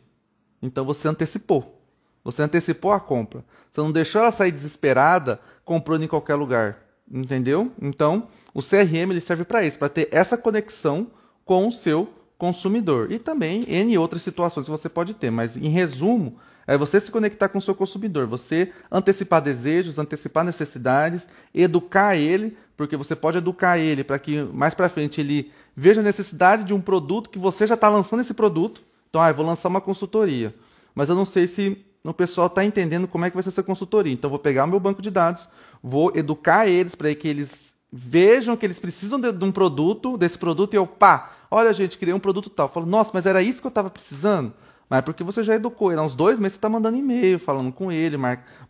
Então 0.60 0.84
você 0.84 1.08
antecipou. 1.08 1.81
Você 2.24 2.42
antecipou 2.42 2.92
a 2.92 3.00
compra. 3.00 3.44
Você 3.70 3.80
não 3.80 3.92
deixou 3.92 4.20
ela 4.20 4.32
sair 4.32 4.52
desesperada 4.52 5.40
comprando 5.64 6.04
em 6.04 6.08
qualquer 6.08 6.34
lugar. 6.34 6.78
Entendeu? 7.10 7.72
Então, 7.80 8.28
o 8.54 8.62
CRM 8.62 9.10
ele 9.10 9.20
serve 9.20 9.44
para 9.44 9.64
isso, 9.64 9.78
para 9.78 9.88
ter 9.88 10.08
essa 10.10 10.38
conexão 10.38 11.08
com 11.44 11.68
o 11.68 11.72
seu 11.72 12.08
consumidor. 12.38 13.12
E 13.12 13.18
também 13.18 13.64
N 13.68 13.98
outras 13.98 14.22
situações 14.22 14.64
que 14.64 14.70
você 14.70 14.88
pode 14.88 15.14
ter. 15.14 15.30
Mas, 15.30 15.56
em 15.56 15.68
resumo, 15.68 16.38
é 16.66 16.76
você 16.76 17.00
se 17.00 17.10
conectar 17.10 17.48
com 17.48 17.58
o 17.58 17.62
seu 17.62 17.74
consumidor, 17.74 18.26
você 18.26 18.72
antecipar 18.90 19.42
desejos, 19.42 19.98
antecipar 19.98 20.44
necessidades, 20.44 21.26
educar 21.52 22.16
ele, 22.16 22.56
porque 22.76 22.96
você 22.96 23.14
pode 23.14 23.38
educar 23.38 23.78
ele 23.78 24.04
para 24.04 24.18
que 24.18 24.42
mais 24.42 24.74
para 24.74 24.88
frente 24.88 25.20
ele 25.20 25.52
veja 25.76 26.00
a 26.00 26.04
necessidade 26.04 26.64
de 26.64 26.74
um 26.74 26.80
produto 26.80 27.30
que 27.30 27.38
você 27.38 27.66
já 27.66 27.74
está 27.74 27.88
lançando 27.88 28.20
esse 28.20 28.34
produto. 28.34 28.82
Então, 29.10 29.20
ah, 29.20 29.30
eu 29.30 29.34
vou 29.34 29.44
lançar 29.44 29.68
uma 29.68 29.80
consultoria, 29.80 30.54
mas 30.94 31.08
eu 31.08 31.14
não 31.14 31.24
sei 31.24 31.46
se 31.46 31.84
o 32.04 32.14
pessoal 32.14 32.48
está 32.48 32.64
entendendo 32.64 33.06
como 33.06 33.24
é 33.24 33.30
que 33.30 33.36
vai 33.36 33.42
ser 33.42 33.50
essa 33.50 33.62
consultoria. 33.62 34.12
Então, 34.12 34.30
vou 34.30 34.38
pegar 34.38 34.64
o 34.64 34.68
meu 34.68 34.80
banco 34.80 35.00
de 35.00 35.10
dados, 35.10 35.48
vou 35.82 36.12
educar 36.16 36.66
eles 36.66 36.94
para 36.94 37.14
que 37.14 37.28
eles 37.28 37.72
vejam 37.92 38.56
que 38.56 38.64
eles 38.64 38.78
precisam 38.78 39.20
de, 39.20 39.30
de, 39.30 39.44
um 39.44 39.52
produto, 39.52 40.16
desse 40.16 40.38
produto, 40.38 40.74
e 40.74 40.76
eu, 40.76 40.86
pá, 40.86 41.32
olha, 41.50 41.72
gente, 41.72 41.98
criei 41.98 42.14
um 42.14 42.18
produto 42.18 42.48
tal. 42.48 42.66
Eu 42.66 42.72
falo, 42.72 42.86
nossa, 42.86 43.10
mas 43.12 43.26
era 43.26 43.42
isso 43.42 43.60
que 43.60 43.66
eu 43.66 43.70
estava 43.70 43.90
precisando? 43.90 44.52
Mas 44.92 44.98
é 44.98 45.02
porque 45.02 45.24
você 45.24 45.42
já 45.42 45.54
educou 45.54 45.90
ele. 45.90 46.00
Há 46.00 46.04
uns 46.04 46.14
dois 46.14 46.38
meses 46.38 46.52
você 46.52 46.58
está 46.58 46.68
mandando 46.68 46.98
e-mail, 46.98 47.38
falando 47.38 47.72
com 47.72 47.90
ele, 47.90 48.16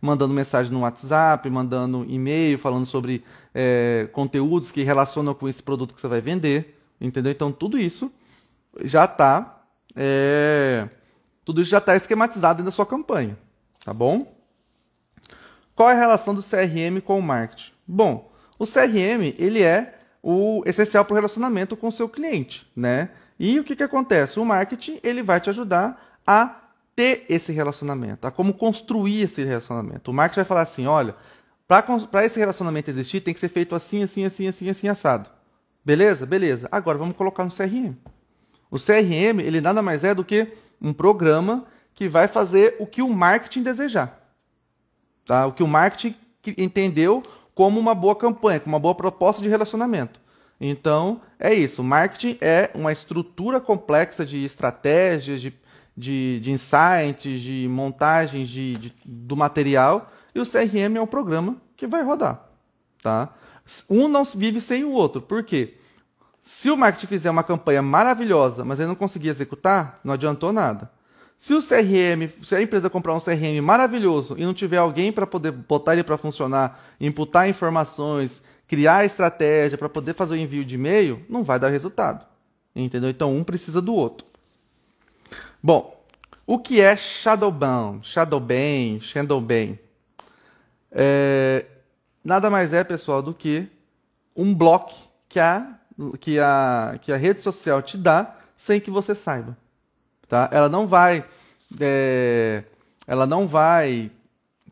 mandando 0.01 0.33
mensagem 0.33 0.71
no 0.71 0.81
WhatsApp, 0.81 1.49
mandando 1.49 2.05
e-mail, 2.07 2.57
falando 2.57 2.85
sobre 2.85 3.23
é, 3.53 4.07
conteúdos 4.13 4.71
que 4.71 4.83
relacionam 4.83 5.33
com 5.33 5.49
esse 5.49 5.61
produto 5.61 5.93
que 5.93 5.99
você 5.99 6.07
vai 6.07 6.21
vender. 6.21 6.79
Entendeu? 7.01 7.31
Então 7.31 7.51
tudo 7.51 7.77
isso 7.77 8.09
já 8.85 9.03
está. 9.03 9.63
É, 9.97 10.87
tudo 11.45 11.61
isso 11.61 11.71
já 11.71 11.77
está 11.77 11.95
esquematizado 11.95 12.63
da 12.63 12.71
sua 12.71 12.85
campanha. 12.85 13.37
Tá 13.83 13.93
bom? 13.93 14.33
Qual 15.75 15.89
é 15.89 15.93
a 15.93 15.99
relação 15.99 16.33
do 16.33 16.41
CRM 16.41 17.01
com 17.03 17.17
o 17.17 17.21
marketing? 17.21 17.71
Bom, 17.87 18.31
o 18.57 18.65
CRM 18.65 19.33
ele 19.37 19.61
é 19.61 19.97
o 20.21 20.63
essencial 20.65 21.03
para 21.03 21.13
o 21.13 21.15
relacionamento 21.15 21.75
com 21.75 21.87
o 21.87 21.91
seu 21.91 22.07
cliente, 22.07 22.65
né? 22.75 23.09
E 23.37 23.59
o 23.59 23.63
que, 23.63 23.75
que 23.75 23.83
acontece? 23.83 24.39
O 24.39 24.45
marketing 24.45 24.99
ele 25.03 25.21
vai 25.21 25.41
te 25.41 25.49
ajudar 25.49 26.19
a 26.25 26.61
ter 26.95 27.25
esse 27.27 27.51
relacionamento, 27.51 28.27
a 28.27 28.31
como 28.31 28.53
construir 28.53 29.23
esse 29.23 29.43
relacionamento. 29.43 30.11
O 30.11 30.13
marketing 30.13 30.39
vai 30.39 30.45
falar 30.45 30.61
assim, 30.61 30.85
olha, 30.85 31.15
para 31.67 32.25
esse 32.25 32.39
relacionamento 32.39 32.89
existir 32.89 33.21
tem 33.21 33.33
que 33.33 33.39
ser 33.39 33.49
feito 33.49 33.75
assim, 33.75 34.03
assim, 34.03 34.25
assim, 34.25 34.47
assim, 34.47 34.69
assim, 34.69 34.87
assado. 34.87 35.29
Beleza? 35.83 36.25
Beleza. 36.25 36.69
Agora 36.71 36.97
vamos 36.97 37.15
colocar 37.15 37.43
no 37.43 37.51
CRM. 37.51 37.95
O 38.69 38.77
CRM 38.77 39.39
ele 39.39 39.59
nada 39.59 39.81
mais 39.81 40.03
é 40.03 40.13
do 40.13 40.23
que 40.23 40.53
um 40.81 40.93
programa 40.93 41.65
que 41.93 42.07
vai 42.07 42.27
fazer 42.27 42.75
o 42.79 42.87
que 42.87 43.01
o 43.01 43.09
marketing 43.09 43.63
desejar. 43.63 44.19
Tá? 45.25 45.45
O 45.47 45.53
que 45.53 45.63
o 45.63 45.67
marketing 45.67 46.15
entendeu 46.57 47.23
como 47.55 47.79
uma 47.79 47.93
boa 47.93 48.15
campanha, 48.15 48.59
como 48.59 48.75
uma 48.75 48.79
boa 48.79 48.95
proposta 48.95 49.41
de 49.41 49.47
relacionamento. 49.47 50.19
Então, 50.59 51.21
é 51.39 51.53
isso. 51.53 51.81
O 51.81 51.85
marketing 51.85 52.37
é 52.41 52.71
uma 52.73 52.91
estrutura 52.91 53.59
complexa 53.59 54.25
de 54.25 54.43
estratégias, 54.43 55.41
de, 55.41 55.53
de, 55.95 56.39
de 56.39 56.51
insights, 56.51 57.39
de 57.39 57.67
montagens 57.69 58.49
de, 58.49 58.73
de, 58.73 58.93
do 59.05 59.35
material, 59.35 60.11
e 60.33 60.39
o 60.39 60.45
CRM 60.45 60.97
é 60.97 61.01
um 61.01 61.07
programa 61.07 61.57
que 61.75 61.85
vai 61.85 62.03
rodar. 62.03 62.49
Tá? 63.01 63.33
Um 63.89 64.07
não 64.07 64.23
vive 64.23 64.61
sem 64.61 64.83
o 64.83 64.91
outro. 64.91 65.21
Por 65.21 65.43
quê? 65.43 65.75
Se 66.43 66.69
o 66.69 66.77
marketing 66.77 67.07
fizer 67.07 67.29
uma 67.29 67.43
campanha 67.43 67.81
maravilhosa, 67.81 68.65
mas 68.65 68.79
ele 68.79 68.89
não 68.89 68.95
conseguir 68.95 69.29
executar, 69.29 69.99
não 70.03 70.13
adiantou 70.13 70.51
nada. 70.51 70.91
Se 71.39 71.53
o 71.53 71.61
CRM, 71.61 72.29
se 72.43 72.55
a 72.55 72.61
empresa 72.61 72.89
comprar 72.89 73.13
um 73.13 73.19
CRM 73.19 73.61
maravilhoso 73.61 74.35
e 74.37 74.45
não 74.45 74.53
tiver 74.53 74.77
alguém 74.77 75.11
para 75.11 75.27
poder 75.27 75.51
botar 75.51 75.93
ele 75.93 76.03
para 76.03 76.17
funcionar, 76.17 76.81
imputar 76.99 77.49
informações, 77.49 78.41
criar 78.67 79.05
estratégia 79.05 79.77
para 79.77 79.89
poder 79.89 80.13
fazer 80.13 80.35
o 80.35 80.37
envio 80.37 80.63
de 80.63 80.75
e-mail, 80.75 81.21
não 81.27 81.43
vai 81.43 81.59
dar 81.59 81.69
resultado. 81.69 82.25
Entendeu? 82.75 83.09
Então 83.09 83.35
um 83.35 83.43
precisa 83.43 83.81
do 83.81 83.93
outro. 83.93 84.25
Bom, 85.61 86.01
o 86.45 86.59
que 86.59 86.81
é 86.81 86.95
Shadowban? 86.95 87.99
Shadowban, 88.03 88.99
Shadowban. 88.99 89.77
É, 90.91 91.65
nada 92.23 92.49
mais 92.49 92.73
é, 92.73 92.83
pessoal, 92.83 93.21
do 93.21 93.33
que 93.33 93.67
um 94.35 94.53
bloco 94.53 94.93
que 95.29 95.39
a, 95.39 95.67
que, 96.19 96.39
a, 96.39 96.97
que 97.01 97.11
a 97.11 97.17
rede 97.17 97.41
social 97.41 97.81
te 97.81 97.97
dá 97.97 98.35
sem 98.57 98.79
que 98.79 98.91
você 98.91 99.13
saiba. 99.15 99.57
Tá? 100.27 100.49
Ela 100.51 100.69
não 100.69 100.87
vai 100.87 101.25
é, 101.79 102.63
ela 103.07 103.25
não 103.25 103.47
vai 103.47 104.11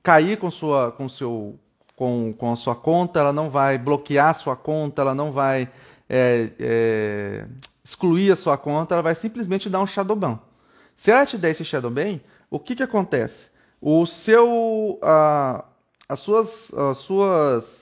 cair 0.04 0.38
com 0.38 0.50
sua 0.50 0.92
com 0.92 1.08
seu 1.10 1.60
com, 1.96 2.34
com 2.34 2.52
a 2.52 2.56
sua 2.56 2.76
conta, 2.76 3.20
ela 3.20 3.32
não 3.32 3.50
vai 3.50 3.78
bloquear 3.78 4.30
a 4.30 4.34
sua 4.34 4.56
conta, 4.56 5.02
ela 5.02 5.14
não 5.14 5.32
vai 5.32 5.70
é, 6.10 6.50
é, 6.60 7.46
excluir 7.84 8.32
a 8.32 8.36
sua 8.36 8.58
conta, 8.58 8.96
ela 8.96 9.04
vai 9.04 9.14
simplesmente 9.14 9.70
dar 9.70 9.82
um 9.82 9.88
shadow 9.88 10.16
ban. 10.16 10.40
Se 10.96 11.12
ela 11.12 11.26
te 11.26 11.38
der 11.38 11.52
esse 11.52 11.64
shadow 11.64 11.92
ban, 11.92 12.20
o 12.50 12.60
que, 12.60 12.76
que 12.76 12.84
acontece? 12.84 13.52
O 13.80 14.06
seu, 14.08 15.00
a, 15.02 15.64
as 16.10 16.20
suas, 16.20 16.74
as 16.74 16.98
suas 16.98 17.81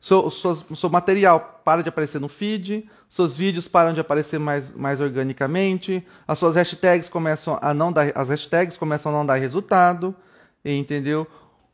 seu, 0.00 0.30
seu 0.30 0.88
material 0.88 1.60
para 1.64 1.82
de 1.82 1.88
aparecer 1.90 2.20
no 2.20 2.28
feed, 2.28 2.88
seus 3.08 3.36
vídeos 3.36 3.68
param 3.68 3.92
de 3.92 4.00
aparecer 4.00 4.38
mais, 4.38 4.74
mais 4.74 5.00
organicamente, 5.00 6.04
as 6.26 6.38
suas 6.38 6.56
hashtags 6.56 7.08
começam 7.08 7.58
a 7.60 7.74
não 7.74 7.92
dar, 7.92 8.10
as 8.14 8.28
hashtags 8.28 8.78
começam 8.78 9.12
a 9.12 9.14
não 9.14 9.26
dar 9.26 9.36
resultado, 9.36 10.14
entendeu? 10.64 11.26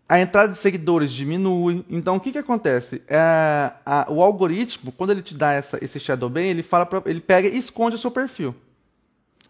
A 0.08 0.20
entrada 0.20 0.52
de 0.52 0.58
seguidores 0.58 1.10
diminui. 1.10 1.84
Então, 1.90 2.16
o 2.16 2.20
que, 2.20 2.30
que 2.30 2.38
acontece? 2.38 3.02
É, 3.08 3.72
a, 3.84 4.06
o 4.08 4.22
algoritmo, 4.22 4.92
quando 4.92 5.10
ele 5.10 5.22
te 5.22 5.34
dá 5.34 5.52
essa, 5.52 5.82
esse 5.82 5.98
shadow 5.98 6.30
ban, 6.30 6.42
ele 6.42 6.62
fala 6.62 6.86
pra, 6.86 7.02
ele 7.06 7.20
pega 7.20 7.48
e 7.48 7.58
esconde 7.58 7.96
o 7.96 7.98
seu 7.98 8.10
perfil. 8.10 8.54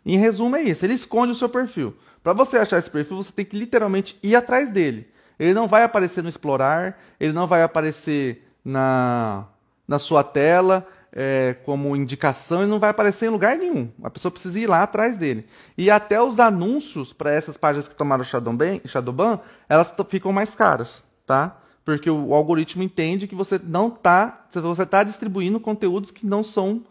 Em 0.04 0.16
resumo, 0.16 0.56
é 0.56 0.62
isso. 0.62 0.84
Ele 0.86 0.94
esconde 0.94 1.32
o 1.32 1.34
seu 1.34 1.48
perfil. 1.48 1.94
Para 2.22 2.32
você 2.32 2.56
achar 2.56 2.78
esse 2.78 2.88
perfil, 2.88 3.18
você 3.18 3.32
tem 3.32 3.44
que 3.44 3.56
literalmente 3.56 4.18
ir 4.22 4.34
atrás 4.34 4.70
dele. 4.70 5.06
Ele 5.38 5.52
não 5.52 5.68
vai 5.68 5.82
aparecer 5.82 6.22
no 6.22 6.28
explorar, 6.30 6.98
ele 7.20 7.34
não 7.34 7.46
vai 7.46 7.62
aparecer 7.62 8.45
na, 8.66 9.44
na 9.86 9.98
sua 10.00 10.24
tela 10.24 10.84
é, 11.12 11.54
como 11.64 11.94
indicação 11.94 12.64
e 12.64 12.66
não 12.66 12.80
vai 12.80 12.90
aparecer 12.90 13.26
em 13.26 13.30
lugar 13.30 13.56
nenhum. 13.56 13.88
A 14.02 14.10
pessoa 14.10 14.32
precisa 14.32 14.58
ir 14.58 14.66
lá 14.66 14.82
atrás 14.82 15.16
dele. 15.16 15.46
E 15.78 15.88
até 15.88 16.20
os 16.20 16.40
anúncios 16.40 17.12
para 17.12 17.32
essas 17.32 17.56
páginas 17.56 17.86
que 17.86 17.94
tomaram 17.94 18.24
Shadowban, 18.24 18.80
Shadowban 18.84 19.40
elas 19.68 19.94
ficam 20.08 20.32
mais 20.32 20.56
caras, 20.56 21.04
tá? 21.24 21.56
Porque 21.84 22.10
o, 22.10 22.34
algoritmo 22.34 22.82
entende 22.82 23.28
que 23.28 23.36
você 23.36 23.60
não 23.62 23.86
está, 23.86 24.46
você 24.50 24.82
está 24.82 25.04
distribuindo 25.04 25.60
conteúdos 25.60 26.10
que 26.10 26.26
não 26.26 26.42
são 26.42 26.82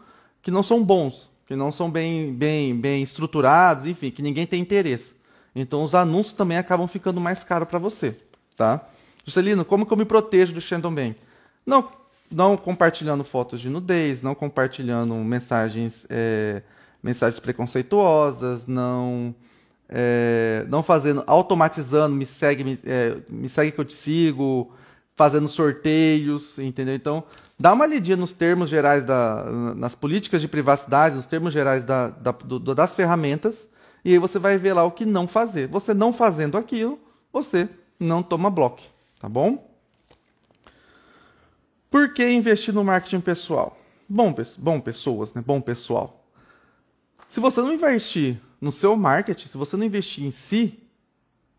que 0.42 0.50
não 0.50 0.62
são 0.62 0.82
bons, 0.82 1.28
que 1.44 1.56
não 1.56 1.72
são 1.72 1.90
bem, 1.90 2.32
bem, 2.32 2.74
bem 2.74 3.02
estruturados, 3.02 3.84
enfim, 3.84 4.12
que 4.12 4.22
ninguém 4.22 4.46
tem 4.46 4.62
interesse. 4.62 5.16
Então 5.54 5.82
os 5.82 5.92
anúncios 5.92 6.34
também 6.34 6.56
acabam 6.56 6.86
ficando 6.86 7.20
mais 7.20 7.42
caros 7.42 7.68
para 7.68 7.80
você, 7.80 8.16
tá? 8.56 8.86
Juscelino, 9.24 9.64
como 9.64 9.84
que 9.84 9.92
eu 9.92 9.96
me 9.96 10.04
protejo 10.04 10.54
do 10.54 10.60
Shadowban? 10.60 11.14
Não, 11.66 11.90
não 12.30 12.56
compartilhando 12.56 13.24
fotos 13.24 13.60
de 13.60 13.68
nudez, 13.68 14.22
não 14.22 14.34
compartilhando 14.34 15.14
mensagens, 15.16 16.06
é, 16.08 16.62
mensagens 17.02 17.40
preconceituosas, 17.40 18.66
não, 18.66 19.34
é, 19.88 20.64
não 20.68 20.82
fazendo, 20.82 21.24
automatizando, 21.26 22.14
me 22.14 22.24
segue, 22.24 22.62
me, 22.64 22.78
é, 22.84 23.16
me 23.28 23.48
segue 23.48 23.72
que 23.72 23.80
eu 23.80 23.84
te 23.84 23.94
sigo, 23.94 24.72
fazendo 25.16 25.48
sorteios, 25.48 26.58
entendeu? 26.58 26.94
Então, 26.94 27.24
dá 27.58 27.72
uma 27.72 27.86
lidinha 27.86 28.16
nos 28.16 28.32
termos 28.32 28.68
gerais 28.68 29.04
da, 29.04 29.44
nas 29.74 29.94
políticas 29.94 30.40
de 30.40 30.46
privacidade, 30.48 31.16
nos 31.16 31.26
termos 31.26 31.52
gerais 31.52 31.82
da, 31.82 32.08
da 32.08 32.30
do, 32.30 32.60
das 32.74 32.94
ferramentas, 32.94 33.68
e 34.04 34.12
aí 34.12 34.18
você 34.18 34.38
vai 34.38 34.56
ver 34.56 34.74
lá 34.74 34.84
o 34.84 34.92
que 34.92 35.04
não 35.04 35.26
fazer. 35.26 35.66
Você 35.66 35.92
não 35.92 36.12
fazendo 36.12 36.56
aquilo, 36.56 36.98
você 37.32 37.68
não 37.98 38.22
toma 38.22 38.50
bloco, 38.50 38.82
tá 39.18 39.28
bom? 39.28 39.75
Por 41.90 42.12
que 42.12 42.28
investir 42.28 42.74
no 42.74 42.84
marketing 42.84 43.20
pessoal? 43.20 43.78
Bom, 44.08 44.34
bom 44.58 44.80
pessoas, 44.80 45.32
né? 45.34 45.42
Bom 45.44 45.60
pessoal. 45.60 46.24
Se 47.28 47.40
você 47.40 47.60
não 47.60 47.72
investir 47.72 48.40
no 48.60 48.72
seu 48.72 48.96
marketing, 48.96 49.48
se 49.48 49.58
você 49.58 49.76
não 49.76 49.84
investir 49.84 50.24
em 50.24 50.30
si, 50.30 50.78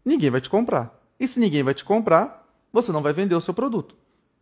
ninguém 0.03 0.30
vai 0.30 0.41
te 0.41 0.49
comprar. 0.49 0.97
E 1.19 1.28
se 1.28 1.39
ninguém 1.39 1.63
vai 1.63 1.73
te 1.73 1.84
comprar, 1.84 2.47
você 2.71 2.91
não 2.91 3.01
vai 3.01 3.13
vender 3.13 3.36
o 3.36 3.41
seu 3.41 3.53
produto. 3.53 3.95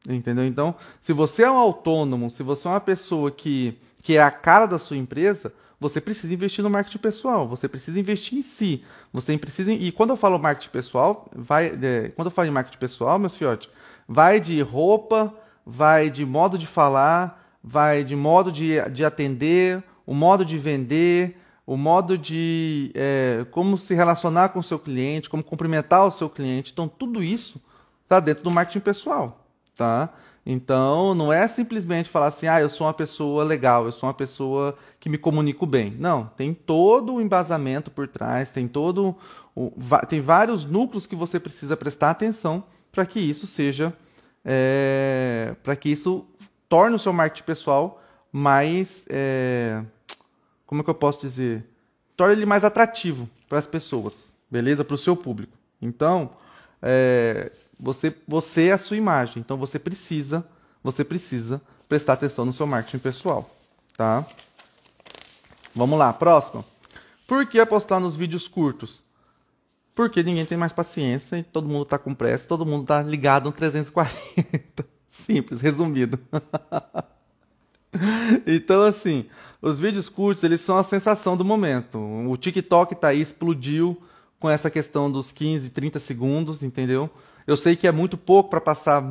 Entendeu? 0.07 0.45
Então, 0.45 0.75
se 1.01 1.13
você 1.13 1.43
é 1.43 1.51
um 1.51 1.57
autônomo, 1.57 2.29
se 2.29 2.43
você 2.43 2.67
é 2.67 2.71
uma 2.71 2.79
pessoa 2.79 3.31
que, 3.31 3.77
que 4.03 4.17
é 4.17 4.21
a 4.21 4.29
cara 4.29 4.67
da 4.67 4.77
sua 4.77 4.97
empresa, 4.97 5.51
você 5.79 5.99
precisa 5.99 6.33
investir 6.33 6.63
no 6.63 6.69
marketing 6.69 6.99
pessoal, 6.99 7.47
você 7.47 7.67
precisa 7.67 7.99
investir 7.99 8.37
em 8.37 8.41
si. 8.41 8.83
Você 9.11 9.37
precisa 9.37 9.71
e 9.71 9.91
quando 9.91 10.11
eu 10.11 10.17
falo 10.17 10.37
marketing 10.39 10.69
pessoal, 10.69 11.27
vai 11.35 11.67
é, 11.81 12.09
quando 12.09 12.27
eu 12.27 12.31
falo 12.31 12.47
em 12.47 12.51
marketing 12.51 12.77
pessoal, 12.77 13.17
meus 13.17 13.35
fiotes, 13.35 13.69
vai 14.07 14.39
de 14.39 14.61
roupa, 14.61 15.33
vai 15.65 16.09
de 16.09 16.25
modo 16.25 16.57
de 16.57 16.67
falar, 16.67 17.57
vai 17.63 18.03
de 18.03 18.15
modo 18.15 18.51
de, 18.51 18.81
de 18.91 19.03
atender, 19.03 19.83
o 20.05 20.13
modo 20.13 20.45
de 20.45 20.57
vender, 20.57 21.37
o 21.65 21.75
modo 21.75 22.17
de 22.17 22.91
é, 22.93 23.45
como 23.51 23.77
se 23.77 23.95
relacionar 23.95 24.49
com 24.49 24.59
o 24.59 24.63
seu 24.63 24.77
cliente, 24.77 25.29
como 25.29 25.43
cumprimentar 25.43 26.05
o 26.05 26.11
seu 26.11 26.29
cliente. 26.29 26.71
Então, 26.71 26.87
tudo 26.87 27.23
isso 27.23 27.59
está 28.03 28.19
dentro 28.19 28.43
do 28.43 28.51
marketing 28.51 28.81
pessoal, 28.81 29.45
tá? 29.75 30.13
Então, 30.45 31.15
não 31.15 31.33
é 31.33 31.47
simplesmente 31.47 32.07
falar 32.07 32.27
assim, 32.27 32.45
ah, 32.45 32.61
eu 32.61 32.69
sou 32.69 32.85
uma 32.85 32.93
pessoa 32.93 33.43
legal, 33.43 33.85
eu 33.85 33.91
sou 33.91 34.07
uma 34.07 34.13
pessoa 34.13 34.77
que 34.99 35.09
me 35.09 35.17
comunico 35.17 35.65
bem. 35.65 35.95
Não, 35.97 36.25
tem 36.37 36.53
todo 36.53 37.15
o 37.15 37.21
embasamento 37.21 37.89
por 37.89 38.07
trás, 38.07 38.51
tem 38.51 38.67
todo 38.67 39.15
o, 39.55 39.71
tem 40.07 40.21
vários 40.21 40.63
núcleos 40.63 41.07
que 41.07 41.15
você 41.15 41.39
precisa 41.39 41.75
prestar 41.75 42.11
atenção 42.11 42.63
para 42.91 43.07
que 43.07 43.19
isso 43.19 43.47
seja, 43.47 43.91
é, 44.45 45.55
para 45.63 45.75
que 45.75 45.89
isso 45.89 46.25
torne 46.69 46.95
o 46.95 46.99
seu 46.99 47.11
marketing 47.11 47.45
pessoal 47.45 48.01
mais, 48.31 49.05
é, 49.09 49.81
como 50.65 50.81
é 50.81 50.83
que 50.83 50.89
eu 50.89 50.95
posso 50.95 51.21
dizer, 51.21 51.65
torne 52.15 52.35
ele 52.35 52.45
mais 52.45 52.63
atrativo 52.63 53.27
para 53.49 53.57
as 53.57 53.65
pessoas, 53.65 54.13
beleza, 54.49 54.85
para 54.85 54.93
o 54.93 54.97
seu 54.97 55.15
público. 55.15 55.57
Então, 55.81 56.31
é, 56.81 57.51
você, 57.79 58.15
você 58.27 58.67
é 58.67 58.73
a 58.73 58.77
sua 58.77 58.97
imagem, 58.97 59.39
então 59.39 59.57
você 59.57 59.79
precisa, 59.79 60.45
você 60.83 61.03
precisa 61.03 61.61
prestar 61.89 62.13
atenção 62.13 62.45
no 62.45 62.53
seu 62.53 62.67
marketing 62.67 62.99
pessoal, 62.99 63.49
tá? 63.97 64.25
Vamos 65.73 65.97
lá, 65.97 66.13
próximo. 66.13 66.63
Por 67.27 67.45
que 67.47 67.59
apostar 67.59 67.99
nos 67.99 68.15
vídeos 68.15 68.47
curtos? 68.47 69.03
Porque 69.95 70.21
ninguém 70.21 70.45
tem 70.45 70.57
mais 70.57 70.73
paciência 70.73 71.37
e 71.37 71.43
todo 71.43 71.69
mundo 71.69 71.83
está 71.83 71.97
com 71.97 72.13
pressa, 72.13 72.45
todo 72.47 72.65
mundo 72.65 72.81
está 72.81 73.01
ligado 73.01 73.45
no 73.45 73.51
340. 73.53 74.85
Simples, 75.09 75.61
resumido. 75.61 76.19
então, 78.45 78.83
assim, 78.83 79.25
os 79.61 79.79
vídeos 79.79 80.09
curtos, 80.09 80.43
eles 80.43 80.59
são 80.59 80.77
a 80.77 80.83
sensação 80.83 81.37
do 81.37 81.45
momento. 81.45 81.97
O 81.97 82.35
TikTok 82.35 82.93
está 82.93 83.07
aí, 83.07 83.21
explodiu 83.21 83.99
com 84.37 84.49
essa 84.49 84.69
questão 84.69 85.09
dos 85.09 85.31
15, 85.31 85.69
30 85.69 85.99
segundos, 85.99 86.61
entendeu? 86.61 87.09
Eu 87.47 87.55
sei 87.55 87.75
que 87.75 87.87
é 87.87 87.91
muito 87.91 88.17
pouco 88.17 88.49
para 88.49 88.59
passar, 88.59 89.01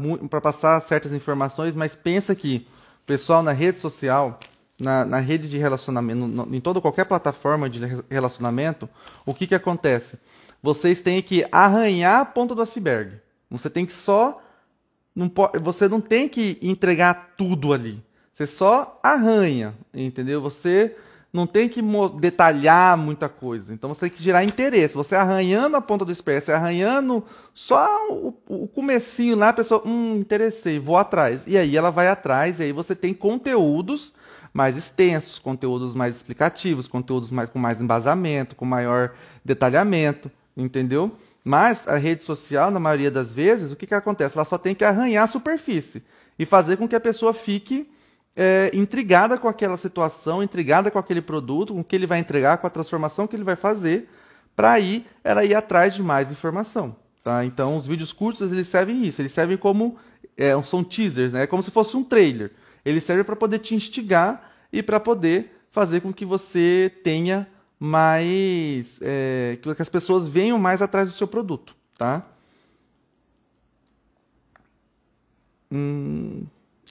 passar 0.42 0.80
certas 0.82 1.12
informações, 1.12 1.74
mas 1.74 1.96
pensa 1.96 2.34
que 2.34 2.66
pessoal 3.06 3.42
na 3.42 3.52
rede 3.52 3.78
social, 3.78 4.38
na, 4.78 5.04
na 5.04 5.18
rede 5.18 5.48
de 5.48 5.56
relacionamento, 5.56 6.26
no, 6.26 6.54
em 6.54 6.60
toda 6.60 6.80
qualquer 6.80 7.04
plataforma 7.04 7.70
de 7.70 7.80
relacionamento, 8.10 8.88
o 9.24 9.32
que, 9.32 9.46
que 9.46 9.54
acontece? 9.54 10.18
Vocês 10.64 11.02
têm 11.02 11.20
que 11.20 11.44
arranhar 11.52 12.22
a 12.22 12.24
ponta 12.24 12.54
do 12.54 12.62
iceberg. 12.62 13.20
Você 13.50 13.68
tem 13.68 13.84
que 13.84 13.92
só. 13.92 14.42
Não 15.14 15.28
pode, 15.28 15.58
você 15.58 15.86
não 15.86 16.00
tem 16.00 16.26
que 16.26 16.56
entregar 16.62 17.34
tudo 17.36 17.74
ali. 17.74 18.02
Você 18.32 18.46
só 18.46 18.98
arranha, 19.02 19.74
entendeu? 19.92 20.40
Você 20.40 20.96
não 21.30 21.46
tem 21.46 21.68
que 21.68 21.82
detalhar 22.18 22.96
muita 22.96 23.28
coisa. 23.28 23.74
Então 23.74 23.90
você 23.90 24.08
tem 24.08 24.10
que 24.16 24.22
gerar 24.22 24.42
interesse. 24.42 24.94
Você 24.94 25.14
arranhando 25.14 25.76
a 25.76 25.82
ponta 25.82 26.02
do 26.02 26.10
iceberg, 26.10 26.50
arranhando 26.50 27.22
só 27.52 28.08
o, 28.08 28.34
o 28.48 28.66
comecinho 28.66 29.36
lá, 29.36 29.50
a 29.50 29.52
pessoa, 29.52 29.82
hum, 29.84 30.16
interessei, 30.16 30.78
vou 30.78 30.96
atrás. 30.96 31.42
E 31.46 31.58
aí 31.58 31.76
ela 31.76 31.90
vai 31.90 32.08
atrás, 32.08 32.58
e 32.58 32.62
aí 32.62 32.72
você 32.72 32.94
tem 32.96 33.12
conteúdos 33.12 34.14
mais 34.50 34.78
extensos, 34.78 35.38
conteúdos 35.38 35.94
mais 35.94 36.16
explicativos, 36.16 36.88
conteúdos 36.88 37.30
mais, 37.30 37.50
com 37.50 37.58
mais 37.58 37.82
embasamento, 37.82 38.56
com 38.56 38.64
maior 38.64 39.12
detalhamento, 39.44 40.30
entendeu? 40.56 41.14
Mas 41.44 41.86
a 41.86 41.96
rede 41.96 42.24
social, 42.24 42.70
na 42.70 42.80
maioria 42.80 43.10
das 43.10 43.34
vezes, 43.34 43.70
o 43.70 43.76
que, 43.76 43.86
que 43.86 43.94
acontece? 43.94 44.36
Ela 44.36 44.44
só 44.44 44.56
tem 44.56 44.74
que 44.74 44.84
arranhar 44.84 45.24
a 45.24 45.28
superfície 45.28 46.02
e 46.38 46.46
fazer 46.46 46.76
com 46.76 46.88
que 46.88 46.96
a 46.96 47.00
pessoa 47.00 47.34
fique 47.34 47.90
é, 48.34 48.70
intrigada 48.72 49.36
com 49.38 49.46
aquela 49.46 49.76
situação, 49.76 50.42
intrigada 50.42 50.90
com 50.90 50.98
aquele 50.98 51.20
produto, 51.20 51.74
com 51.74 51.80
o 51.80 51.84
que 51.84 51.94
ele 51.94 52.06
vai 52.06 52.18
entregar, 52.18 52.58
com 52.58 52.66
a 52.66 52.70
transformação 52.70 53.26
que 53.26 53.36
ele 53.36 53.44
vai 53.44 53.56
fazer, 53.56 54.08
para 54.56 54.72
aí 54.72 55.06
ela 55.22 55.44
ir 55.44 55.54
atrás 55.54 55.94
de 55.94 56.02
mais 56.02 56.30
informação. 56.32 56.96
Tá? 57.22 57.44
Então, 57.44 57.76
os 57.76 57.86
vídeos 57.86 58.12
curtos 58.12 58.52
eles 58.52 58.68
servem 58.68 59.04
isso, 59.06 59.20
eles 59.20 59.32
servem 59.32 59.56
como 59.56 59.96
é, 60.36 60.60
são 60.62 60.82
teasers, 60.82 61.32
né? 61.32 61.44
É 61.44 61.46
como 61.46 61.62
se 61.62 61.70
fosse 61.70 61.96
um 61.96 62.02
trailer. 62.02 62.50
Ele 62.84 63.00
serve 63.00 63.24
para 63.24 63.36
poder 63.36 63.60
te 63.60 63.74
instigar 63.74 64.52
e 64.72 64.82
para 64.82 65.00
poder 65.00 65.54
fazer 65.70 66.00
com 66.00 66.12
que 66.12 66.24
você 66.24 66.92
tenha 67.02 67.48
mais, 67.78 68.98
é, 69.02 69.58
que 69.60 69.82
as 69.82 69.88
pessoas 69.88 70.28
venham 70.28 70.58
mais 70.58 70.80
atrás 70.80 71.08
do 71.08 71.14
seu 71.14 71.26
produto, 71.26 71.74
tá? 71.98 72.22
Hum, 75.70 76.46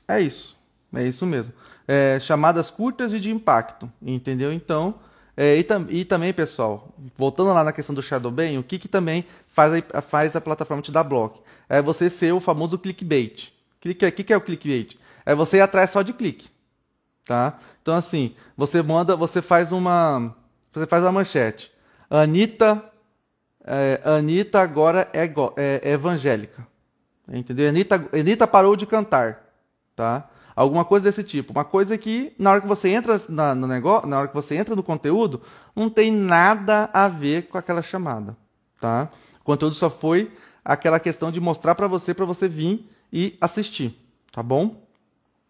é 0.07 0.21
isso. 0.21 0.61
É 0.93 1.03
isso 1.07 1.25
mesmo. 1.25 1.53
É, 1.88 2.19
chamadas 2.19 2.69
curtas 2.69 3.11
e 3.13 3.19
de 3.19 3.31
impacto, 3.31 3.91
entendeu? 4.01 4.53
Então, 4.53 4.95
é, 5.36 5.57
e, 5.57 5.63
tam, 5.63 5.88
e, 5.89 6.05
também, 6.05 6.31
pessoal, 6.31 6.93
voltando 7.17 7.51
lá 7.51 7.63
na 7.63 7.73
questão 7.73 7.95
do 7.95 8.03
Shadowban, 8.03 8.59
o 8.59 8.63
que, 8.63 8.77
que 8.77 8.88
também 8.88 9.25
faz 9.47 9.84
a, 9.91 10.01
faz 10.01 10.36
a 10.36 10.41
plataforma 10.41 10.84
te 10.84 10.91
dar 10.91 11.03
bloco? 11.03 11.43
É 11.67 11.81
você 11.81 12.09
ser 12.09 12.31
o 12.34 12.39
famoso 12.39 12.77
clickbait. 12.77 13.51
O 13.77 13.81
que, 13.81 14.11
que, 14.11 14.23
que 14.23 14.34
é 14.34 14.38
o 14.38 14.41
clickbait? 14.41 14.97
É 15.25 15.34
você 15.34 15.57
ir 15.57 15.61
atrás 15.61 15.89
só 15.89 16.01
de 16.03 16.13
clique. 16.13 16.49
Tá? 17.25 17.59
Então, 17.81 17.95
assim, 17.95 18.36
você 18.55 18.81
manda, 18.81 19.15
você 19.15 19.41
faz 19.41 19.71
uma. 19.71 20.36
Você 20.74 20.86
faz 20.88 21.03
uma 21.03 21.11
manchete. 21.11 21.71
Anitta, 22.09 22.84
é, 23.63 24.01
Anitta 24.03 24.59
agora 24.59 25.07
é, 25.13 25.26
é, 25.26 25.82
é 25.84 25.91
evangélica. 25.91 26.65
Entendeu? 27.28 27.69
Anitta, 27.69 28.09
Anitta 28.11 28.47
parou 28.47 28.76
de 28.76 28.86
cantar. 28.86 29.49
Tá? 29.95 30.30
Alguma 30.55 30.84
coisa 30.84 31.05
desse 31.05 31.24
tipo. 31.24 31.51
Uma 31.51 31.63
coisa 31.63 31.97
que, 31.97 32.34
na 32.38 32.51
hora 32.51 32.61
que 32.61 32.67
você 32.67 32.89
entra 32.89 33.21
na, 33.30 33.55
no 33.55 33.67
negócio, 33.67 34.07
na 34.07 34.19
hora 34.19 34.28
que 34.28 34.34
você 34.34 34.55
entra 34.55 34.76
no 34.76 34.84
conteúdo, 34.84 35.41
não 35.76 35.89
tem 35.89 36.11
nada 36.11 36.89
a 36.93 37.07
ver 37.07 37.47
com 37.47 37.57
aquela 37.57 37.82
chamada. 37.82 38.36
Tá? 38.80 39.09
O 39.39 39.43
conteúdo 39.43 39.76
só 39.76 39.89
foi 39.89 40.32
aquela 40.63 40.99
questão 40.99 41.32
de 41.32 41.39
mostrar 41.39 41.76
para 41.76 41.88
você, 41.88 42.13
para 42.13 42.26
você 42.26 42.47
vir 42.47 42.89
e 43.11 43.38
assistir. 43.39 43.97
Tá 44.32 44.41
bom? 44.41 44.84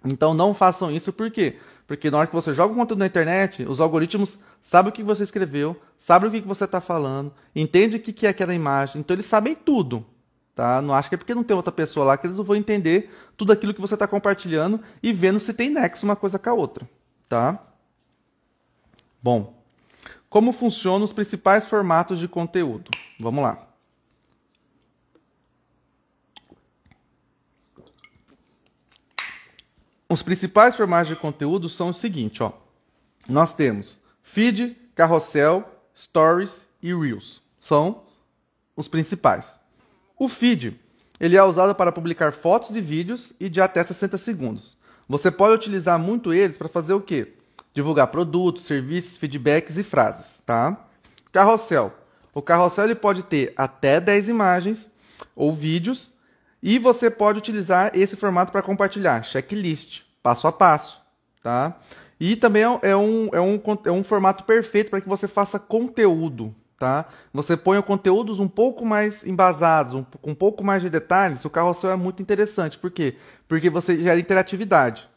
Então 0.06 0.34
não 0.34 0.54
façam 0.54 0.92
isso, 0.92 1.14
por 1.14 1.32
quê? 1.32 1.52
Porque 1.52 1.73
na 2.12 2.18
hora 2.18 2.28
que 2.28 2.36
você 2.36 2.54
joga 2.54 2.74
o 2.74 2.76
conteúdo 2.76 3.00
na 3.00 3.06
internet, 3.06 3.64
os 3.64 3.80
algoritmos 3.80 4.38
sabem 4.62 4.90
o 4.90 4.94
que 4.94 5.04
você 5.04 5.24
escreveu, 5.24 5.80
sabem 5.98 6.30
o 6.30 6.32
que 6.32 6.42
você 6.42 6.64
está 6.64 6.82
falando, 6.82 7.34
entendem 7.56 8.00
o 8.00 8.02
que 8.02 8.26
é 8.26 8.30
aquela 8.30 8.54
imagem, 8.54 9.02
então 9.02 9.16
eles 9.16 9.26
sabem 9.26 9.56
tudo. 9.56 10.06
Tá? 10.56 10.82
Não 10.82 10.94
acho 10.94 11.10
que 11.10 11.16
é 11.16 11.18
porque 11.18 11.34
não 11.34 11.44
tem 11.44 11.56
outra 11.56 11.72
pessoa 11.72 12.06
lá 12.06 12.18
que 12.18 12.28
eles 12.28 12.38
vão 12.38 12.56
entender 12.56 13.12
tudo 13.36 13.52
aquilo 13.52 13.74
que 13.74 13.82
você 13.82 13.96
está 13.96 14.08
compartilhando 14.08 14.80
e 15.02 15.12
vendo 15.12 15.40
se 15.40 15.54
tem 15.54 15.70
nexo 15.70 16.06
uma 16.06 16.16
coisa 16.16 16.38
com 16.38 16.50
a 16.50 16.54
outra. 16.54 16.88
Tá? 17.28 17.60
Bom, 19.22 19.56
como 20.30 20.52
funcionam 20.52 21.04
os 21.04 21.14
principais 21.14 21.66
formatos 21.66 22.20
de 22.20 22.28
conteúdo? 22.28 22.92
Vamos 23.20 23.44
lá. 23.44 23.73
Os 30.14 30.22
principais 30.22 30.76
formatos 30.76 31.08
de 31.08 31.16
conteúdo 31.16 31.68
são 31.68 31.90
os 31.90 31.98
seguintes, 31.98 32.40
ó. 32.40 32.54
Nós 33.28 33.56
temos 33.56 34.00
feed, 34.22 34.78
carrossel, 34.94 35.68
stories 35.98 36.54
e 36.84 36.94
reels. 36.94 37.42
São 37.60 38.04
os 38.78 38.88
principais. 38.88 39.44
O 40.16 40.30
feed 40.30 40.80
ele 41.20 41.36
é 41.36 41.44
usado 41.44 41.74
para 41.74 41.92
publicar 41.92 42.32
fotos 42.32 42.76
e 42.76 42.80
vídeos 42.80 43.34
e 43.40 43.50
de 43.50 43.60
até 43.60 43.84
60 43.84 44.20
segundos. 44.20 44.78
Você 45.10 45.32
pode 45.32 45.56
utilizar 45.56 45.98
muito 45.98 46.32
eles 46.32 46.58
para 46.58 46.70
fazer 46.70 46.94
o 46.94 47.02
quê? 47.02 47.34
Divulgar 47.74 48.06
produtos, 48.10 48.66
serviços, 48.66 49.18
feedbacks 49.18 49.80
e 49.80 49.84
frases, 49.84 50.40
tá? 50.46 50.80
Carrossel. 51.32 51.92
O 52.36 52.42
carrossel 52.44 52.86
ele 52.86 52.94
pode 52.94 53.24
ter 53.24 53.52
até 53.58 54.00
10 54.00 54.30
imagens 54.30 54.88
ou 55.36 55.52
vídeos 55.52 56.13
e 56.66 56.80
você 56.80 57.12
pode 57.12 57.40
utilizar 57.40 57.92
esse 57.94 58.16
formato 58.16 58.54
para 58.54 58.62
compartilhar 58.62 59.22
checklist, 59.22 60.04
passo 60.24 60.48
a 60.48 60.52
passo, 60.52 61.02
tá? 61.44 61.78
E 62.18 62.38
também 62.38 62.64
é 62.64 62.70
um, 62.70 62.80
é 63.34 63.42
um, 63.42 63.60
é 63.84 63.92
um 63.92 64.02
formato 64.02 64.46
perfeito 64.46 64.90
para 64.90 65.02
que 65.02 65.10
você 65.10 65.28
faça 65.28 65.60
conteúdo, 65.60 66.56
tá? 66.80 67.06
Você 67.34 67.58
põe 67.58 67.82
conteúdos 67.82 68.40
um 68.40 68.48
pouco 68.48 68.86
mais 68.86 69.28
embasados, 69.28 69.94
um, 69.94 70.04
com 70.04 70.32
um 70.32 70.36
pouco 70.36 70.64
mais 70.64 70.82
de 70.82 70.90
detalhes, 70.90 71.44
o 71.44 71.50
carrossel 71.50 71.92
é 71.92 71.98
muito 71.98 72.22
interessante. 72.22 72.78
Por 72.78 72.92
quê? 72.92 73.18
Porque 73.46 73.70
você 73.70 74.02
gera 74.02 74.18
interatividade, 74.18 75.10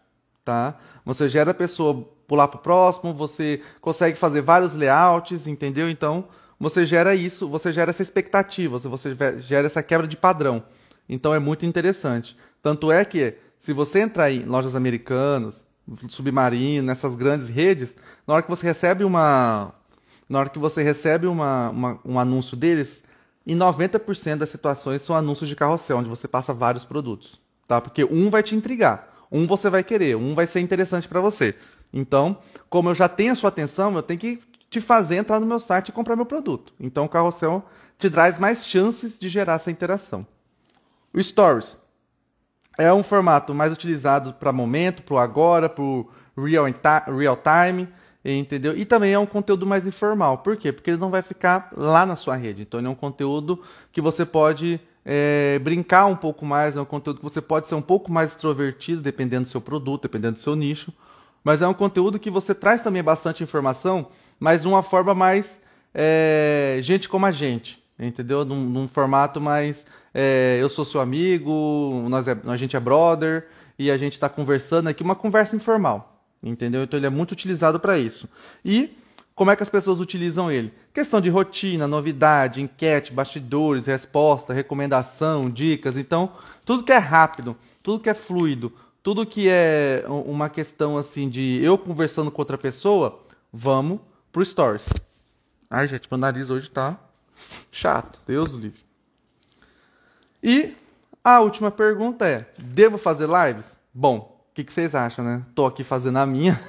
tá? 0.45 0.75
Você 1.05 1.29
gera 1.29 1.53
a 1.53 1.55
pessoa 1.55 2.09
pular 2.27 2.49
para 2.49 2.59
o 2.59 2.63
próximo, 2.63 3.15
você 3.15 3.63
consegue 3.81 4.19
fazer 4.19 4.41
vários 4.41 4.75
layouts, 4.75 5.47
entendeu? 5.47 5.89
Então, 5.89 6.25
você 6.59 6.85
gera 6.85 7.15
isso, 7.15 7.49
você 7.49 7.73
gera 7.73 7.91
essa 7.91 8.03
expectativa, 8.03 8.81
você 8.81 9.17
gera 9.39 9.69
essa 9.69 9.81
quebra 9.81 10.09
de 10.09 10.17
padrão. 10.17 10.65
Então 11.09 11.35
é 11.35 11.39
muito 11.39 11.65
interessante. 11.65 12.37
Tanto 12.63 12.91
é 12.91 13.05
que, 13.05 13.35
se 13.59 13.73
você 13.73 14.01
entrar 14.01 14.31
em 14.31 14.45
lojas 14.45 14.75
americanas, 14.75 15.65
Submarino, 16.09 16.87
nessas 16.87 17.15
grandes 17.15 17.49
redes, 17.49 17.95
na 18.27 18.35
hora 18.35 18.43
que 18.43 18.51
você 18.51 18.67
recebe 18.67 19.05
uma. 19.05 19.73
Na 20.29 20.41
hora 20.41 20.49
que 20.49 20.59
você 20.59 20.83
recebe 20.83 21.29
uma, 21.29 21.71
uma 21.71 22.01
um 22.05 22.19
anúncio 22.19 22.57
deles, 22.57 23.05
em 23.47 23.57
90% 23.57 24.39
das 24.39 24.51
situações 24.51 25.03
são 25.03 25.15
anúncios 25.15 25.49
de 25.49 25.55
carrossel, 25.55 25.99
onde 25.99 26.09
você 26.09 26.27
passa 26.27 26.53
vários 26.53 26.85
produtos. 26.85 27.41
Tá? 27.69 27.81
Porque 27.81 28.05
um 28.05 28.29
vai 28.29 28.43
te 28.43 28.57
intrigar, 28.57 29.09
um 29.31 29.47
você 29.47 29.71
vai 29.71 29.85
querer, 29.85 30.17
um 30.17 30.35
vai 30.35 30.49
ser 30.49 30.59
interessante 30.59 31.07
para 31.07 31.21
você. 31.21 31.55
Então, 31.93 32.39
como 32.69 32.91
eu 32.91 32.95
já 32.95 33.09
tenho 33.09 33.33
a 33.33 33.37
sua 33.37 33.49
atenção, 33.49 33.95
eu 33.95 34.03
tenho 34.03 34.19
que 34.19 34.41
te 34.69 34.81
fazer 34.81 35.17
entrar 35.17 35.39
no 35.39 35.47
meu 35.47 35.61
site 35.61 35.91
e 35.91 35.93
comprar 35.93 36.17
meu 36.17 36.27
produto. 36.27 36.73
Então, 36.81 37.05
o 37.05 37.09
carrossel 37.09 37.65
te 37.97 38.11
traz 38.11 38.37
mais 38.39 38.67
chances 38.67 39.17
de 39.17 39.29
gerar 39.29 39.55
essa 39.55 39.71
interação. 39.71 40.27
O 41.17 41.23
Stories 41.23 41.75
é 42.77 42.93
um 42.93 43.03
formato 43.03 43.55
mais 43.55 43.73
utilizado 43.73 44.35
para 44.35 44.53
momento, 44.53 45.03
para 45.03 45.15
o 45.15 45.19
agora, 45.19 45.67
para 45.67 45.83
o 45.83 46.07
real, 46.37 46.67
real 47.17 47.39
time, 47.39 47.89
entendeu? 48.23 48.77
E 48.77 48.85
também 48.85 49.15
é 49.15 49.19
um 49.19 49.25
conteúdo 49.25 49.65
mais 49.65 49.87
informal. 49.87 50.37
Por 50.39 50.59
quê? 50.59 50.71
Porque 50.71 50.91
ele 50.91 51.01
não 51.01 51.11
vai 51.11 51.23
ficar 51.23 51.71
lá 51.75 52.05
na 52.05 52.17
sua 52.17 52.37
rede. 52.37 52.61
Então, 52.61 52.79
ele 52.79 52.87
é 52.87 52.91
um 52.91 52.95
conteúdo 52.95 53.63
que 53.91 54.03
você 54.03 54.27
pode 54.27 54.79
é, 55.07 55.59
brincar 55.61 56.05
um 56.05 56.17
pouco 56.17 56.45
mais, 56.45 56.77
é 56.77 56.81
um 56.83 56.85
conteúdo 56.85 57.17
que 57.17 57.25
você 57.25 57.41
pode 57.41 57.67
ser 57.67 57.77
um 57.77 57.83
pouco 57.83 58.13
mais 58.13 58.33
extrovertido, 58.33 59.01
dependendo 59.01 59.45
do 59.45 59.51
seu 59.51 59.63
produto, 59.63 60.03
dependendo 60.03 60.35
do 60.35 60.41
seu 60.43 60.55
nicho. 60.55 60.93
Mas 61.43 61.63
é 61.63 61.67
um 61.67 61.73
conteúdo 61.73 62.19
que 62.19 62.29
você 62.29 62.55
traz 62.55 62.83
também 62.83 63.03
bastante 63.03 63.43
informação, 63.43 64.09
mas 64.39 64.61
de 64.61 64.69
uma 64.69 64.83
forma 64.83 65.15
mais 65.15 65.59
é, 65.95 66.79
gente 66.83 67.09
como 67.09 67.25
a 67.25 67.33
gente, 67.33 67.83
entendeu? 67.99 68.45
Num, 68.45 68.61
num 68.61 68.89
formato 68.89 69.41
mais 69.41 69.85
é, 70.13 70.59
eu 70.61 70.69
sou 70.69 70.85
seu 70.85 71.01
amigo, 71.01 72.07
nós 72.09 72.27
é, 72.27 72.37
a 72.47 72.57
gente 72.57 72.77
é 72.77 72.81
brother 72.81 73.49
e 73.79 73.91
a 73.91 73.97
gente 73.97 74.15
está 74.15 74.29
conversando 74.29 74.89
aqui, 74.89 75.03
uma 75.03 75.15
conversa 75.15 75.55
informal, 75.55 76.23
entendeu? 76.43 76.83
Então 76.83 76.99
ele 76.99 77.07
é 77.07 77.11
muito 77.11 77.33
utilizado 77.33 77.79
para 77.79 77.99
isso. 77.99 78.29
E 78.65 78.97
como 79.35 79.51
é 79.51 79.57
que 79.57 79.63
as 79.63 79.69
pessoas 79.69 80.01
utilizam 80.01 80.51
ele? 80.51 80.73
Questão 80.95 81.21
de 81.21 81.29
rotina, 81.29 81.87
novidade, 81.87 82.63
enquete, 82.63 83.13
bastidores, 83.13 83.85
resposta, 83.85 84.55
recomendação, 84.55 85.51
dicas. 85.51 85.99
Então, 85.99 86.33
tudo 86.65 86.83
que 86.83 86.93
é 86.93 86.97
rápido, 86.97 87.55
tudo 87.83 88.03
que 88.03 88.09
é 88.09 88.15
fluido, 88.15 88.73
tudo 89.03 89.27
que 89.27 89.47
é 89.51 90.03
uma 90.09 90.49
questão 90.49 90.97
assim 90.97 91.29
de 91.29 91.61
eu 91.63 91.77
conversando 91.77 92.31
com 92.31 92.41
outra 92.41 92.57
pessoa, 92.57 93.21
vamos 93.53 94.01
pro 94.33 94.43
Stories. 94.43 94.89
Ai, 95.69 95.87
gente, 95.87 96.09
meu 96.11 96.17
nariz 96.17 96.49
hoje 96.49 96.71
tá 96.71 96.99
chato. 97.71 98.21
Deus 98.27 98.51
livre. 98.51 98.81
E 100.43 100.75
a 101.25 101.41
última 101.41 101.71
pergunta 101.71 102.27
é: 102.27 102.47
devo 102.59 102.99
fazer 102.99 103.29
lives? 103.29 103.67
Bom, 103.93 104.41
o 104.51 104.55
que, 104.55 104.65
que, 104.65 104.73
vocês 104.73 104.95
acham, 104.95 105.25
né? 105.25 105.43
Tô 105.55 105.67
aqui 105.67 105.83
fazendo 105.83 106.19
a 106.19 106.27
minha. 106.27 106.61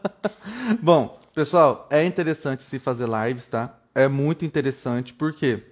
Bom, 0.82 1.20
pessoal, 1.34 1.86
é 1.90 2.04
interessante 2.04 2.62
se 2.62 2.78
fazer 2.78 3.06
lives, 3.08 3.46
tá? 3.46 3.78
É 3.94 4.08
muito 4.08 4.44
interessante, 4.44 5.14
por 5.14 5.32
quê? 5.32 5.62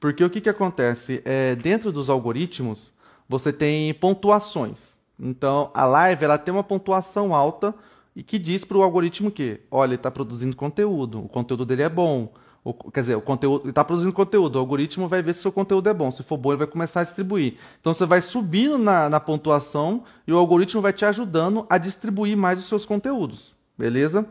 Porque 0.00 0.24
o 0.24 0.28
que, 0.28 0.40
que 0.40 0.48
acontece? 0.48 1.22
É, 1.24 1.54
dentro 1.54 1.92
dos 1.92 2.10
algoritmos, 2.10 2.92
você 3.28 3.52
tem 3.52 3.94
pontuações. 3.94 4.92
Então, 5.18 5.70
a 5.72 5.84
live 5.84 6.24
ela 6.24 6.36
tem 6.36 6.52
uma 6.52 6.64
pontuação 6.64 7.32
alta 7.32 7.72
e 8.14 8.22
que 8.22 8.38
diz 8.38 8.64
para 8.64 8.76
o 8.76 8.82
algoritmo 8.82 9.30
que, 9.30 9.60
olha, 9.70 9.90
ele 9.90 9.94
está 9.94 10.10
produzindo 10.10 10.56
conteúdo, 10.56 11.24
o 11.24 11.28
conteúdo 11.28 11.64
dele 11.64 11.82
é 11.82 11.88
bom, 11.88 12.32
o, 12.64 12.72
quer 12.72 13.00
dizer, 13.00 13.16
o 13.16 13.20
conteúdo 13.20 13.68
está 13.68 13.84
produzindo 13.84 14.12
conteúdo, 14.12 14.56
o 14.56 14.58
algoritmo 14.60 15.08
vai 15.08 15.20
ver 15.20 15.34
se 15.34 15.40
o 15.40 15.42
seu 15.42 15.52
conteúdo 15.52 15.88
é 15.88 15.94
bom. 15.94 16.10
Se 16.10 16.22
for 16.22 16.36
bom, 16.36 16.50
ele 16.50 16.58
vai 16.58 16.66
começar 16.66 17.00
a 17.00 17.04
distribuir. 17.04 17.54
Então 17.80 17.92
você 17.92 18.06
vai 18.06 18.22
subindo 18.22 18.78
na, 18.78 19.08
na 19.08 19.18
pontuação 19.18 20.04
e 20.26 20.32
o 20.32 20.38
algoritmo 20.38 20.80
vai 20.80 20.92
te 20.92 21.04
ajudando 21.04 21.66
a 21.68 21.76
distribuir 21.76 22.36
mais 22.36 22.60
os 22.60 22.66
seus 22.66 22.86
conteúdos. 22.86 23.52
Beleza? 23.76 24.24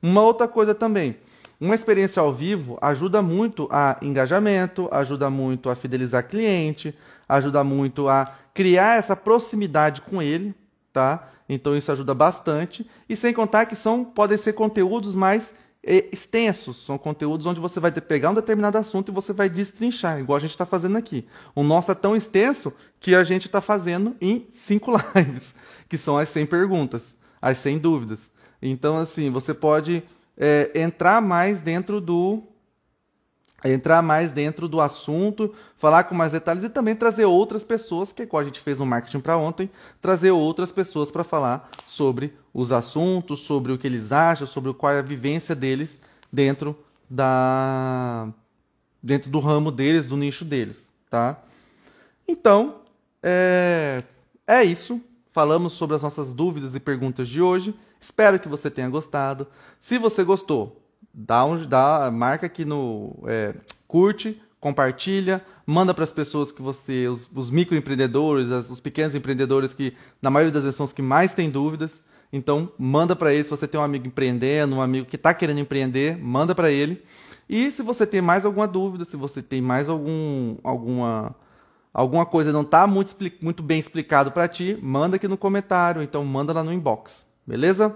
Uma 0.00 0.22
outra 0.22 0.46
coisa 0.46 0.74
também. 0.74 1.16
Uma 1.60 1.74
experiência 1.74 2.20
ao 2.20 2.32
vivo 2.32 2.78
ajuda 2.80 3.20
muito 3.20 3.68
a 3.70 3.96
engajamento, 4.00 4.88
ajuda 4.92 5.28
muito 5.28 5.68
a 5.68 5.74
fidelizar 5.74 6.28
cliente, 6.28 6.94
ajuda 7.28 7.64
muito 7.64 8.08
a 8.08 8.32
criar 8.54 8.98
essa 8.98 9.16
proximidade 9.16 10.02
com 10.02 10.20
ele, 10.22 10.54
tá? 10.92 11.28
Então 11.48 11.76
isso 11.76 11.90
ajuda 11.90 12.14
bastante. 12.14 12.88
E 13.08 13.16
sem 13.16 13.32
contar 13.32 13.66
que 13.66 13.74
são 13.74 14.04
podem 14.04 14.38
ser 14.38 14.52
conteúdos 14.52 15.14
mais 15.14 15.54
extensos, 15.84 16.84
são 16.84 16.96
conteúdos 16.96 17.44
onde 17.44 17.60
você 17.60 17.80
vai 17.80 17.90
pegar 17.90 18.30
um 18.30 18.34
determinado 18.34 18.78
assunto 18.78 19.10
e 19.10 19.14
você 19.14 19.32
vai 19.32 19.48
destrinchar, 19.48 20.20
igual 20.20 20.36
a 20.36 20.40
gente 20.40 20.50
está 20.52 20.64
fazendo 20.64 20.96
aqui. 20.96 21.26
O 21.54 21.62
nosso 21.64 21.90
é 21.90 21.94
tão 21.94 22.14
extenso 22.14 22.72
que 23.00 23.14
a 23.14 23.24
gente 23.24 23.46
está 23.46 23.60
fazendo 23.60 24.16
em 24.20 24.46
cinco 24.50 24.92
lives, 25.14 25.56
que 25.88 25.98
são 25.98 26.16
as 26.16 26.28
100 26.28 26.46
perguntas, 26.46 27.16
as 27.40 27.58
100 27.58 27.78
dúvidas. 27.78 28.30
Então, 28.60 28.96
assim, 28.98 29.28
você 29.30 29.52
pode 29.52 30.04
é, 30.36 30.70
entrar 30.74 31.20
mais 31.20 31.60
dentro 31.60 32.00
do 32.00 32.44
entrar 33.64 34.02
mais 34.02 34.32
dentro 34.32 34.66
do 34.68 34.80
assunto, 34.80 35.54
falar 35.76 36.04
com 36.04 36.14
mais 36.14 36.32
detalhes 36.32 36.64
e 36.64 36.68
também 36.68 36.94
trazer 36.94 37.24
outras 37.24 37.62
pessoas, 37.64 38.12
que 38.12 38.22
é 38.22 38.24
igual 38.24 38.40
a 38.40 38.44
gente 38.44 38.60
fez 38.60 38.78
no 38.78 38.86
marketing 38.86 39.20
para 39.20 39.36
ontem, 39.36 39.70
trazer 40.00 40.30
outras 40.30 40.72
pessoas 40.72 41.10
para 41.10 41.24
falar 41.24 41.70
sobre 41.86 42.34
os 42.52 42.72
assuntos, 42.72 43.40
sobre 43.40 43.72
o 43.72 43.78
que 43.78 43.86
eles 43.86 44.12
acham, 44.12 44.46
sobre 44.46 44.72
qual 44.72 44.92
é 44.92 44.98
a 44.98 45.02
vivência 45.02 45.54
deles 45.54 46.02
dentro 46.32 46.76
da 47.08 48.28
dentro 49.02 49.30
do 49.30 49.40
ramo 49.40 49.72
deles, 49.72 50.08
do 50.08 50.16
nicho 50.16 50.44
deles, 50.44 50.88
tá? 51.10 51.42
Então, 52.26 52.76
é, 53.22 54.00
é 54.46 54.62
isso. 54.62 55.00
Falamos 55.32 55.72
sobre 55.72 55.96
as 55.96 56.02
nossas 56.02 56.32
dúvidas 56.32 56.74
e 56.74 56.80
perguntas 56.80 57.28
de 57.28 57.42
hoje. 57.42 57.74
Espero 58.00 58.38
que 58.38 58.48
você 58.48 58.70
tenha 58.70 58.88
gostado. 58.88 59.46
Se 59.80 59.98
você 59.98 60.22
gostou, 60.22 60.81
dá 61.12 61.44
um, 61.44 61.66
dá, 61.66 62.10
marca 62.12 62.46
aqui 62.46 62.64
no 62.64 63.22
é, 63.26 63.54
curte, 63.86 64.40
compartilha, 64.60 65.44
manda 65.66 65.92
para 65.92 66.04
as 66.04 66.12
pessoas 66.12 66.52
que 66.52 66.62
você, 66.62 67.08
os, 67.08 67.28
os 67.34 67.50
microempreendedores, 67.50 68.50
as, 68.50 68.70
os 68.70 68.80
pequenos 68.80 69.14
empreendedores 69.14 69.74
que 69.74 69.94
na 70.20 70.30
maioria 70.30 70.52
das 70.52 70.62
vezes 70.62 70.76
são 70.76 70.84
os 70.84 70.92
que 70.92 71.02
mais 71.02 71.34
têm 71.34 71.50
dúvidas. 71.50 72.00
Então 72.32 72.72
manda 72.78 73.14
para 73.14 73.32
eles. 73.32 73.46
Se 73.46 73.50
você 73.50 73.68
tem 73.68 73.78
um 73.78 73.84
amigo 73.84 74.06
empreendendo, 74.06 74.76
um 74.76 74.80
amigo 74.80 75.06
que 75.06 75.16
está 75.16 75.34
querendo 75.34 75.60
empreender, 75.60 76.16
manda 76.16 76.54
para 76.54 76.70
ele. 76.70 77.02
E 77.48 77.70
se 77.70 77.82
você 77.82 78.06
tem 78.06 78.22
mais 78.22 78.46
alguma 78.46 78.66
dúvida, 78.66 79.04
se 79.04 79.16
você 79.16 79.42
tem 79.42 79.60
mais 79.60 79.88
algum, 79.88 80.56
alguma 80.62 81.34
alguma 81.92 82.24
coisa 82.24 82.52
não 82.52 82.62
está 82.62 82.86
muito, 82.86 83.14
muito 83.40 83.62
bem 83.62 83.78
explicado 83.78 84.32
para 84.32 84.48
ti, 84.48 84.78
manda 84.80 85.16
aqui 85.16 85.28
no 85.28 85.36
comentário, 85.36 86.02
então 86.02 86.24
manda 86.24 86.52
lá 86.52 86.64
no 86.64 86.72
inbox, 86.72 87.24
beleza? 87.46 87.94